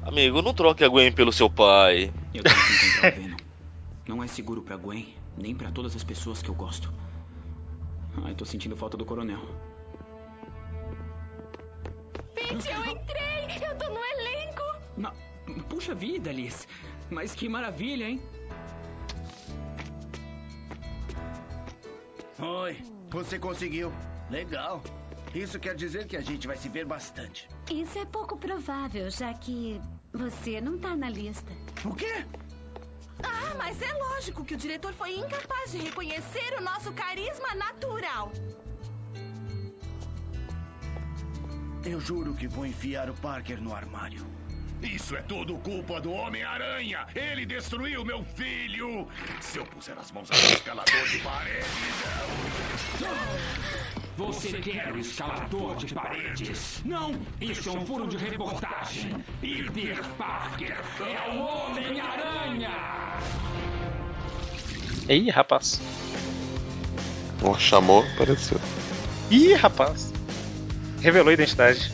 Amigo, 0.03 0.41
não 0.43 0.55
troque 0.55 0.85
a 0.85 0.89
Gwen 0.89 1.13
pelo 1.13 1.33
seu 1.33 1.51
pai. 1.51 2.13
Eu 2.33 2.43
tenho 2.43 2.57
que 2.57 2.87
encontrar 2.87 3.13
o 3.13 3.17
Venom. 3.23 3.37
Não 4.07 4.23
é 4.23 4.27
seguro 4.27 4.63
pra 4.63 4.77
Gwen, 4.77 5.15
nem 5.37 5.55
pra 5.55 5.71
todas 5.71 5.95
as 5.95 6.03
pessoas 6.05 6.41
que 6.41 6.49
eu 6.49 6.55
gosto. 6.55 6.93
Ai, 8.25 8.35
tô 8.35 8.45
sentindo 8.45 8.77
falta 8.77 8.97
do 8.97 9.05
coronel. 9.05 9.41
Pete, 12.35 12.69
eu 12.71 12.85
entrei! 12.87 13.69
Eu 13.69 13.77
tô 13.77 13.89
no 13.91 14.01
elenco! 14.01 14.63
Ma- 14.97 15.15
Puxa 15.69 15.95
vida, 15.95 16.33
Liz. 16.33 16.67
Mas 17.11 17.35
que 17.35 17.49
maravilha, 17.49 18.09
hein? 18.09 18.23
Oi, 22.41 22.77
você 23.11 23.39
conseguiu. 23.39 23.93
Legal. 24.31 24.83
Isso 25.35 25.59
quer 25.59 25.75
dizer 25.75 26.07
que 26.07 26.17
a 26.17 26.21
gente 26.21 26.47
vai 26.47 26.57
se 26.57 26.69
ver 26.69 26.85
bastante. 26.87 27.49
Isso 27.71 27.99
é 27.99 28.05
pouco 28.05 28.37
provável, 28.37 29.11
já 29.11 29.35
que 29.35 29.81
você 30.13 30.61
não 30.61 30.79
tá 30.79 30.97
na 30.97 31.11
lista. 31.11 31.53
O 31.85 31.95
quê? 31.95 32.25
Ah, 33.23 33.55
mas 33.59 33.83
é 33.83 33.93
lógico 33.93 34.45
que 34.45 34.55
o 34.55 34.57
diretor 34.57 34.93
foi 34.95 35.17
incapaz 35.17 35.73
de 35.73 35.79
reconhecer 35.79 36.55
o 36.59 36.63
nosso 36.63 36.93
carisma 36.93 37.55
natural. 37.57 38.31
Eu 41.85 42.01
juro 42.01 42.35
que 42.35 42.47
vou 42.47 42.65
enfiar 42.65 43.11
o 43.11 43.15
Parker 43.15 43.61
no 43.61 43.75
armário. 43.75 44.25
Isso 44.83 45.17
é 45.17 45.23
tudo 45.23 45.59
culpa 45.59 46.01
do 46.01 46.13
Homem-Aranha. 46.13 47.07
Ele 47.15 47.45
destruiu 47.45 48.05
meu 48.05 48.25
filho. 48.37 49.09
Se 49.41 49.59
eu 49.59 49.67
puser 49.67 49.97
as 49.99 50.13
mãos 50.13 50.31
no 50.31 50.37
escalador 50.37 51.09
de 51.09 51.19
paredes, 51.19 51.69
Você 54.17 54.53
quer 54.61 54.93
o 54.93 54.99
escalador 54.99 55.77
de 55.77 55.93
paredes? 55.93 56.81
Não! 56.85 57.21
Isso 57.41 57.69
é 57.69 57.73
um 57.73 57.85
furo 57.85 58.07
de 58.07 58.17
reportagem. 58.17 59.25
Peter 59.41 60.05
Parker 60.17 60.77
é 61.01 61.31
o 61.31 61.41
Homem-Aranha! 61.41 62.71
Ih, 65.09 65.31
rapaz. 65.31 65.81
Ó, 67.43 67.59
chamou, 67.59 68.05
apareceu. 68.15 68.61
Ih, 69.31 69.55
rapaz. 69.55 70.13
Revelou 71.01 71.31
a 71.31 71.35
identidade. 71.35 71.91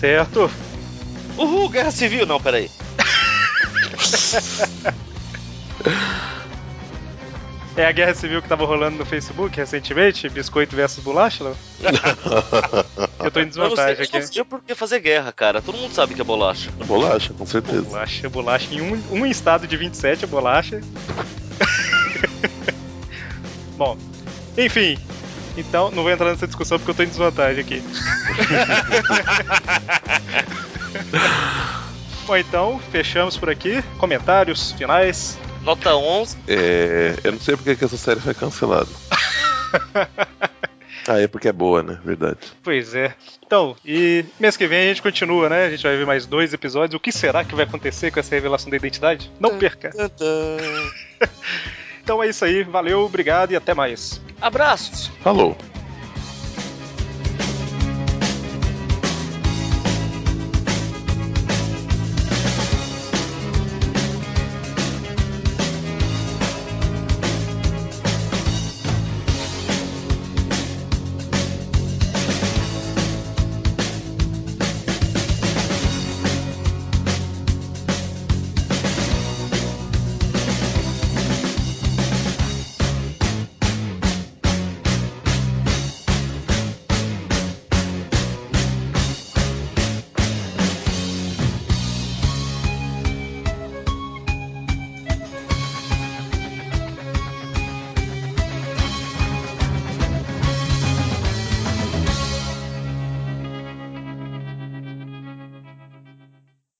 Certo. 0.00 0.50
Uhul, 1.36 1.68
Guerra 1.68 1.90
Civil. 1.90 2.24
Não, 2.24 2.40
peraí. 2.40 2.70
É 7.76 7.86
a 7.86 7.92
guerra 7.92 8.14
civil 8.14 8.42
que 8.42 8.48
tava 8.48 8.64
rolando 8.64 8.96
no 8.98 9.04
Facebook 9.04 9.56
recentemente? 9.56 10.28
Biscoito 10.28 10.74
versus 10.74 11.04
bolacha, 11.04 11.44
não? 11.44 11.56
Eu 13.24 13.30
tô 13.30 13.40
em 13.40 13.42
Eu 13.42 13.46
não 13.46 13.76
sei, 13.76 13.94
desvantagem 13.94 14.04
eu 14.04 14.10
não 14.12 14.18
aqui. 14.20 14.34
sei 14.34 14.44
por 14.44 14.60
que 14.62 14.74
fazer 14.74 15.00
guerra, 15.00 15.32
cara. 15.32 15.60
Todo 15.62 15.76
mundo 15.78 15.92
sabe 15.92 16.14
que 16.14 16.20
é 16.20 16.24
bolacha. 16.24 16.70
Bolacha, 16.86 17.32
com 17.34 17.46
certeza. 17.46 17.82
Bolacha, 17.82 18.28
bolacha. 18.28 18.74
Em 18.74 18.80
um, 18.80 19.02
um 19.12 19.26
estado 19.26 19.66
de 19.66 19.76
27 19.76 20.24
é 20.24 20.26
bolacha. 20.26 20.80
Bom, 23.76 23.96
enfim. 24.56 24.98
Então, 25.56 25.90
não 25.90 26.02
vou 26.02 26.12
entrar 26.12 26.30
nessa 26.30 26.46
discussão 26.46 26.78
porque 26.78 26.90
eu 26.90 26.94
tô 26.94 27.02
em 27.02 27.08
desvantagem 27.08 27.62
aqui. 27.62 27.82
Bom, 32.26 32.36
então, 32.36 32.78
fechamos 32.92 33.36
por 33.36 33.50
aqui. 33.50 33.82
Comentários 33.98 34.72
finais. 34.72 35.36
Nota 35.62 35.94
11. 35.96 36.38
É, 36.46 37.16
eu 37.24 37.32
não 37.32 37.40
sei 37.40 37.56
porque 37.56 37.74
que 37.74 37.84
essa 37.84 37.96
série 37.96 38.20
foi 38.20 38.34
cancelada. 38.34 38.88
ah, 41.08 41.20
é 41.20 41.26
porque 41.26 41.48
é 41.48 41.52
boa, 41.52 41.82
né? 41.82 41.98
Verdade. 42.04 42.38
Pois 42.62 42.94
é. 42.94 43.14
Então, 43.44 43.76
e 43.84 44.24
mês 44.38 44.56
que 44.56 44.66
vem 44.66 44.84
a 44.84 44.88
gente 44.88 45.02
continua, 45.02 45.48
né? 45.48 45.66
A 45.66 45.70
gente 45.70 45.82
vai 45.82 45.96
ver 45.96 46.06
mais 46.06 46.24
dois 46.24 46.54
episódios. 46.54 46.94
O 46.94 47.00
que 47.00 47.10
será 47.10 47.44
que 47.44 47.54
vai 47.54 47.64
acontecer 47.64 48.10
com 48.10 48.20
essa 48.20 48.34
revelação 48.34 48.70
da 48.70 48.76
identidade? 48.76 49.30
Não 49.40 49.58
perca! 49.58 49.90
então 52.02 52.22
é 52.22 52.28
isso 52.28 52.44
aí. 52.44 52.62
Valeu, 52.62 53.00
obrigado 53.00 53.52
e 53.52 53.56
até 53.56 53.74
mais. 53.74 54.20
Abraços! 54.40 55.08
Falou. 55.22 55.56